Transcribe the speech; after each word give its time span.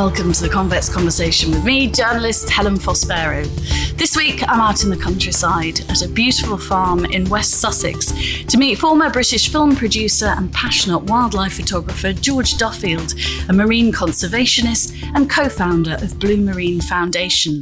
welcome 0.00 0.32
to 0.32 0.42
the 0.42 0.48
Convex 0.48 0.88
Conversation 0.88 1.50
with 1.50 1.62
me, 1.62 1.86
journalist 1.86 2.48
Helen 2.48 2.78
Fospero. 2.78 3.44
This 3.98 4.16
week, 4.16 4.42
I'm 4.48 4.58
out 4.58 4.82
in 4.82 4.88
the 4.88 4.96
countryside 4.96 5.80
at 5.90 6.00
a 6.00 6.08
beautiful 6.08 6.56
farm 6.56 7.04
in 7.04 7.28
West 7.28 7.60
Sussex 7.60 8.10
to 8.46 8.56
meet 8.56 8.78
former 8.78 9.10
British 9.10 9.52
film 9.52 9.76
producer 9.76 10.32
and 10.38 10.50
passionate 10.54 11.00
wildlife 11.00 11.52
photographer 11.52 12.14
George 12.14 12.56
Duffield, 12.56 13.12
a 13.50 13.52
marine 13.52 13.92
conservationist 13.92 14.96
and 15.14 15.28
co 15.28 15.50
founder 15.50 15.98
of 16.00 16.18
Blue 16.18 16.38
Marine 16.38 16.80
Foundation. 16.80 17.60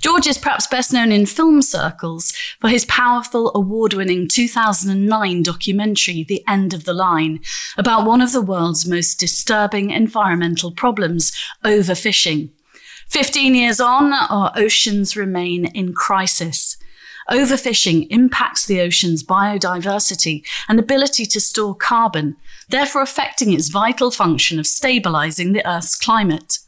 George 0.00 0.26
is 0.26 0.38
perhaps 0.38 0.66
best 0.66 0.92
known 0.92 1.12
in 1.12 1.26
film 1.26 1.60
circles 1.60 2.32
for 2.60 2.68
his 2.68 2.84
powerful 2.86 3.52
award 3.54 3.92
winning 3.92 4.28
2009 4.28 5.42
documentary, 5.42 6.24
The 6.24 6.42
End 6.48 6.72
of 6.72 6.84
the 6.84 6.94
Line, 6.94 7.40
about 7.76 8.06
one 8.06 8.22
of 8.22 8.32
the 8.32 8.40
world's 8.40 8.86
most 8.86 9.20
disturbing 9.20 9.90
environmental 9.90 10.70
problems 10.70 11.36
overfishing. 11.66 12.50
15 13.08 13.54
years 13.54 13.80
on, 13.80 14.12
our 14.12 14.52
oceans 14.56 15.16
remain 15.16 15.66
in 15.66 15.92
crisis. 15.92 16.76
Overfishing 17.30 18.06
impacts 18.10 18.66
the 18.66 18.80
ocean's 18.80 19.24
biodiversity 19.24 20.46
and 20.68 20.78
ability 20.78 21.26
to 21.26 21.40
store 21.40 21.74
carbon, 21.74 22.36
therefore 22.68 23.02
affecting 23.02 23.52
its 23.52 23.68
vital 23.68 24.10
function 24.10 24.58
of 24.60 24.66
stabilizing 24.66 25.52
the 25.52 25.68
Earth's 25.68 25.96
climate. 25.96 26.58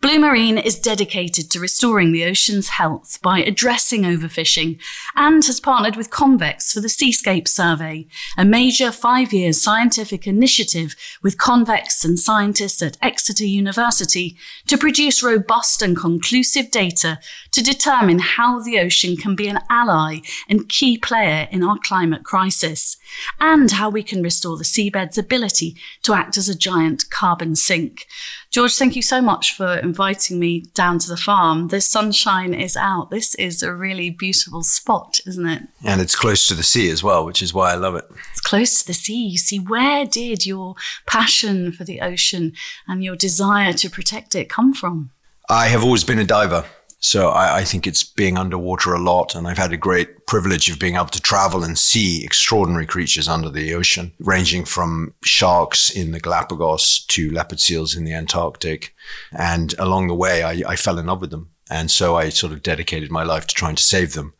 Blue 0.00 0.20
Marine 0.20 0.58
is 0.58 0.78
dedicated 0.78 1.50
to 1.50 1.58
restoring 1.58 2.12
the 2.12 2.24
ocean's 2.24 2.68
health 2.68 3.18
by 3.20 3.40
addressing 3.40 4.02
overfishing 4.02 4.78
and 5.16 5.44
has 5.44 5.58
partnered 5.58 5.96
with 5.96 6.08
Convex 6.08 6.72
for 6.72 6.78
the 6.78 6.88
Seascape 6.88 7.48
Survey, 7.48 8.06
a 8.36 8.44
major 8.44 8.92
five 8.92 9.32
year 9.32 9.52
scientific 9.52 10.24
initiative 10.24 10.94
with 11.20 11.36
Convex 11.36 12.04
and 12.04 12.16
scientists 12.16 12.80
at 12.80 12.96
Exeter 13.02 13.44
University 13.44 14.36
to 14.68 14.78
produce 14.78 15.20
robust 15.20 15.82
and 15.82 15.96
conclusive 15.96 16.70
data 16.70 17.18
to 17.50 17.60
determine 17.60 18.20
how 18.20 18.60
the 18.60 18.78
ocean 18.78 19.16
can 19.16 19.34
be 19.34 19.48
an 19.48 19.58
ally 19.68 20.18
and 20.48 20.68
key 20.68 20.96
player 20.96 21.48
in 21.50 21.64
our 21.64 21.76
climate 21.82 22.22
crisis, 22.22 22.97
and 23.40 23.72
how 23.72 23.90
we 23.90 24.02
can 24.02 24.22
restore 24.22 24.56
the 24.56 24.64
seabed's 24.64 25.18
ability 25.18 25.76
to 26.02 26.14
act 26.14 26.36
as 26.36 26.48
a 26.48 26.56
giant 26.56 27.10
carbon 27.10 27.56
sink. 27.56 28.06
George, 28.50 28.76
thank 28.76 28.96
you 28.96 29.02
so 29.02 29.20
much 29.20 29.54
for 29.54 29.76
inviting 29.76 30.38
me 30.38 30.60
down 30.74 30.98
to 30.98 31.08
the 31.08 31.16
farm. 31.16 31.68
The 31.68 31.80
sunshine 31.80 32.54
is 32.54 32.76
out. 32.76 33.10
This 33.10 33.34
is 33.34 33.62
a 33.62 33.74
really 33.74 34.10
beautiful 34.10 34.62
spot, 34.62 35.20
isn't 35.26 35.46
it? 35.46 35.62
And 35.84 36.00
it's 36.00 36.16
close 36.16 36.48
to 36.48 36.54
the 36.54 36.62
sea 36.62 36.90
as 36.90 37.02
well, 37.02 37.24
which 37.24 37.42
is 37.42 37.52
why 37.52 37.72
I 37.72 37.76
love 37.76 37.94
it. 37.94 38.04
It's 38.30 38.40
close 38.40 38.80
to 38.80 38.86
the 38.86 38.94
sea. 38.94 39.26
You 39.26 39.38
see, 39.38 39.58
where 39.58 40.06
did 40.06 40.46
your 40.46 40.74
passion 41.06 41.72
for 41.72 41.84
the 41.84 42.00
ocean 42.00 42.52
and 42.86 43.04
your 43.04 43.16
desire 43.16 43.72
to 43.74 43.90
protect 43.90 44.34
it 44.34 44.48
come 44.48 44.72
from? 44.72 45.10
I 45.48 45.68
have 45.68 45.84
always 45.84 46.04
been 46.04 46.18
a 46.18 46.24
diver. 46.24 46.64
So 47.00 47.28
I, 47.28 47.58
I, 47.58 47.64
think 47.64 47.86
it's 47.86 48.02
being 48.02 48.36
underwater 48.36 48.92
a 48.92 48.98
lot. 48.98 49.34
And 49.34 49.46
I've 49.46 49.58
had 49.58 49.72
a 49.72 49.76
great 49.76 50.26
privilege 50.26 50.68
of 50.68 50.80
being 50.80 50.96
able 50.96 51.06
to 51.06 51.20
travel 51.20 51.62
and 51.62 51.78
see 51.78 52.24
extraordinary 52.24 52.86
creatures 52.86 53.28
under 53.28 53.50
the 53.50 53.72
ocean, 53.74 54.12
ranging 54.18 54.64
from 54.64 55.14
sharks 55.22 55.90
in 55.90 56.10
the 56.10 56.18
Galapagos 56.18 57.04
to 57.06 57.30
leopard 57.30 57.60
seals 57.60 57.94
in 57.94 58.04
the 58.04 58.14
Antarctic. 58.14 58.94
And 59.32 59.74
along 59.78 60.08
the 60.08 60.14
way, 60.14 60.42
I, 60.42 60.62
I 60.70 60.76
fell 60.76 60.98
in 60.98 61.06
love 61.06 61.20
with 61.20 61.30
them. 61.30 61.50
And 61.70 61.90
so 61.90 62.16
I 62.16 62.30
sort 62.30 62.52
of 62.52 62.62
dedicated 62.62 63.10
my 63.10 63.22
life 63.22 63.46
to 63.46 63.54
trying 63.54 63.76
to 63.76 63.82
save 63.82 64.14
them. 64.14 64.34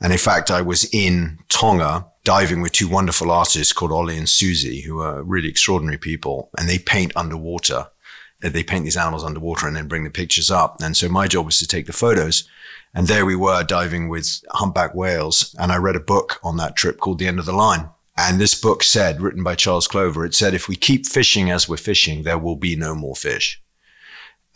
And 0.00 0.12
in 0.12 0.18
fact, 0.18 0.50
I 0.50 0.62
was 0.62 0.88
in 0.94 1.38
Tonga 1.48 2.06
diving 2.24 2.62
with 2.62 2.72
two 2.72 2.88
wonderful 2.88 3.30
artists 3.30 3.72
called 3.72 3.92
Ollie 3.92 4.16
and 4.16 4.28
Susie, 4.28 4.80
who 4.80 5.00
are 5.00 5.22
really 5.22 5.48
extraordinary 5.48 5.98
people. 5.98 6.50
And 6.56 6.68
they 6.68 6.78
paint 6.78 7.12
underwater 7.16 7.88
they 8.40 8.62
paint 8.62 8.84
these 8.84 8.96
animals 8.96 9.24
underwater 9.24 9.66
and 9.66 9.76
then 9.76 9.88
bring 9.88 10.04
the 10.04 10.10
pictures 10.10 10.50
up. 10.50 10.80
And 10.80 10.96
so 10.96 11.08
my 11.08 11.26
job 11.26 11.46
was 11.46 11.58
to 11.58 11.66
take 11.66 11.86
the 11.86 11.92
photos. 11.92 12.48
And 12.94 13.06
there 13.06 13.26
we 13.26 13.36
were 13.36 13.64
diving 13.64 14.08
with 14.08 14.42
humpback 14.50 14.94
whales. 14.94 15.54
And 15.58 15.72
I 15.72 15.76
read 15.76 15.96
a 15.96 16.00
book 16.00 16.38
on 16.42 16.56
that 16.56 16.76
trip 16.76 16.98
called 16.98 17.18
The 17.18 17.26
End 17.26 17.38
of 17.38 17.46
the 17.46 17.52
Line. 17.52 17.88
And 18.16 18.40
this 18.40 18.54
book 18.54 18.82
said, 18.82 19.20
written 19.20 19.44
by 19.44 19.54
Charles 19.54 19.86
Clover, 19.86 20.24
it 20.24 20.34
said, 20.34 20.54
if 20.54 20.68
we 20.68 20.74
keep 20.74 21.06
fishing 21.06 21.50
as 21.50 21.68
we're 21.68 21.76
fishing, 21.76 22.22
there 22.22 22.38
will 22.38 22.56
be 22.56 22.74
no 22.74 22.94
more 22.94 23.14
fish. 23.14 23.62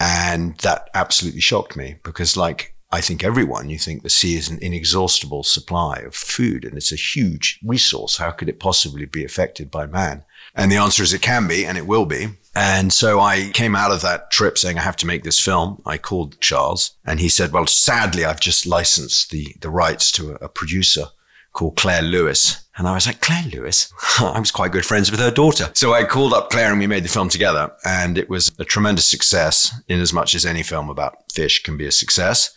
And 0.00 0.58
that 0.58 0.90
absolutely 0.94 1.40
shocked 1.40 1.76
me 1.76 1.96
because, 2.02 2.36
like, 2.36 2.74
I 2.90 3.00
think 3.00 3.22
everyone, 3.22 3.70
you 3.70 3.78
think 3.78 4.02
the 4.02 4.10
sea 4.10 4.36
is 4.36 4.50
an 4.50 4.58
inexhaustible 4.60 5.44
supply 5.44 5.98
of 5.98 6.14
food 6.14 6.64
and 6.64 6.76
it's 6.76 6.92
a 6.92 6.96
huge 6.96 7.60
resource. 7.64 8.16
How 8.16 8.32
could 8.32 8.48
it 8.48 8.58
possibly 8.58 9.06
be 9.06 9.24
affected 9.24 9.70
by 9.70 9.86
man? 9.86 10.24
And 10.54 10.70
the 10.70 10.76
answer 10.76 11.02
is 11.02 11.14
it 11.14 11.22
can 11.22 11.46
be 11.46 11.64
and 11.64 11.78
it 11.78 11.86
will 11.86 12.04
be. 12.04 12.28
And 12.54 12.92
so 12.92 13.18
I 13.18 13.50
came 13.54 13.74
out 13.74 13.92
of 13.92 14.02
that 14.02 14.30
trip 14.30 14.58
saying, 14.58 14.78
I 14.78 14.82
have 14.82 14.96
to 14.96 15.06
make 15.06 15.22
this 15.22 15.40
film. 15.40 15.80
I 15.86 15.96
called 15.96 16.38
Charles 16.40 16.92
and 17.04 17.18
he 17.18 17.28
said, 17.28 17.52
well, 17.52 17.66
sadly, 17.66 18.24
I've 18.24 18.40
just 18.40 18.66
licensed 18.66 19.30
the, 19.30 19.54
the 19.60 19.70
rights 19.70 20.12
to 20.12 20.32
a, 20.32 20.34
a 20.44 20.48
producer 20.48 21.06
called 21.52 21.76
Claire 21.76 22.02
Lewis. 22.02 22.62
And 22.76 22.88
I 22.88 22.94
was 22.94 23.06
like, 23.06 23.20
Claire 23.20 23.44
Lewis? 23.52 23.92
I 24.18 24.38
was 24.38 24.50
quite 24.50 24.72
good 24.72 24.84
friends 24.84 25.10
with 25.10 25.20
her 25.20 25.30
daughter. 25.30 25.70
So 25.74 25.94
I 25.94 26.04
called 26.04 26.32
up 26.34 26.50
Claire 26.50 26.70
and 26.70 26.78
we 26.78 26.86
made 26.86 27.04
the 27.04 27.08
film 27.08 27.28
together. 27.28 27.72
And 27.84 28.18
it 28.18 28.28
was 28.28 28.50
a 28.58 28.64
tremendous 28.64 29.06
success 29.06 29.74
in 29.88 30.00
as 30.00 30.12
much 30.12 30.34
as 30.34 30.44
any 30.44 30.62
film 30.62 30.90
about 30.90 31.32
fish 31.32 31.62
can 31.62 31.76
be 31.76 31.86
a 31.86 31.92
success. 31.92 32.54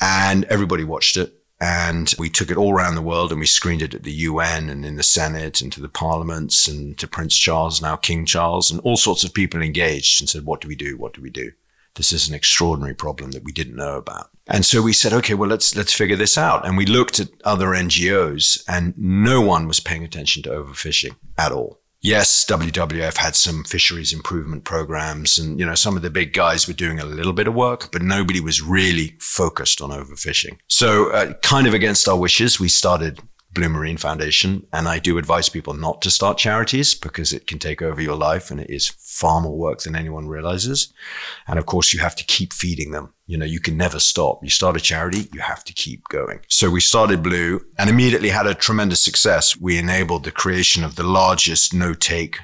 And 0.00 0.44
everybody 0.44 0.84
watched 0.84 1.16
it. 1.16 1.39
And 1.60 2.14
we 2.18 2.30
took 2.30 2.50
it 2.50 2.56
all 2.56 2.72
around 2.72 2.94
the 2.94 3.02
world 3.02 3.30
and 3.30 3.40
we 3.40 3.46
screened 3.46 3.82
it 3.82 3.94
at 3.94 4.02
the 4.02 4.12
UN 4.12 4.70
and 4.70 4.84
in 4.84 4.96
the 4.96 5.02
Senate 5.02 5.60
and 5.60 5.70
to 5.72 5.80
the 5.80 5.88
parliaments 5.88 6.66
and 6.66 6.96
to 6.98 7.06
Prince 7.06 7.36
Charles, 7.36 7.82
now 7.82 7.96
King 7.96 8.24
Charles, 8.24 8.70
and 8.70 8.80
all 8.80 8.96
sorts 8.96 9.24
of 9.24 9.34
people 9.34 9.60
engaged 9.60 10.22
and 10.22 10.28
said, 10.28 10.46
what 10.46 10.62
do 10.62 10.68
we 10.68 10.74
do? 10.74 10.96
What 10.96 11.12
do 11.12 11.20
we 11.20 11.30
do? 11.30 11.52
This 11.96 12.12
is 12.12 12.28
an 12.28 12.34
extraordinary 12.34 12.94
problem 12.94 13.32
that 13.32 13.44
we 13.44 13.52
didn't 13.52 13.76
know 13.76 13.96
about. 13.96 14.30
And 14.46 14.64
so 14.64 14.80
we 14.80 14.94
said, 14.94 15.12
okay, 15.12 15.34
well, 15.34 15.50
let's, 15.50 15.76
let's 15.76 15.92
figure 15.92 16.16
this 16.16 16.38
out. 16.38 16.66
And 16.66 16.78
we 16.78 16.86
looked 16.86 17.20
at 17.20 17.28
other 17.44 17.68
NGOs 17.68 18.64
and 18.66 18.94
no 18.96 19.42
one 19.42 19.68
was 19.68 19.80
paying 19.80 20.02
attention 20.02 20.42
to 20.44 20.50
overfishing 20.50 21.14
at 21.36 21.52
all 21.52 21.80
yes, 22.00 22.44
WWF 22.46 23.16
had 23.16 23.36
some 23.36 23.64
fisheries 23.64 24.12
improvement 24.12 24.64
programs 24.64 25.38
and, 25.38 25.58
you 25.58 25.66
know, 25.66 25.74
some 25.74 25.96
of 25.96 26.02
the 26.02 26.10
big 26.10 26.32
guys 26.32 26.66
were 26.66 26.74
doing 26.74 26.98
a 26.98 27.04
little 27.04 27.32
bit 27.32 27.48
of 27.48 27.54
work, 27.54 27.90
but 27.92 28.02
nobody 28.02 28.40
was 28.40 28.62
really 28.62 29.16
focused 29.20 29.80
on 29.80 29.90
overfishing. 29.90 30.58
So, 30.68 31.10
uh, 31.10 31.34
kind 31.42 31.66
of 31.66 31.74
against 31.74 32.08
our 32.08 32.18
wishes, 32.18 32.58
we 32.58 32.68
started 32.68 33.20
Blue 33.52 33.68
Marine 33.68 33.96
Foundation. 33.96 34.66
And 34.72 34.88
I 34.88 34.98
do 34.98 35.18
advise 35.18 35.48
people 35.48 35.74
not 35.74 36.00
to 36.02 36.10
start 36.10 36.38
charities 36.38 36.94
because 36.94 37.32
it 37.32 37.46
can 37.46 37.58
take 37.58 37.82
over 37.82 38.00
your 38.00 38.16
life 38.16 38.50
and 38.50 38.60
it 38.60 38.70
is 38.70 38.88
far 38.88 39.40
more 39.40 39.56
work 39.56 39.80
than 39.80 39.96
anyone 39.96 40.28
realizes. 40.28 40.92
And 41.48 41.58
of 41.58 41.66
course, 41.66 41.92
you 41.92 42.00
have 42.00 42.16
to 42.16 42.24
keep 42.24 42.52
feeding 42.52 42.92
them. 42.92 43.12
You 43.26 43.38
know, 43.38 43.46
you 43.46 43.60
can 43.60 43.76
never 43.76 43.98
stop. 43.98 44.42
You 44.42 44.50
start 44.50 44.76
a 44.76 44.80
charity, 44.80 45.28
you 45.32 45.40
have 45.40 45.64
to 45.64 45.72
keep 45.72 46.06
going. 46.08 46.40
So 46.48 46.70
we 46.70 46.80
started 46.80 47.22
Blue 47.22 47.60
and 47.78 47.90
immediately 47.90 48.28
had 48.28 48.46
a 48.46 48.54
tremendous 48.54 49.00
success. 49.00 49.56
We 49.56 49.78
enabled 49.78 50.24
the 50.24 50.30
creation 50.30 50.84
of 50.84 50.96
the 50.96 51.04
largest 51.04 51.74
no 51.74 51.94
take 51.94 52.38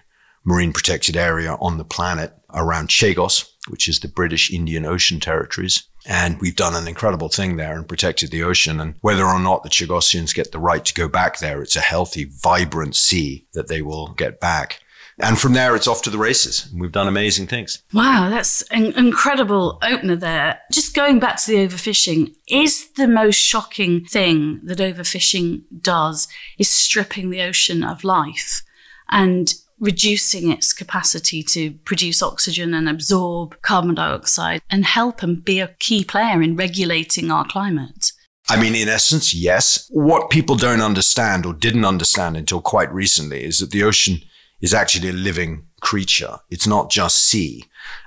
marine 0.45 0.73
protected 0.73 1.17
area 1.17 1.57
on 1.61 1.77
the 1.77 1.85
planet 1.85 2.33
around 2.55 2.89
Chagos, 2.89 3.51
which 3.69 3.89
is 3.89 4.01
the 4.01 4.09
British 4.09 4.51
Indian 4.51 4.85
Ocean 4.85 5.21
territories. 5.21 5.89
And 6.09 6.41
we've 6.41 6.57
done 6.57 6.75
an 6.75 6.89
incredible 6.89 7.29
thing 7.29 7.57
there 7.57 7.77
and 7.77 7.89
protected 7.89 8.31
the 8.31 8.45
ocean. 8.45 8.81
And 8.81 8.95
whether 9.01 9.25
or 9.25 9.41
not 9.41 9.63
the 9.63 9.69
Chagosians 9.69 10.35
get 10.35 10.53
the 10.53 10.59
right 10.59 10.85
to 10.85 10.95
go 10.95 11.09
back 11.09 11.39
there, 11.39 11.63
it's 11.63 11.77
a 11.77 11.81
healthy, 11.81 12.25
vibrant 12.25 12.95
sea 12.97 13.47
that 13.55 13.69
they 13.69 13.83
will 13.83 14.09
get 14.09 14.41
back. 14.41 14.81
And 15.19 15.39
from 15.39 15.55
there, 15.55 15.75
it's 15.75 15.87
off 15.87 16.03
to 16.03 16.11
the 16.11 16.19
races. 16.19 16.71
We've 16.75 16.93
done 16.93 17.09
amazing 17.09 17.47
things. 17.47 17.83
Wow, 17.95 18.29
that's 18.29 18.61
an 18.71 18.93
incredible 18.99 19.79
opener 19.83 20.15
there. 20.15 20.61
Just 20.71 20.95
going 20.95 21.19
back 21.19 21.43
to 21.43 21.51
the 21.51 21.67
overfishing, 21.67 22.35
is 22.49 22.91
the 22.93 23.09
most 23.09 23.37
shocking 23.37 24.05
thing 24.05 24.61
that 24.65 24.79
overfishing 24.79 25.63
does 25.81 26.29
is 26.59 26.69
stripping 26.69 27.31
the 27.31 27.41
ocean 27.41 27.83
of 27.83 28.05
life. 28.05 28.63
And 29.09 29.55
reducing 29.79 30.51
its 30.51 30.73
capacity 30.73 31.43
to 31.43 31.73
produce 31.85 32.23
oxygen 32.23 32.75
and 32.75 32.89
absorb 32.89 33.61
carbon 33.63 33.95
dioxide 33.95 34.63
and 34.71 34.85
help 34.85 35.23
and 35.23 35.45
be 35.45 35.61
a 35.61 35.75
key 35.79 36.05
player 36.05 36.43
in 36.43 36.57
regulating 36.57 37.31
our 37.31 37.47
climate? 37.47 38.13
I 38.49 38.61
mean, 38.61 38.75
in 38.75 38.89
essence, 38.89 39.35
yes. 39.35 39.89
What 39.91 40.31
people 40.31 40.57
don't 40.57 40.81
understand 40.81 41.45
or 41.45 41.53
didn't 41.53 41.85
understand 41.85 42.37
until 42.37 42.61
quite 42.61 42.93
recently 42.93 43.45
is 43.45 43.59
that 43.59 43.73
the 43.73 43.83
ocean 43.83 44.21
is 44.61 44.73
actually 44.73 45.09
a 45.09 45.13
living 45.13 45.67
creature. 45.81 46.39
It's 46.51 46.67
not 46.67 46.91
just 46.91 47.25
sea. 47.25 47.65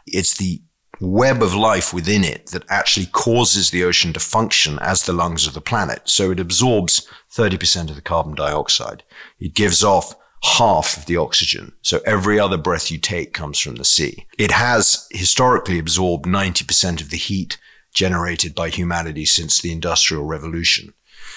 It's 0.07 0.37
the 0.37 0.61
web 1.01 1.41
of 1.41 1.53
life 1.53 1.93
within 1.93 2.23
it 2.23 2.47
that 2.47 2.65
actually 2.69 3.05
causes 3.07 3.69
the 3.69 3.83
ocean 3.83 4.11
to 4.13 4.19
function 4.19 4.79
as 4.81 5.03
the 5.03 5.13
lungs 5.13 5.47
of 5.47 5.53
the 5.53 5.61
planet. 5.61 6.01
So 6.05 6.31
it 6.31 6.39
absorbs 6.39 7.07
30% 7.33 7.89
of 7.89 7.95
the 7.95 8.01
carbon 8.01 8.35
dioxide. 8.35 9.03
It 9.39 9.53
gives 9.53 9.83
off 9.83 10.15
half 10.43 10.97
of 10.97 11.05
the 11.05 11.17
oxygen. 11.17 11.73
So 11.81 11.99
every 12.05 12.39
other 12.39 12.57
breath 12.57 12.91
you 12.91 12.97
take 12.97 13.33
comes 13.33 13.59
from 13.59 13.75
the 13.75 13.85
sea. 13.85 14.25
It 14.37 14.51
has 14.51 15.07
historically 15.11 15.79
absorbed 15.79 16.25
90% 16.25 17.01
of 17.01 17.09
the 17.09 17.17
heat 17.17 17.57
generated 17.93 18.55
by 18.55 18.69
humanity 18.69 19.25
since 19.25 19.61
the 19.61 19.71
industrial 19.71 20.23
revolution. 20.23 20.93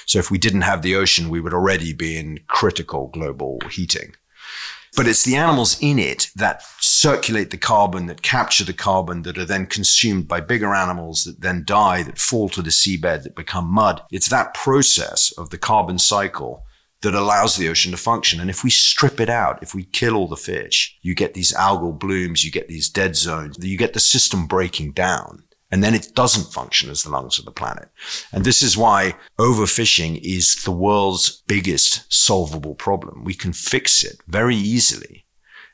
So 0.07 0.19
if 0.19 0.31
we 0.31 0.39
didn't 0.39 0.63
have 0.63 0.83
the 0.83 0.97
ocean, 0.97 1.31
we 1.31 1.41
would 1.41 1.55
already 1.55 1.93
be 1.93 2.17
in 2.17 2.41
critical 2.49 3.09
global 3.09 3.61
heating. 3.71 4.15
But 4.95 5.09
it's 5.09 5.25
the 5.25 5.37
animals 5.37 5.79
in 5.81 5.99
it 5.99 6.29
that 6.37 6.63
circulate 6.79 7.51
the 7.51 7.57
carbon, 7.57 8.07
that 8.07 8.21
capture 8.21 8.65
the 8.65 8.75
carbon, 8.75 9.23
that 9.23 9.39
are 9.39 9.47
then 9.47 9.65
consumed 9.65 10.29
by 10.29 10.41
bigger 10.41 10.75
animals, 10.75 11.25
that 11.25 11.41
then 11.41 11.65
die, 11.65 12.03
that 12.03 12.19
fall 12.19 12.51
to 12.51 12.61
the 12.61 12.71
seabed, 12.71 13.23
that 13.23 13.35
become 13.35 13.67
mud. 13.67 14.03
It's 14.11 14.29
that 14.29 14.53
process 14.53 15.33
of 15.39 15.49
the 15.49 15.57
carbon 15.57 15.99
cycle 15.99 16.67
that 17.03 17.15
allows 17.15 17.57
the 17.57 17.69
ocean 17.69 17.91
to 17.91 17.97
function. 17.97 18.41
And 18.41 18.49
if 18.49 18.65
we 18.65 18.71
strip 18.71 19.21
it 19.21 19.29
out, 19.29 19.63
if 19.63 19.75
we 19.75 19.85
kill 19.85 20.17
all 20.17 20.29
the 20.29 20.37
fish, 20.37 20.97
you 21.03 21.15
get 21.15 21.35
these 21.35 21.53
algal 21.53 21.99
blooms, 21.99 22.45
you 22.45 22.51
get 22.51 22.69
these 22.69 22.89
dead 22.89 23.17
zones, 23.17 23.57
you 23.61 23.77
get 23.77 23.93
the 23.93 24.01
system 24.01 24.47
breaking 24.47 24.93
down. 24.93 25.45
And 25.71 25.83
then 25.83 25.95
it 25.95 26.15
doesn't 26.15 26.53
function 26.53 26.91
as 26.91 27.03
the 27.03 27.11
lungs 27.11 27.39
of 27.39 27.47
the 27.47 27.51
planet. 27.51 27.89
And 28.31 28.45
this 28.45 28.63
is 28.63 28.77
why 28.77 29.15
overfishing 29.39 30.21
is 30.23 30.63
the 30.65 30.71
world's 30.71 31.43
biggest 31.47 32.13
solvable 32.13 32.75
problem. 32.75 33.25
We 33.25 33.35
can 33.35 33.55
fix 33.55 34.05
it 34.05 34.19
very 34.29 34.55
easily. 34.55 35.25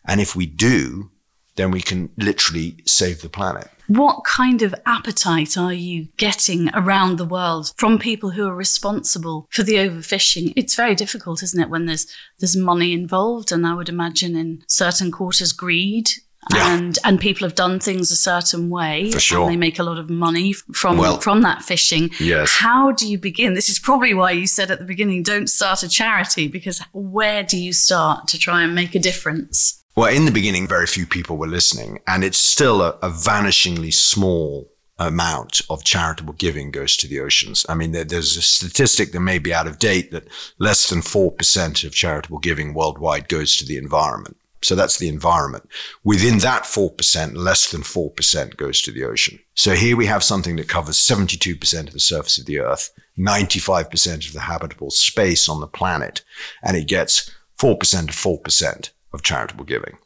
And 0.07 0.21
if 0.21 0.37
we 0.37 0.47
do, 0.47 1.11
then 1.59 1.71
we 1.71 1.83
can 1.83 2.09
literally 2.17 2.77
save 2.87 3.21
the 3.21 3.29
planet. 3.29 3.69
What 3.89 4.23
kind 4.25 4.63
of 4.63 4.75
appetite 4.87 5.57
are 5.57 5.73
you 5.73 6.09
getting 6.19 6.69
around 6.75 7.17
the 7.17 7.25
world 7.25 7.73
from 7.77 7.99
people 7.99 8.31
who 8.31 8.47
are 8.47 8.55
responsible 8.55 9.47
for 9.51 9.63
the 9.63 9.75
overfishing? 9.75 10.53
It's 10.57 10.75
very 10.75 10.95
difficult, 10.95 11.43
isn't 11.43 11.61
it, 11.61 11.71
when 11.71 11.87
there's 11.87 12.07
there's 12.39 12.57
money 12.57 12.93
involved, 12.93 13.51
and 13.53 13.67
I 13.67 13.75
would 13.75 13.89
imagine 13.89 14.37
in 14.37 14.63
certain 14.69 15.11
quarters 15.11 15.53
greed. 15.53 16.11
Yeah. 16.55 16.75
And 16.77 16.99
and 17.05 17.19
people 17.21 17.47
have 17.47 17.57
done 17.57 17.81
things 17.81 18.11
a 18.11 18.17
certain 18.17 18.71
way, 18.71 19.11
For 19.11 19.21
sure. 19.21 19.43
and 19.43 19.51
they 19.53 19.57
make 19.57 19.79
a 19.79 19.83
lot 19.83 19.99
of 19.99 20.09
money 20.09 20.53
from 20.53 20.97
Well, 20.97 21.19
from 21.21 21.43
that 21.43 21.63
fishing. 21.63 22.11
yes. 22.21 22.51
How 22.59 22.93
do 22.93 23.07
you 23.11 23.19
begin? 23.19 23.55
This 23.55 23.69
is 23.69 23.79
probably 23.79 24.15
why 24.15 24.31
you 24.33 24.47
said 24.47 24.71
at 24.71 24.79
the 24.79 24.85
beginning, 24.87 25.23
don't 25.23 25.49
start 25.51 25.83
a 25.83 25.89
charity, 25.89 26.47
because 26.49 26.81
where 26.93 27.43
do 27.43 27.59
you 27.59 27.73
start 27.73 28.29
to 28.29 28.39
try 28.39 28.63
and 28.63 28.75
make 28.75 28.95
a 28.95 28.99
difference? 28.99 29.78
Well, 29.97 30.15
in 30.15 30.27
the 30.27 30.31
beginning, 30.31 30.69
very 30.69 30.87
few 30.87 31.07
people 31.07 31.37
were 31.37 31.49
listening, 31.49 32.01
and 32.07 32.23
it's 32.23 32.39
still 32.39 32.83
a, 32.83 32.91
a 33.03 33.11
vanishingly 33.11 33.93
small 33.93 34.71
amount 34.99 35.61
of 35.71 35.85
charitable 35.85 36.35
giving 36.35 36.71
goes 36.71 36.97
to 36.97 37.07
the 37.07 37.21
oceans. 37.21 37.65
I 37.69 37.75
mean, 37.75 37.93
there, 37.93 38.05
there's 38.05 38.37
a 38.37 38.43
statistic 38.43 39.13
that 39.13 39.21
may 39.21 39.39
be 39.39 39.55
out 39.55 39.67
of 39.67 39.79
date 39.79 40.11
that 40.11 40.29
less 40.59 40.89
than 40.89 41.01
4% 41.01 41.85
of 41.85 41.95
charitable 41.95 42.39
giving 42.39 42.75
worldwide 42.75 43.29
goes 43.29 43.57
to 43.57 43.67
the 43.67 43.77
environment. 43.77 44.37
So 44.63 44.75
that's 44.75 44.99
the 44.99 45.09
environment. 45.09 45.69
Within 46.03 46.39
that 46.39 46.65
4%, 46.65 47.37
less 47.37 47.71
than 47.71 47.83
4% 47.83 48.57
goes 48.57 48.83
to 48.83 48.91
the 48.91 49.05
ocean. 49.05 49.39
So 49.55 49.75
here 49.75 49.97
we 49.97 50.07
have 50.07 50.25
something 50.25 50.57
that 50.57 50.69
covers 50.69 50.97
72% 50.97 51.87
of 51.87 51.93
the 51.93 52.01
surface 52.01 52.39
of 52.39 52.47
the 52.47 52.59
earth, 52.59 52.93
95% 53.17 54.27
of 54.27 54.33
the 54.33 54.41
habitable 54.41 54.91
space 54.91 55.49
on 55.49 55.61
the 55.61 55.69
planet, 55.69 56.23
and 56.63 56.77
it 56.77 56.89
gets 56.89 57.31
4% 57.59 58.09
of 58.09 58.43
4% 58.43 58.91
of 59.13 59.23
charitable 59.23 59.65
giving. 59.65 59.99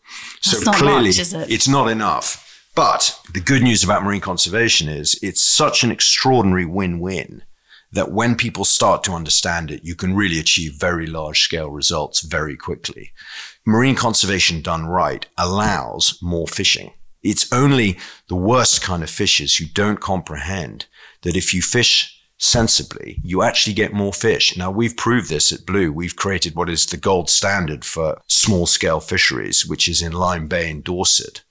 That's 0.45 0.65
so 0.65 0.73
clearly, 0.73 1.09
much, 1.09 1.19
it? 1.19 1.51
it's 1.51 1.69
not 1.69 1.89
enough. 1.89 2.49
But 2.75 3.19
the 3.35 3.41
good 3.41 3.63
news 3.63 3.85
about 3.85 4.03
marine 4.03 4.21
conservation 4.21 4.89
is 4.89 5.19
it's 5.23 5.43
such 5.43 5.85
an 5.85 5.91
extraordinary 5.91 6.65
win-win 6.65 7.43
that 7.93 8.11
when 8.11 8.35
people 8.35 8.65
start 8.65 9.05
to 9.05 9.13
understand 9.13 9.71
it, 9.71 9.85
you 9.85 9.95
can 9.95 10.15
really 10.15 10.39
achieve 10.39 10.75
very 10.75 11.07
large 11.07 11.43
scale 11.43 11.71
results 11.71 12.23
very 12.23 12.57
quickly. 12.57 13.13
Marine 13.67 13.95
conservation 13.95 14.63
done 14.63 14.87
right 14.87 15.27
allows 15.37 16.19
more 16.23 16.49
fishing. 16.49 16.93
It's 17.23 17.53
only 17.53 17.99
the 18.29 18.35
worst 18.35 18.83
kind 18.83 19.03
of 19.03 19.11
fishers 19.11 19.57
who 19.57 19.67
don't 19.67 20.01
comprehend 20.01 20.87
that 21.21 21.37
if 21.37 21.53
you 21.53 21.61
fish 21.61 22.19
sensibly, 22.43 23.21
you 23.23 23.43
actually 23.43 23.73
get 23.73 23.93
more 23.93 24.13
fish. 24.13 24.57
Now, 24.57 24.71
we've 24.71 24.97
proved 24.97 25.29
this 25.29 25.53
at 25.53 25.65
Blue. 25.65 25.93
We've 25.93 26.17
created 26.17 26.57
what 26.57 26.69
is 26.69 26.87
the 26.87 26.97
gold 26.97 27.31
standard 27.31 27.85
for 27.85 28.21
small 28.27 28.67
scale 28.67 29.01
fisheries, 29.01 29.65
which 29.65 29.89
is 29.89 30.03
in 30.03 30.13
Lyme 30.13 30.49
Bay 30.49 30.69
in 30.69 30.83
Dorset, 30.83 31.45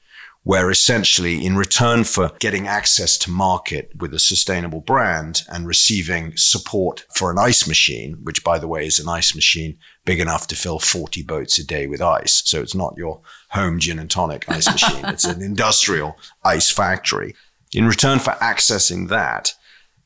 where 0.44 0.70
essentially, 0.70 1.46
in 1.46 1.56
return 1.56 2.04
for 2.04 2.32
getting 2.40 2.68
access 2.68 3.18
to 3.20 3.32
market 3.32 3.92
with 4.00 4.14
a 4.14 4.20
sustainable 4.20 4.82
brand 4.82 5.44
and 5.48 5.66
receiving 5.66 6.34
support 6.36 7.06
for 7.16 7.32
an 7.32 7.38
ice 7.38 7.66
machine, 7.68 8.18
which, 8.24 8.44
by 8.44 8.60
the 8.60 8.68
way, 8.68 8.86
is 8.86 9.00
an 9.00 9.08
ice 9.08 9.34
machine 9.34 9.78
big 10.04 10.20
enough 10.20 10.46
to 10.48 10.56
fill 10.56 10.80
40 10.80 11.24
boats 11.24 11.58
a 11.58 11.66
day 11.66 11.88
with 11.88 12.02
ice. 12.02 12.42
So 12.46 12.62
it's 12.62 12.76
not 12.76 12.96
your 12.98 13.22
home 13.52 13.80
gin 13.80 13.98
and 13.98 14.12
tonic 14.12 14.50
ice 14.50 14.70
machine, 14.70 15.06
it's 15.06 15.26
an 15.26 15.42
industrial 15.42 16.18
ice 16.44 16.70
factory. 16.70 17.34
In 17.74 17.88
return 17.88 18.20
for 18.20 18.32
accessing 18.42 19.08
that, 19.08 19.54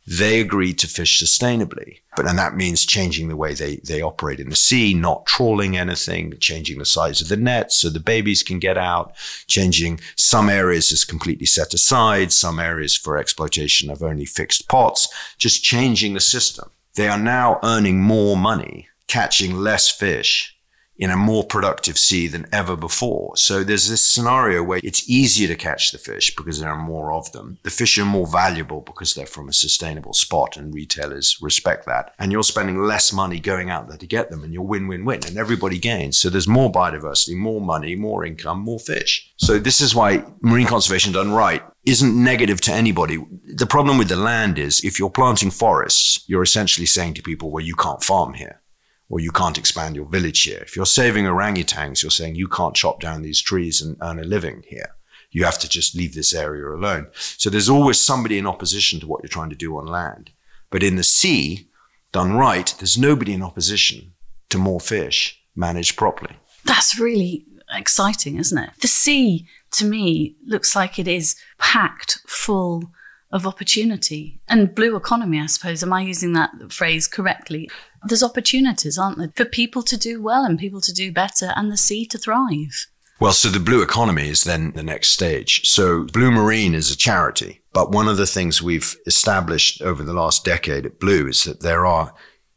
they 0.08 0.40
agreed 0.40 0.78
to 0.80 0.88
fish 0.88 1.22
sustainably. 1.22 2.00
But 2.16 2.28
and 2.28 2.38
that 2.38 2.56
means 2.56 2.86
changing 2.86 3.28
the 3.28 3.36
way 3.36 3.54
they, 3.54 3.78
they 3.78 4.02
operate 4.02 4.40
in 4.40 4.50
the 4.50 4.56
sea, 4.56 4.94
not 4.94 5.26
trawling 5.26 5.76
anything, 5.76 6.34
changing 6.40 6.78
the 6.78 6.86
size 6.86 7.22
of 7.22 7.28
the 7.28 7.38
nets 7.38 7.80
so 7.80 7.90
the 7.90 8.00
babies 8.00 8.44
can 8.44 8.60
get 8.60 8.78
out, 8.78 9.16
changing 9.48 10.00
some 10.16 10.50
areas 10.50 10.92
as 10.92 11.04
completely 11.04 11.46
set 11.46 11.74
aside, 11.74 12.32
some 12.32 12.60
areas 12.60 12.96
for 12.96 13.18
exploitation 13.18 13.90
of 13.90 14.04
only 14.04 14.26
fixed 14.26 14.70
pots, 14.70 15.08
just 15.38 15.64
changing 15.64 16.14
the 16.14 16.20
system. 16.20 16.70
They 16.96 17.10
are 17.10 17.20
now 17.20 17.60
earning 17.64 18.00
more 18.00 18.38
money, 18.38 18.88
catching 19.08 19.56
less 19.56 19.90
fish 19.90 20.55
in 20.98 21.10
a 21.10 21.18
more 21.18 21.44
productive 21.44 21.98
sea 21.98 22.28
than 22.28 22.46
ever 22.52 22.76
before. 22.76 23.36
So 23.36 23.64
there's 23.64 23.90
this 23.90 24.04
scenario 24.04 24.64
where 24.64 24.80
it's 24.84 25.10
easier 25.10 25.48
to 25.48 25.56
catch 25.56 25.92
the 25.92 25.98
fish 25.98 26.36
because 26.36 26.60
there 26.60 26.70
are 26.70 26.82
more 26.82 27.12
of 27.12 27.32
them. 27.32 27.58
The 27.64 27.70
fish 27.70 27.98
are 27.98 28.06
more 28.06 28.28
valuable 28.28 28.82
because 28.82 29.14
they're 29.14 29.26
from 29.26 29.50
a 29.50 29.54
sustainable 29.54 30.14
spot 30.14 30.58
and 30.58 30.74
retailers 30.74 31.38
respect 31.42 31.86
that. 31.86 32.14
And 32.18 32.32
you're 32.32 32.44
spending 32.44 32.82
less 32.82 33.12
money 33.12 33.40
going 33.40 33.70
out 33.70 33.88
there 33.88 33.98
to 33.98 34.08
get 34.08 34.30
them 34.30 34.44
and 34.44 34.54
you're 34.54 34.64
win-win-win 34.64 35.26
and 35.26 35.38
everybody 35.38 35.78
gains. 35.78 36.18
So 36.18 36.30
there's 36.30 36.48
more 36.48 36.72
biodiversity, 36.72 37.36
more 37.36 37.62
money, 37.62 37.96
more 37.96 38.26
income, 38.26 38.60
more 38.60 38.80
fish. 38.80 39.34
So 39.38 39.60
this 39.60 39.82
is 39.82 39.94
why 39.94 40.24
marine 40.42 40.68
conservation 40.68 41.12
done 41.12 41.32
right 41.32 41.64
isn't 41.86 42.24
negative 42.24 42.62
to 42.62 42.72
anybody. 42.72 43.24
The 43.54 43.68
problem 43.68 43.98
with 43.98 44.10
the 44.10 44.16
land 44.16 44.58
is 44.58 44.84
if 44.84 44.98
you're 44.98 45.10
planting 45.10 45.52
forests, 45.52 46.24
you're 46.28 46.42
essentially 46.42 46.88
saying 46.88 47.14
to 47.16 47.22
people, 47.22 47.52
well, 47.52 47.64
you 47.64 47.76
can't 47.76 48.04
farm 48.04 48.34
here 48.34 48.62
or 49.10 49.20
you 49.20 49.32
can't 49.32 49.58
expand 49.58 49.96
your 49.96 50.06
village 50.06 50.42
here. 50.44 50.60
If 50.60 50.76
you're 50.76 50.86
saving 50.86 51.26
orangutans, 51.26 52.02
you're 52.02 52.12
saying 52.12 52.36
you 52.36 52.48
can't 52.48 52.76
chop 52.76 53.00
down 53.00 53.22
these 53.22 53.42
trees 53.42 53.82
and 53.82 53.98
earn 54.02 54.20
a 54.20 54.24
living 54.24 54.64
here. 54.68 54.96
You 55.32 55.44
have 55.44 55.60
to 55.60 55.70
just 55.70 55.96
leave 55.96 56.16
this 56.16 56.34
area 56.34 56.68
alone. 56.68 57.08
So 57.14 57.50
there's 57.50 57.70
always 57.70 58.00
somebody 58.00 58.38
in 58.38 58.48
opposition 58.48 59.00
to 59.02 59.08
what 59.08 59.22
you're 59.22 59.30
trying 59.30 59.50
to 59.50 59.56
do 59.56 59.78
on 59.78 59.86
land. 59.86 60.32
But 60.70 60.84
in 60.84 60.96
the 60.96 61.04
sea, 61.04 61.68
done 62.12 62.34
right, 62.34 62.74
there's 62.80 62.98
nobody 62.98 63.34
in 63.34 63.44
opposition 63.44 64.14
to 64.50 64.58
more 64.58 64.80
fish 64.80 65.42
managed 65.56 65.98
properly. 65.98 66.38
That's 66.64 67.00
really 67.00 67.46
exciting, 67.74 68.38
isn't 68.38 68.58
it? 68.58 68.72
The 68.82 68.88
sea, 68.88 69.48
to 69.72 69.86
me, 69.86 70.36
looks 70.46 70.76
like 70.76 70.98
it 70.98 71.08
is 71.08 71.36
packed 71.60 72.20
full 72.28 72.92
of 73.32 73.46
opportunity 73.46 74.40
and 74.48 74.74
blue 74.74 74.96
economy, 74.96 75.40
I 75.42 75.48
suppose. 75.48 75.84
Am 75.84 75.92
I 75.92 76.02
using 76.02 76.34
that 76.34 76.52
phrase 76.70 77.08
correctly? 77.08 77.70
There's 78.08 78.24
opportunities, 78.24 78.98
aren't 78.98 79.18
there, 79.18 79.32
for 79.36 79.46
people 79.46 79.84
to 79.84 79.98
do 79.98 80.22
well 80.22 80.44
and 80.44 80.60
people 80.60 80.82
to 80.82 80.94
do 80.94 81.12
better 81.12 81.54
and 81.56 81.72
the 81.72 81.78
sea 81.78 82.06
to 82.08 82.18
thrive. 82.18 82.88
Well, 83.20 83.34
so 83.34 83.48
the 83.48 83.60
blue 83.60 83.82
economy 83.82 84.30
is 84.30 84.44
then 84.44 84.74
the 84.74 84.84
next 84.84 85.10
stage. 85.10 85.66
So 85.66 86.04
Blue 86.04 86.32
Marine 86.32 86.76
is 86.76 86.92
a 86.92 86.98
charity, 86.98 87.62
but 87.72 87.92
one 87.92 88.10
of 88.10 88.18
the 88.18 88.28
things 88.28 88.62
we've 88.62 88.96
established 89.06 89.82
over 89.82 90.04
the 90.04 90.14
last 90.14 90.44
decade 90.44 90.86
at 90.86 91.00
Blue 91.00 91.28
is 91.28 91.46
that 91.46 91.62
there 91.62 91.86
are 91.86 92.14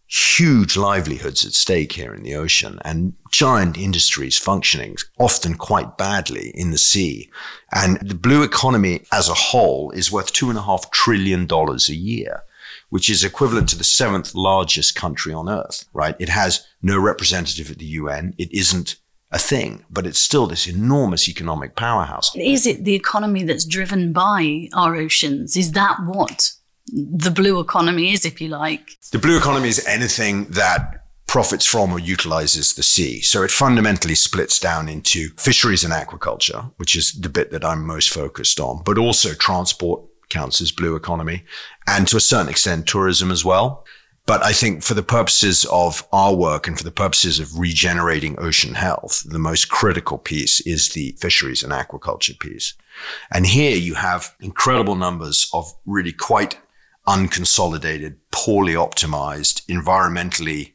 huge 0.08 0.76
livelihoods 0.76 1.44
at 1.44 1.52
stake 1.52 1.92
here 1.92 2.14
in 2.14 2.22
the 2.22 2.34
ocean 2.34 2.78
and 2.82 3.12
giant 3.30 3.76
industries 3.76 4.38
functioning 4.38 4.96
often 5.20 5.54
quite 5.54 5.98
badly 5.98 6.50
in 6.54 6.70
the 6.70 6.78
sea. 6.78 7.28
And 7.74 7.98
the 8.00 8.14
blue 8.14 8.42
economy 8.42 9.02
as 9.12 9.28
a 9.28 9.34
whole 9.34 9.90
is 9.90 10.10
worth 10.10 10.32
two 10.32 10.48
and 10.48 10.58
a 10.58 10.62
half 10.62 10.90
trillion 10.90 11.46
dollars 11.46 11.90
a 11.90 11.94
year, 11.94 12.42
which 12.90 13.10
is 13.10 13.24
equivalent 13.24 13.68
to 13.70 13.78
the 13.78 13.84
seventh 13.84 14.34
largest 14.34 14.94
country 14.94 15.32
on 15.32 15.48
earth, 15.48 15.84
right? 15.92 16.16
It 16.18 16.28
has 16.28 16.66
no 16.82 16.98
representative 16.98 17.70
at 17.70 17.78
the 17.78 17.84
UN. 17.84 18.34
It 18.38 18.52
isn't 18.52 18.96
a 19.30 19.38
thing, 19.38 19.84
but 19.90 20.06
it's 20.06 20.18
still 20.18 20.46
this 20.46 20.66
enormous 20.66 21.28
economic 21.28 21.76
powerhouse. 21.76 22.34
Is 22.34 22.66
it 22.66 22.84
the 22.84 22.94
economy 22.94 23.44
that's 23.44 23.64
driven 23.64 24.12
by 24.12 24.68
our 24.72 24.96
oceans? 24.96 25.56
Is 25.56 25.72
that 25.72 25.98
what 26.04 26.52
the 26.86 27.30
blue 27.30 27.60
economy 27.60 28.12
is, 28.12 28.24
if 28.24 28.40
you 28.40 28.48
like? 28.48 28.96
The 29.12 29.18
blue 29.18 29.36
economy 29.36 29.68
is 29.68 29.84
anything 29.86 30.46
that 30.46 31.04
profits 31.26 31.66
from 31.66 31.92
or 31.92 31.98
utilizes 31.98 32.72
the 32.72 32.82
sea. 32.82 33.20
So 33.20 33.42
it 33.42 33.50
fundamentally 33.50 34.14
splits 34.14 34.58
down 34.58 34.88
into 34.88 35.28
fisheries 35.36 35.84
and 35.84 35.92
aquaculture, 35.92 36.72
which 36.78 36.96
is 36.96 37.12
the 37.12 37.28
bit 37.28 37.50
that 37.50 37.64
I'm 37.64 37.84
most 37.84 38.08
focused 38.08 38.58
on, 38.58 38.82
but 38.82 38.96
also 38.96 39.34
transport 39.34 40.02
counts 40.28 40.60
as 40.60 40.72
blue 40.72 40.96
economy 40.96 41.44
and 41.86 42.06
to 42.08 42.16
a 42.16 42.20
certain 42.20 42.48
extent 42.48 42.86
tourism 42.86 43.30
as 43.30 43.44
well. 43.44 43.84
But 44.26 44.44
I 44.44 44.52
think 44.52 44.82
for 44.82 44.92
the 44.92 45.02
purposes 45.02 45.64
of 45.72 46.06
our 46.12 46.34
work 46.34 46.68
and 46.68 46.76
for 46.76 46.84
the 46.84 46.90
purposes 46.90 47.40
of 47.40 47.58
regenerating 47.58 48.38
ocean 48.38 48.74
health, 48.74 49.22
the 49.24 49.38
most 49.38 49.70
critical 49.70 50.18
piece 50.18 50.60
is 50.66 50.90
the 50.90 51.16
fisheries 51.18 51.62
and 51.62 51.72
aquaculture 51.72 52.38
piece. 52.38 52.74
And 53.32 53.46
here 53.46 53.74
you 53.74 53.94
have 53.94 54.34
incredible 54.40 54.96
numbers 54.96 55.48
of 55.54 55.72
really 55.86 56.12
quite 56.12 56.58
unconsolidated, 57.06 58.16
poorly 58.30 58.74
optimized, 58.74 59.64
environmentally 59.64 60.74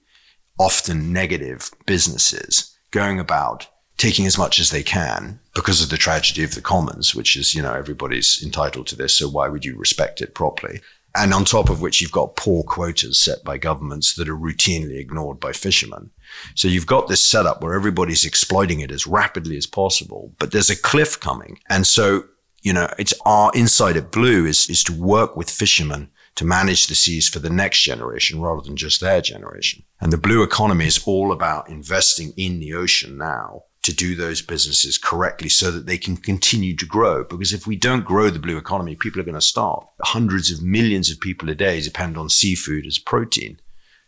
often 0.60 1.14
negative 1.14 1.70
businesses 1.86 2.76
going 2.90 3.20
about 3.20 3.68
taking 3.98 4.26
as 4.26 4.38
much 4.38 4.60
as 4.60 4.70
they 4.70 4.84
can 4.84 5.40
because 5.56 5.82
of 5.82 5.90
the 5.90 5.98
tragedy 5.98 6.44
of 6.44 6.56
the 6.56 6.62
commons, 6.62 7.14
which 7.14 7.36
is, 7.36 7.54
you 7.54 7.62
know, 7.62 7.74
everybody's 7.74 8.42
entitled 8.44 8.88
to 8.88 8.96
this. 8.96 9.18
So 9.18 9.30
why 9.30 9.48
would 9.48 9.64
you 9.64 9.78
respect 9.78 10.22
it 10.22 10.34
properly? 10.34 10.82
And 11.16 11.32
on 11.34 11.46
top 11.46 11.70
of 11.70 11.80
which, 11.80 12.02
you've 12.02 12.12
got 12.12 12.36
poor 12.36 12.64
quotas 12.64 13.20
set 13.20 13.44
by 13.44 13.60
governments 13.60 14.16
that 14.16 14.28
are 14.28 14.38
routinely 14.38 14.98
ignored 14.98 15.40
by 15.40 15.52
fishermen. 15.52 16.10
So 16.56 16.68
you've 16.68 16.88
got 16.88 17.08
this 17.08 17.24
setup 17.24 17.62
where 17.62 17.76
everybody's 17.76 18.26
exploiting 18.26 18.80
it 18.80 18.92
as 18.92 19.06
rapidly 19.06 19.56
as 19.56 19.68
possible, 19.68 20.34
but 20.40 20.52
there's 20.52 20.72
a 20.72 20.82
cliff 20.82 21.20
coming. 21.20 21.60
And 21.70 21.86
so, 21.86 22.24
you 22.64 22.74
know, 22.74 22.92
it's 22.98 23.14
our 23.26 23.52
insight 23.54 23.96
at 23.96 24.12
Blue 24.12 24.48
is, 24.48 24.68
is 24.72 24.84
to 24.86 24.94
work 24.94 25.38
with 25.38 25.52
fishermen 25.52 26.10
to 26.36 26.46
manage 26.46 26.88
the 26.88 26.96
seas 26.96 27.30
for 27.30 27.38
the 27.38 27.50
next 27.50 27.84
generation 27.84 28.42
rather 28.42 28.62
than 28.62 28.76
just 28.76 29.00
their 29.00 29.22
generation. 29.22 29.84
And 30.02 30.12
the 30.12 30.18
blue 30.18 30.42
economy 30.42 30.88
is 30.88 31.04
all 31.06 31.32
about 31.32 31.70
investing 31.70 32.34
in 32.38 32.60
the 32.60 32.74
ocean 32.74 33.20
now 33.20 33.66
to 33.84 33.94
do 33.94 34.16
those 34.16 34.42
businesses 34.42 34.98
correctly 34.98 35.50
so 35.50 35.70
that 35.72 35.86
they 35.86 35.98
can 35.98 36.18
continue 36.18 36.76
to 36.76 36.86
grow. 36.86 37.24
Because 37.24 37.54
if 37.54 37.68
we 37.68 37.76
don't 37.76 38.06
grow 38.06 38.30
the 38.30 38.40
blue 38.40 38.58
economy, 38.58 38.96
people 38.96 39.22
are 39.22 39.26
going 39.26 39.36
to 39.36 39.42
starve. 39.42 39.84
Hundreds 40.02 40.52
of 40.52 40.64
millions 40.64 41.12
of 41.12 41.20
people 41.20 41.50
a 41.50 41.56
day 41.56 41.82
depend 41.82 42.18
on 42.18 42.30
seafood 42.30 42.86
as 42.86 42.98
protein. 42.98 43.60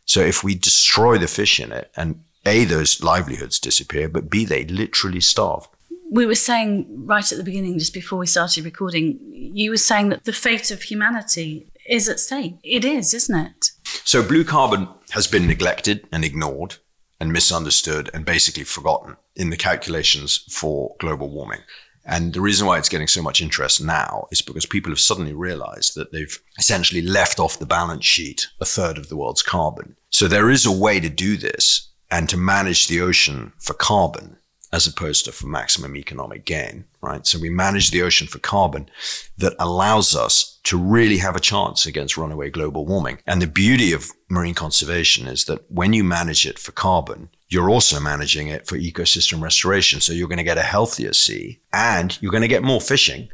So 0.06 0.22
if 0.22 0.44
we 0.44 0.56
destroy 0.56 1.18
the 1.18 1.28
fish 1.28 1.60
in 1.60 1.72
it 1.72 1.92
and 1.96 2.24
A, 2.46 2.64
those 2.66 3.04
livelihoods 3.04 3.60
disappear, 3.60 4.08
but 4.08 4.30
B, 4.30 4.46
they 4.46 4.66
literally 4.66 5.22
starve. 5.22 5.68
We 6.12 6.26
were 6.26 6.36
saying 6.36 6.86
right 7.06 7.30
at 7.30 7.38
the 7.38 7.44
beginning, 7.44 7.80
just 7.80 7.94
before 7.94 8.20
we 8.20 8.28
started 8.28 8.64
recording, 8.64 9.20
you 9.34 9.72
were 9.72 9.78
saying 9.78 10.10
that 10.10 10.24
the 10.24 10.34
fate 10.34 10.72
of 10.72 10.84
humanity 10.84 11.68
is 11.90 12.08
at 12.08 12.20
stake. 12.20 12.56
It 12.64 12.86
is, 12.86 13.14
isn't 13.14 13.36
it? 13.36 13.72
So 14.06 14.26
blue 14.26 14.44
carbon 14.44 14.88
has 15.12 15.28
been 15.28 15.48
neglected 15.48 16.08
and 16.12 16.24
ignored 16.24 16.78
and 17.20 17.32
misunderstood 17.32 18.10
and 18.14 18.26
basically 18.26 18.64
forgotten 18.64 19.18
in 19.36 19.50
the 19.50 19.58
calculations 19.58 20.46
for 20.50 20.96
global 21.00 21.30
warming. 21.30 21.62
And 22.06 22.34
the 22.34 22.42
reason 22.42 22.68
why 22.68 22.78
it's 22.78 22.90
getting 22.90 23.08
so 23.08 23.22
much 23.22 23.42
interest 23.42 23.84
now 23.84 24.28
is 24.32 24.42
because 24.42 24.66
people 24.66 24.92
have 24.92 25.00
suddenly 25.00 25.34
realized 25.34 25.96
that 25.96 26.12
they've 26.12 26.40
essentially 26.60 27.02
left 27.02 27.40
off 27.40 27.58
the 27.58 27.66
balance 27.66 28.06
sheet 28.06 28.48
a 28.62 28.66
third 28.66 28.98
of 28.98 29.10
the 29.10 29.18
world's 29.18 29.42
carbon. 29.42 29.96
So 30.12 30.28
there 30.28 30.52
is 30.52 30.66
a 30.66 30.72
way 30.72 31.00
to 31.00 31.10
do 31.10 31.36
this 31.36 31.90
and 32.12 32.30
to 32.30 32.38
manage 32.38 32.88
the 32.88 33.02
ocean 33.02 33.54
for 33.60 33.74
carbon 33.74 34.38
as 34.76 34.86
opposed 34.86 35.24
to 35.24 35.32
for 35.32 35.48
maximum 35.48 35.96
economic 35.96 36.44
gain, 36.44 36.84
right? 37.00 37.26
So 37.26 37.40
we 37.40 37.50
manage 37.50 37.92
the 37.92 38.02
ocean 38.02 38.28
for 38.28 38.40
carbon 38.40 38.90
that 39.38 39.56
allows 39.58 40.14
us 40.14 40.60
to 40.66 40.78
really 40.78 41.18
have 41.18 41.38
a 41.38 41.40
chance 41.40 41.86
against 41.86 42.18
runaway 42.18 42.50
global 42.50 42.86
warming. 42.86 43.20
And 43.26 43.42
the 43.42 43.48
beauty 43.48 43.94
of 43.94 44.12
marine 44.30 44.54
conservation 44.54 45.28
is 45.28 45.46
that 45.46 45.64
when 45.72 45.94
you 45.94 46.04
manage 46.04 46.46
it 46.46 46.60
for 46.60 46.74
carbon, 46.74 47.30
you're 47.48 47.70
also 47.70 48.02
managing 48.02 48.50
it 48.50 48.68
for 48.68 48.76
ecosystem 48.76 49.42
restoration. 49.42 50.02
So 50.02 50.12
you're 50.12 50.28
going 50.28 50.40
to 50.40 50.52
get 50.52 50.58
a 50.58 50.74
healthier 50.76 51.14
sea 51.14 51.62
and 51.72 52.22
you're 52.22 52.34
going 52.34 52.42
to 52.42 52.56
get 52.56 52.62
more 52.62 52.82
fishing. 52.82 53.30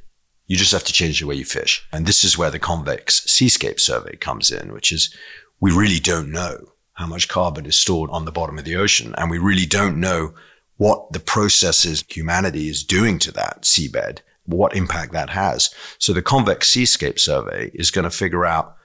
You 0.45 0.57
just 0.57 0.74
have 0.74 0.83
to 0.83 0.93
change 0.93 1.21
the 1.21 1.25
way 1.25 1.33
you 1.33 1.45
fish. 1.45 1.83
And 1.91 2.05
this 2.05 2.24
is 2.24 2.38
where 2.38 2.51
the 2.51 2.60
convex 2.60 3.24
seascape 3.25 3.79
survey 3.79 4.15
comes 4.15 4.51
in, 4.51 4.71
which 4.74 4.91
is 4.91 5.12
we 5.60 5.71
really 5.71 6.00
don't 6.00 6.31
know 6.31 6.67
how 6.93 7.07
much 7.07 7.29
carbon 7.29 7.65
is 7.65 7.75
stored 7.75 8.12
on 8.12 8.25
the 8.25 8.31
bottom 8.31 8.60
of 8.60 8.65
the 8.65 8.75
ocean. 8.75 9.15
And 9.17 9.31
we 9.31 9.39
really 9.39 9.65
don't 9.65 10.00
know 10.00 10.36
what 10.81 11.11
the 11.13 11.19
processes 11.19 12.03
humanity 12.09 12.67
is 12.67 12.83
doing 12.83 13.19
to 13.19 13.31
that 13.31 13.61
seabed, 13.61 14.17
what 14.47 14.75
impact 14.75 15.13
that 15.13 15.29
has. 15.29 15.69
So 16.00 16.11
the 16.11 16.23
convex 16.23 16.69
seascape 16.69 17.19
survey 17.19 17.69
is 17.75 17.91
going 17.91 18.05
to 18.05 18.09
figure 18.09 18.47
out 18.47 18.75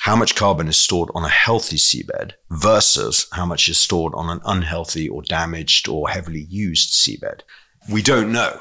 how 0.00 0.16
much 0.16 0.34
carbon 0.34 0.68
is 0.68 0.76
stored 0.76 1.08
on 1.14 1.24
a 1.24 1.30
healthy 1.30 1.76
seabed 1.76 2.32
versus 2.50 3.26
how 3.32 3.46
much 3.46 3.70
is 3.70 3.78
stored 3.78 4.12
on 4.14 4.28
an 4.28 4.42
unhealthy 4.44 5.08
or 5.08 5.22
damaged 5.22 5.88
or 5.88 6.10
heavily 6.10 6.44
used 6.50 6.92
seabed. 6.92 7.40
We 7.90 8.02
don't 8.02 8.32
know. 8.32 8.60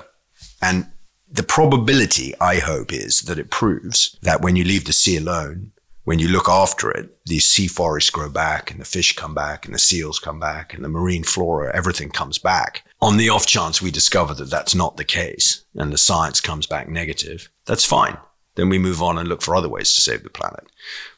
And 0.62 0.90
the 1.30 1.44
probability, 1.44 2.34
I 2.40 2.60
hope, 2.60 2.94
is 2.94 3.24
that 3.24 3.38
it 3.38 3.52
proves 3.52 4.18
that 4.22 4.42
when 4.42 4.56
you 4.56 4.64
leave 4.64 4.86
the 4.86 4.94
sea 4.94 5.18
alone, 5.18 5.74
when 6.06 6.20
you 6.20 6.28
look 6.28 6.48
after 6.48 6.90
it, 6.92 7.10
these 7.26 7.46
sea 7.46 7.68
forests 7.68 8.12
grow 8.12 8.30
back 8.30 8.72
and 8.72 8.80
the 8.80 8.86
fish 8.86 9.16
come 9.16 9.34
back 9.34 9.66
and 9.66 9.74
the 9.74 9.80
seals 9.80 10.20
come 10.20 10.40
back 10.40 10.74
and 10.74 10.84
the 10.84 10.90
marine 10.90 11.24
flora, 11.24 11.76
everything 11.76 12.10
comes 12.10 12.38
back. 12.38 12.86
On 13.02 13.18
the 13.18 13.30
off 13.30 13.46
chance 13.46 13.82
we 13.82 13.92
discover 13.92 14.34
that 14.36 14.50
that's 14.50 14.76
not 14.76 14.98
the 14.98 15.04
case 15.04 15.66
and 15.76 15.92
the 15.92 15.98
science 15.98 16.40
comes 16.40 16.68
back 16.68 16.88
negative, 16.88 17.50
that's 17.66 17.86
fine. 17.86 18.18
Then 18.54 18.70
we 18.70 18.78
move 18.78 19.02
on 19.02 19.18
and 19.18 19.28
look 19.28 19.42
for 19.42 19.56
other 19.56 19.68
ways 19.68 19.94
to 19.96 20.02
save 20.02 20.24
the 20.24 20.30
planet. 20.30 20.66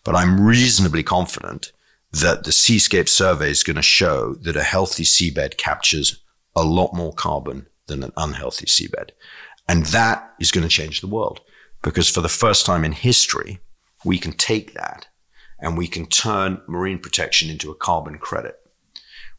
But 0.06 0.16
I'm 0.16 0.40
reasonably 0.46 1.04
confident 1.04 1.72
that 2.14 2.46
the 2.46 2.54
seascape 2.54 3.10
survey 3.10 3.52
is 3.52 3.64
going 3.64 3.76
to 3.76 3.82
show 3.82 4.36
that 4.36 4.56
a 4.56 4.64
healthy 4.64 5.04
seabed 5.04 5.58
captures 5.58 6.22
a 6.56 6.64
lot 6.64 6.94
more 6.94 7.14
carbon 7.14 7.68
than 7.88 8.04
an 8.04 8.14
unhealthy 8.16 8.66
seabed. 8.66 9.10
And 9.68 9.86
that 9.88 10.34
is 10.40 10.52
going 10.52 10.64
to 10.64 10.74
change 10.74 11.02
the 11.02 11.08
world 11.08 11.42
because 11.82 12.10
for 12.10 12.22
the 12.22 12.30
first 12.30 12.66
time 12.66 12.86
in 12.86 12.94
history, 12.94 13.60
we 14.04 14.18
can 14.18 14.34
take 14.34 14.74
that 14.74 15.08
and 15.60 15.78
we 15.78 15.88
can 15.88 16.06
turn 16.06 16.62
marine 16.68 17.00
protection 17.00 17.50
into 17.50 17.72
a 17.72 17.76
carbon 17.76 18.18
credit, 18.18 18.60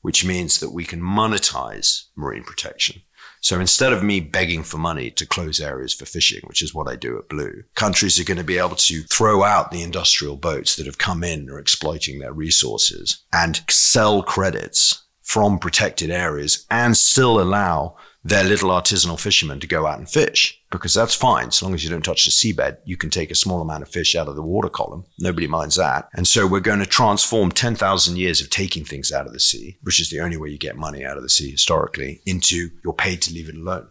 which 0.03 0.25
means 0.25 0.61
that 0.61 0.71
we 0.71 0.85
can 0.85 1.01
monetize 1.01 2.05
marine 2.17 2.43
protection. 2.43 3.03
So 3.41 3.61
instead 3.61 3.93
of 3.93 4.03
me 4.03 4.21
begging 4.21 4.65
for 4.65 4.79
money 4.79 5.11
to 5.13 5.27
close 5.27 5.61
areas 5.61 5.95
for 5.95 6.07
fishing, 6.07 6.41
which 6.45 6.61
is 6.61 6.75
what 6.75 6.89
I 6.89 6.97
do 6.97 7.19
at 7.19 7.29
Blue, 7.29 7.63
countries 7.77 8.19
are 8.19 8.25
going 8.25 8.39
to 8.39 8.45
be 8.45 8.59
able 8.59 8.77
to 8.77 9.03
throw 9.03 9.45
out 9.45 9.71
the 9.71 9.83
industrial 9.83 10.37
boats 10.37 10.77
that 10.77 10.87
have 10.87 10.99
come 10.99 11.23
in 11.23 11.49
or 11.49 11.59
exploiting 11.59 12.19
their 12.19 12.33
resources 12.33 13.23
and 13.33 13.63
sell 13.69 14.23
credits 14.23 15.05
from 15.23 15.59
protected 15.59 16.11
areas 16.11 16.67
and 16.71 16.97
still 16.97 17.41
allow 17.41 17.97
their 18.29 18.45
little 18.45 18.69
artisanal 18.69 19.19
fishermen 19.19 19.59
to 19.59 19.67
go 19.67 19.87
out 19.87 19.99
and 19.99 20.09
fish 20.09 20.61
because 20.71 20.93
that's 20.93 21.15
fine. 21.15 21.51
So 21.51 21.65
long 21.65 21.75
as 21.75 21.83
you 21.83 21.89
don't 21.89 22.05
touch 22.05 22.27
the 22.27 22.31
seabed, 22.31 22.77
you 22.85 22.97
can 22.97 23.09
take 23.09 23.31
a 23.31 23.35
small 23.35 23.63
amount 23.63 23.83
of 23.83 23.89
fish 23.89 24.15
out 24.15 24.29
of 24.29 24.37
the 24.37 24.43
water 24.43 24.69
column. 24.69 25.07
Nobody 25.19 25.47
minds 25.47 25.77
that. 25.77 26.09
And 26.13 26.29
so 26.29 26.47
we're 26.47 26.61
going 26.61 26.81
to 26.81 26.87
transform 26.87 27.51
10,000 27.51 28.19
years 28.19 28.43
of 28.43 28.51
taking 28.51 28.85
things 28.85 29.11
out 29.11 29.27
of 29.27 29.33
the 29.33 29.41
sea, 29.41 29.79
which 29.83 29.99
is 29.99 30.11
the 30.11 30.21
only 30.21 30.37
way 30.37 30.51
you 30.51 30.59
get 30.59 30.77
money 30.77 31.07
out 31.07 31.17
of 31.17 31.23
the 31.23 31.31
sea 31.31 31.51
historically, 31.51 32.21
into 32.27 32.69
you're 32.85 32.93
paid 32.93 33.23
to 33.23 33.33
leave 33.33 33.49
it 33.49 33.57
alone. 33.57 33.89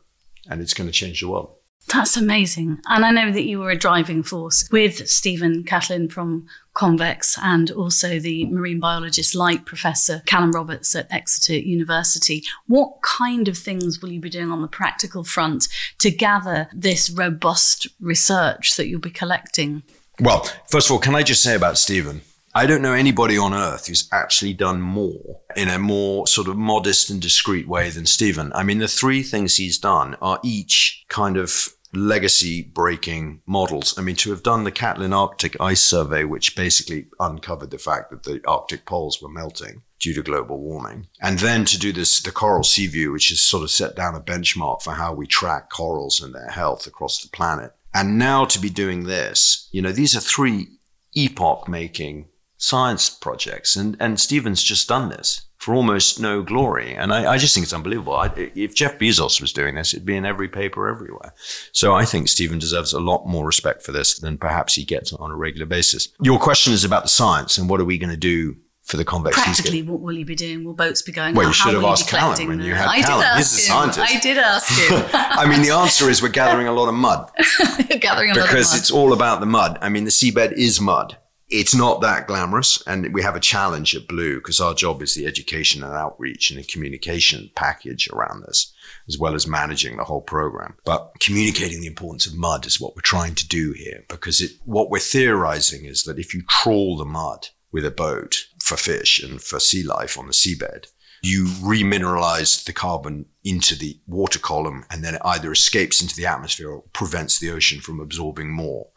And 0.50 0.62
it's 0.62 0.76
going 0.76 0.88
to 0.88 0.94
change 0.94 1.22
the 1.22 1.30
world. 1.30 1.57
That's 1.94 2.18
amazing. 2.18 2.80
And 2.88 3.06
I 3.06 3.12
know 3.12 3.32
that 3.32 3.46
you 3.46 3.60
were 3.60 3.70
a 3.70 3.78
driving 3.78 4.22
force 4.22 4.68
with 4.72 5.08
Stephen 5.08 5.64
Catlin 5.64 6.10
from 6.10 6.46
Convex 6.74 7.38
and 7.42 7.72
also 7.72 8.20
the 8.20 8.46
marine 8.48 8.80
biologist 8.80 9.34
Light 9.34 9.66
Professor 9.66 10.22
Callum 10.26 10.52
Roberts 10.52 10.94
at 10.96 11.12
Exeter 11.12 11.56
University. 11.56 12.44
What 12.68 13.02
kind 13.02 13.48
of 13.48 13.58
things 13.58 14.02
will 14.02 14.12
you 14.12 14.20
be 14.20 14.30
doing 14.30 14.52
on 14.52 14.62
the 14.62 14.68
practical 14.68 15.24
front 15.24 15.70
to 16.00 16.12
gather 16.12 16.70
this 16.74 17.10
robust 17.10 17.88
research 18.02 18.76
that 18.76 18.88
you'll 18.88 19.00
be 19.00 19.10
collecting? 19.10 19.84
Well, 20.20 20.44
first 20.68 20.88
of 20.88 20.92
all, 20.92 21.00
can 21.00 21.16
I 21.16 21.24
just 21.24 21.42
say 21.42 21.56
about 21.56 21.78
Stephen? 21.78 22.22
I 22.54 22.66
don't 22.66 22.82
know 22.82 22.94
anybody 22.94 23.38
on 23.38 23.54
earth 23.54 23.86
who's 23.86 24.10
actually 24.12 24.56
done 24.56 24.82
more 24.82 25.42
in 25.56 25.70
a 25.70 25.78
more 25.78 26.26
sort 26.26 26.48
of 26.48 26.58
modest 26.58 27.10
and 27.12 27.22
discreet 27.22 27.68
way 27.68 27.92
than 27.92 28.08
Stephen. 28.08 28.52
I 28.56 28.64
mean, 28.64 28.80
the 28.80 28.88
three 28.88 29.22
things 29.22 29.58
he's 29.58 29.78
done 29.78 30.16
are 30.24 30.40
each 30.44 31.06
kind 31.08 31.38
of 31.38 31.77
legacy 31.94 32.64
breaking 32.64 33.42
models. 33.46 33.98
I 33.98 34.02
mean, 34.02 34.16
to 34.18 34.32
have 34.32 34.44
done 34.44 34.64
the 34.64 34.72
Catlin 34.72 35.14
Arctic 35.14 35.60
Ice 35.60 35.82
Survey, 35.82 36.24
which 36.24 36.56
basically 36.56 37.08
uncovered 37.20 37.72
the 37.72 37.78
fact 37.78 38.12
that 38.12 38.24
the 38.24 38.42
Arctic 38.48 38.86
poles 38.86 39.22
were 39.22 39.30
melting 39.30 39.84
due 40.00 40.14
to 40.14 40.22
global 40.22 40.60
warming. 40.60 41.08
And 41.22 41.40
then 41.40 41.66
to 41.66 41.80
do 41.80 41.92
this, 41.92 42.22
the 42.22 42.32
Coral 42.32 42.64
Sea 42.64 42.88
View, 42.88 43.12
which 43.12 43.30
has 43.30 43.40
sort 43.40 43.64
of 43.64 43.72
set 43.72 43.96
down 43.96 44.16
a 44.16 44.22
benchmark 44.22 44.82
for 44.82 44.94
how 44.94 45.14
we 45.14 45.28
track 45.28 45.70
corals 45.70 46.22
and 46.22 46.34
their 46.34 46.50
health 46.50 46.86
across 46.88 47.22
the 47.22 47.30
planet. 47.30 47.74
And 47.94 48.20
now 48.20 48.46
to 48.46 48.60
be 48.60 48.70
doing 48.70 49.06
this, 49.06 49.68
you 49.72 49.82
know, 49.82 49.92
these 49.92 50.16
are 50.16 50.20
three 50.20 50.68
epoch 51.16 51.68
making 51.68 52.28
science 52.58 53.10
projects. 53.10 53.76
And, 53.76 53.98
and 54.00 54.20
Stephen's 54.20 54.62
just 54.62 54.88
done 54.88 55.10
this 55.10 55.47
for 55.58 55.74
almost 55.74 56.20
no 56.20 56.42
glory. 56.42 56.94
And 56.94 57.12
I, 57.12 57.34
I 57.34 57.38
just 57.38 57.54
think 57.54 57.64
it's 57.64 57.74
unbelievable. 57.74 58.14
I, 58.14 58.32
if 58.56 58.76
Jeff 58.76 58.98
Bezos 59.00 59.42
was 59.42 59.52
doing 59.52 59.76
this, 59.76 59.94
it'd 59.94 60.06
be 60.06 60.16
in 60.16 60.26
every 60.26 60.48
paper 60.48 60.88
everywhere. 60.88 61.34
So 61.72 61.96
I 61.96 62.06
think 62.06 62.28
Stephen 62.28 62.60
deserves 62.60 62.94
a 62.94 63.00
lot 63.00 63.28
more 63.28 63.46
respect 63.46 63.84
for 63.84 63.92
this 63.92 64.20
than 64.20 64.38
perhaps 64.38 64.76
he 64.76 64.86
gets 64.86 65.12
on 65.14 65.32
a 65.32 65.36
regular 65.36 65.66
basis. 65.66 66.10
Your 66.22 66.40
question 66.40 66.74
is 66.74 66.84
about 66.84 67.04
the 67.04 67.10
science 67.10 67.58
and 67.58 67.70
what 67.70 67.82
are 67.82 67.86
we 67.86 67.98
going 67.98 68.12
to 68.12 68.18
do 68.18 68.56
for 68.84 68.96
the 68.96 69.04
convex 69.04 69.36
Practically, 69.36 69.82
what 69.82 70.00
will 70.00 70.14
you 70.14 70.24
be 70.24 70.36
doing? 70.36 70.64
Will 70.64 70.74
boats 70.74 71.02
be 71.02 71.12
going? 71.12 71.36
Well, 71.36 71.48
you 71.48 71.54
should 71.54 71.74
have 71.74 71.84
asked 71.84 72.08
Callum 72.08 72.48
when 72.48 72.62
you 72.62 72.74
had 72.74 72.88
I 72.88 73.02
Callum. 73.02 73.26
He's 73.36 73.52
a 73.52 73.58
scientist. 73.58 74.16
I 74.16 74.18
did 74.20 74.38
ask 74.38 74.90
him. 74.90 75.04
I 75.14 75.46
mean, 75.46 75.62
the 75.62 75.72
answer 75.72 76.10
is 76.10 76.22
we're 76.22 76.30
gathering 76.30 76.68
a 76.68 76.72
lot 76.72 76.88
of 76.88 76.96
mud. 76.96 77.30
gathering 78.00 78.32
a 78.32 78.36
lot 78.36 78.38
of 78.38 78.44
mud. 78.44 78.48
Because 78.48 78.78
it's 78.78 78.90
all 78.90 79.12
about 79.12 79.42
the 79.42 79.46
mud. 79.46 79.78
I 79.82 79.90
mean, 79.90 80.06
the 80.06 80.10
seabed 80.10 80.54
is 80.54 80.80
mud 80.80 81.18
it's 81.50 81.74
not 81.74 82.02
that 82.02 82.28
glamorous. 82.28 82.82
And 82.88 83.14
we 83.14 83.22
have 83.22 83.36
a 83.36 83.42
challenge 83.42 83.96
at 83.96 84.08
Blue 84.08 84.36
because 84.36 84.60
our 84.60 84.74
job 84.74 85.02
is 85.02 85.16
the 85.16 85.26
education 85.26 85.84
and 85.84 85.94
outreach 85.94 86.50
and 86.52 86.60
the 86.60 86.64
communication 86.64 87.50
package 87.56 88.10
around 88.12 88.44
this, 88.44 88.74
as 89.08 89.18
well 89.18 89.34
as 89.34 89.48
managing 89.48 89.98
the 89.98 90.04
whole 90.04 90.22
program. 90.22 90.76
But 90.86 91.14
communicating 91.20 91.82
the 91.82 91.88
importance 91.88 92.26
of 92.26 92.36
mud 92.36 92.66
is 92.66 92.82
what 92.82 92.96
we're 92.96 93.02
trying 93.02 93.36
to 93.36 93.48
do 93.48 93.72
here 93.74 94.04
because 94.10 94.42
it, 94.42 94.52
what 94.66 94.90
we're 94.90 95.00
theorizing 95.00 95.86
is 95.86 96.04
that 96.04 96.20
if 96.20 96.34
you 96.34 96.42
trawl 96.50 96.98
the 96.98 97.06
mud 97.06 97.50
with 97.72 97.86
a 97.86 97.92
boat 97.92 98.48
for 98.62 98.78
fish 98.78 99.22
and 99.22 99.42
for 99.42 99.60
sea 99.60 99.84
life 99.84 100.18
on 100.18 100.28
the 100.28 100.34
seabed, 100.34 100.88
you 101.24 101.46
remineralize 101.46 102.64
the 102.66 102.74
carbon 102.74 103.26
into 103.44 103.76
the 103.76 104.00
water 104.08 104.40
column 104.40 104.86
and 104.92 105.04
then 105.04 105.16
it 105.16 105.22
either 105.26 105.52
escapes 105.52 106.02
into 106.02 106.16
the 106.16 106.26
atmosphere 106.26 106.70
or 106.70 106.84
prevents 106.94 107.40
the 107.40 107.50
ocean 107.50 107.80
from 107.80 108.00
absorbing 108.00 108.52
more. 108.52 108.88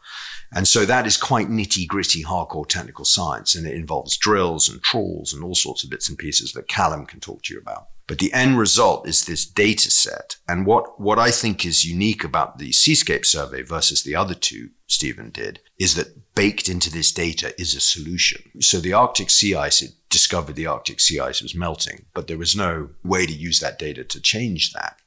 And 0.53 0.67
so 0.67 0.85
that 0.85 1.07
is 1.07 1.15
quite 1.15 1.47
nitty 1.47 1.87
gritty, 1.87 2.23
hardcore 2.23 2.67
technical 2.67 3.05
science. 3.05 3.55
And 3.55 3.65
it 3.65 3.73
involves 3.73 4.17
drills 4.17 4.69
and 4.69 4.81
trawls 4.81 5.33
and 5.33 5.43
all 5.43 5.55
sorts 5.55 5.83
of 5.83 5.89
bits 5.89 6.09
and 6.09 6.17
pieces 6.17 6.51
that 6.53 6.67
Callum 6.67 7.05
can 7.05 7.19
talk 7.19 7.43
to 7.43 7.53
you 7.53 7.59
about. 7.59 7.87
But 8.07 8.19
the 8.19 8.33
end 8.33 8.59
result 8.59 9.07
is 9.07 9.23
this 9.23 9.45
data 9.45 9.89
set. 9.89 10.35
And 10.49 10.65
what, 10.65 10.99
what 10.99 11.17
I 11.17 11.31
think 11.31 11.65
is 11.65 11.85
unique 11.85 12.25
about 12.25 12.57
the 12.57 12.73
Seascape 12.73 13.25
survey 13.25 13.61
versus 13.61 14.03
the 14.03 14.15
other 14.15 14.33
two 14.33 14.71
Stephen 14.87 15.29
did 15.29 15.61
is 15.79 15.95
that 15.95 16.35
baked 16.35 16.67
into 16.67 16.91
this 16.91 17.13
data 17.13 17.53
is 17.57 17.73
a 17.73 17.79
solution. 17.79 18.41
So 18.59 18.81
the 18.81 18.91
Arctic 18.91 19.29
sea 19.29 19.55
ice, 19.55 19.81
it 19.81 19.91
discovered 20.09 20.57
the 20.57 20.67
Arctic 20.67 20.99
sea 20.99 21.21
ice 21.21 21.41
was 21.41 21.55
melting, 21.55 22.05
but 22.13 22.27
there 22.27 22.37
was 22.37 22.53
no 22.53 22.89
way 23.03 23.25
to 23.25 23.31
use 23.31 23.61
that 23.61 23.79
data 23.79 24.03
to 24.03 24.19
change 24.19 24.73
that. 24.73 24.97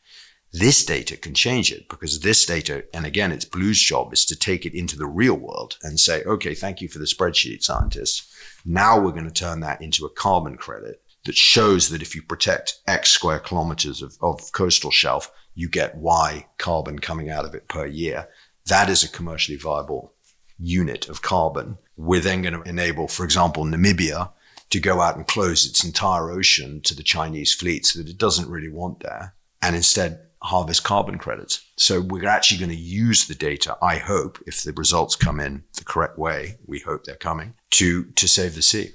This 0.56 0.84
data 0.84 1.16
can 1.16 1.34
change 1.34 1.72
it 1.72 1.88
because 1.88 2.20
this 2.20 2.46
data, 2.46 2.84
and 2.94 3.04
again, 3.04 3.32
it's 3.32 3.44
Blue's 3.44 3.80
job 3.80 4.12
is 4.12 4.24
to 4.26 4.36
take 4.36 4.64
it 4.64 4.72
into 4.72 4.96
the 4.96 5.04
real 5.04 5.34
world 5.34 5.76
and 5.82 5.98
say, 5.98 6.22
okay, 6.22 6.54
thank 6.54 6.80
you 6.80 6.88
for 6.88 7.00
the 7.00 7.06
spreadsheet, 7.06 7.64
scientists. 7.64 8.32
Now 8.64 9.00
we're 9.00 9.10
going 9.10 9.24
to 9.24 9.32
turn 9.32 9.58
that 9.60 9.82
into 9.82 10.06
a 10.06 10.10
carbon 10.10 10.56
credit 10.56 11.02
that 11.24 11.34
shows 11.34 11.88
that 11.88 12.02
if 12.02 12.14
you 12.14 12.22
protect 12.22 12.78
X 12.86 13.10
square 13.10 13.40
kilometers 13.40 14.00
of, 14.00 14.16
of 14.22 14.52
coastal 14.52 14.92
shelf, 14.92 15.32
you 15.56 15.68
get 15.68 15.96
Y 15.96 16.46
carbon 16.58 17.00
coming 17.00 17.30
out 17.30 17.44
of 17.44 17.56
it 17.56 17.66
per 17.66 17.86
year. 17.86 18.28
That 18.66 18.88
is 18.88 19.02
a 19.02 19.08
commercially 19.08 19.58
viable 19.58 20.12
unit 20.60 21.08
of 21.08 21.20
carbon. 21.20 21.78
We're 21.96 22.20
then 22.20 22.42
going 22.42 22.54
to 22.54 22.62
enable, 22.62 23.08
for 23.08 23.24
example, 23.24 23.64
Namibia 23.64 24.30
to 24.70 24.78
go 24.78 25.00
out 25.00 25.16
and 25.16 25.26
close 25.26 25.66
its 25.66 25.82
entire 25.82 26.30
ocean 26.30 26.80
to 26.82 26.94
the 26.94 27.02
Chinese 27.02 27.52
fleet 27.52 27.86
so 27.86 27.98
that 27.98 28.08
it 28.08 28.18
doesn't 28.18 28.48
really 28.48 28.70
want 28.70 29.00
there 29.00 29.34
and 29.64 29.74
instead 29.74 30.20
harvest 30.44 30.84
carbon 30.84 31.18
credits. 31.18 31.64
So 31.76 32.02
we're 32.02 32.28
actually 32.28 32.58
going 32.58 32.70
to 32.70 32.76
use 32.76 33.26
the 33.26 33.34
data, 33.34 33.78
I 33.80 33.96
hope, 33.96 34.38
if 34.46 34.62
the 34.62 34.72
results 34.74 35.16
come 35.16 35.40
in 35.40 35.64
the 35.78 35.84
correct 35.84 36.18
way, 36.18 36.58
we 36.66 36.80
hope 36.80 37.04
they're 37.04 37.16
coming, 37.16 37.54
to, 37.72 38.04
to 38.04 38.28
save 38.28 38.54
the 38.54 38.62
sea. 38.62 38.90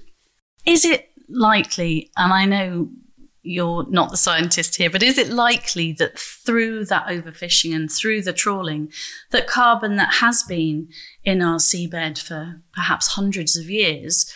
Is 0.65 0.85
it 0.85 1.09
likely, 1.27 2.11
and 2.15 2.31
I 2.31 2.45
know 2.45 2.89
you're 3.41 3.89
not 3.89 4.11
the 4.11 4.17
scientist 4.17 4.75
here, 4.75 4.91
but 4.91 5.01
is 5.01 5.17
it 5.17 5.29
likely 5.29 5.91
that 5.93 6.19
through 6.19 6.85
that 6.85 7.07
overfishing 7.07 7.75
and 7.75 7.91
through 7.91 8.21
the 8.21 8.33
trawling, 8.33 8.91
that 9.31 9.47
carbon 9.47 9.95
that 9.95 10.15
has 10.15 10.43
been 10.43 10.89
in 11.23 11.41
our 11.41 11.57
seabed 11.57 12.21
for 12.21 12.61
perhaps 12.73 13.07
hundreds 13.07 13.57
of 13.57 13.69
years, 13.69 14.31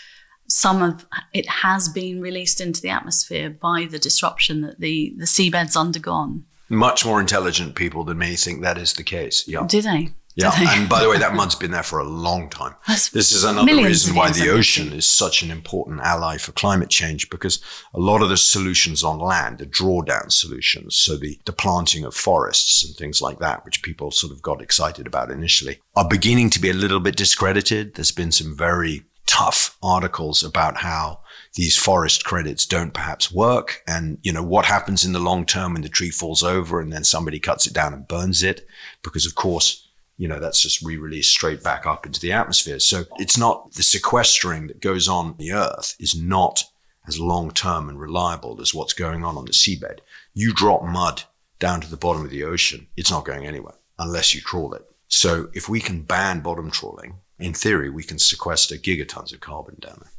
some 0.48 0.82
of 0.82 1.06
it 1.32 1.48
has 1.48 1.90
been 1.90 2.22
released 2.22 2.60
into 2.60 2.82
the 2.82 2.90
atmosphere 2.90 3.52
by 3.52 3.88
the 3.90 4.00
disruption 4.00 4.62
that 4.62 4.80
the, 4.80 5.14
the 5.18 5.26
seabed's 5.26 5.78
undergone? 5.78 6.46
Much 6.70 7.06
more 7.06 7.20
intelligent 7.20 7.76
people 7.76 8.04
than 8.04 8.18
me 8.18 8.36
think 8.36 8.62
that 8.62 8.78
is 8.78 8.94
the 8.94 9.04
case. 9.04 9.48
Yeah. 9.48 9.66
Do 9.68 9.82
they? 9.82 10.14
Yeah, 10.36 10.52
and 10.56 10.90
by 10.90 11.02
the 11.02 11.10
way, 11.10 11.20
that 11.20 11.36
mud's 11.36 11.54
been 11.54 11.70
there 11.70 11.84
for 11.84 12.00
a 12.00 12.04
long 12.04 12.50
time. 12.50 12.74
That's 12.88 13.10
this 13.10 13.32
is 13.32 13.44
another 13.44 13.76
reason 13.76 14.16
why 14.16 14.32
the 14.32 14.50
ocean 14.50 14.92
is 14.92 15.06
such 15.06 15.44
an 15.44 15.52
important 15.52 16.00
ally 16.02 16.38
for 16.38 16.54
climate 16.54 16.90
change 16.90 17.30
because 17.30 17.62
a 17.94 18.00
lot 18.00 18.24
of 18.24 18.30
the 18.30 18.38
solutions 18.38 19.04
on 19.04 19.20
land 19.20 19.62
are 19.62 19.66
drawdown 19.66 20.32
solutions. 20.32 20.96
So 20.96 21.18
the, 21.18 21.40
the 21.46 21.54
planting 21.54 22.04
of 22.04 22.16
forests 22.16 22.84
and 22.84 22.96
things 22.96 23.22
like 23.22 23.38
that, 23.40 23.64
which 23.64 23.84
people 23.84 24.10
sort 24.10 24.34
of 24.34 24.42
got 24.42 24.62
excited 24.62 25.06
about 25.06 25.30
initially, 25.30 25.80
are 25.96 26.08
beginning 26.08 26.50
to 26.52 26.60
be 26.60 26.72
a 26.72 26.74
little 26.74 27.00
bit 27.00 27.16
discredited. 27.16 27.94
There's 27.94 28.12
been 28.12 28.32
some 28.32 28.58
very 28.58 29.04
tough 29.28 29.78
articles 29.84 30.44
about 30.44 30.78
how 30.78 31.20
these 31.56 31.78
forest 31.78 32.26
credits 32.26 32.66
don't 32.66 32.94
perhaps 32.94 33.32
work 33.32 33.84
and 33.88 34.18
you 34.24 34.32
know 34.32 34.44
what 34.44 34.66
happens 34.66 35.06
in 35.06 35.14
the 35.14 35.20
long 35.20 35.46
term 35.46 35.74
when 35.74 35.82
the 35.84 35.90
tree 35.90 36.10
falls 36.10 36.44
over 36.44 36.80
and 36.80 36.92
then 36.92 37.04
somebody 37.04 37.40
cuts 37.40 37.68
it 37.68 37.74
down 37.74 37.94
and 37.94 38.08
burns 38.08 38.42
it 38.42 38.68
because 39.04 39.26
of 39.26 39.36
course 39.36 39.88
you 40.18 40.28
know, 40.28 40.40
that's 40.40 40.62
just 40.62 40.82
re-released 40.82 41.32
straight 41.32 41.64
back 41.64 41.86
up 41.86 42.06
into 42.06 42.20
the 42.20 42.32
atmosphere. 42.32 42.80
So 42.80 43.04
it's 43.18 43.38
not 43.38 43.74
the 43.74 43.84
sequestering 43.84 44.68
that 44.68 44.82
goes 44.82 45.08
on 45.08 45.36
the 45.38 45.54
earth 45.54 45.96
is 46.00 46.16
not 46.16 46.64
as 47.08 47.20
long-term 47.20 47.90
and 47.90 48.00
reliable 48.00 48.62
as 48.62 48.74
what's 48.74 48.94
going 48.94 49.24
on 49.24 49.38
on 49.38 49.46
the 49.46 49.52
seabed. 49.52 50.00
You 50.34 50.54
drop 50.54 50.84
mud 50.84 51.24
down 51.60 51.82
to 51.82 51.90
the 51.90 51.98
bottom 51.98 52.24
of 52.24 52.32
the 52.32 52.44
ocean, 52.44 52.88
it's 52.96 53.12
not 53.12 53.26
going 53.26 53.46
anywhere 53.46 53.76
unless 54.00 54.34
you 54.34 54.42
trawl 54.42 54.74
it. 54.74 54.86
So 55.08 55.50
if 55.54 55.68
we 55.68 55.80
can 55.80 56.04
ban 56.04 56.40
bottom 56.40 56.72
trawling, 56.72 57.16
in 57.40 57.54
theory, 57.54 57.90
we 57.90 58.04
can 58.04 58.20
sequester 58.20 58.76
gigatons 58.76 59.34
of 59.34 59.42
carbon 59.42 59.76
down 59.80 59.98
there. 60.02 60.13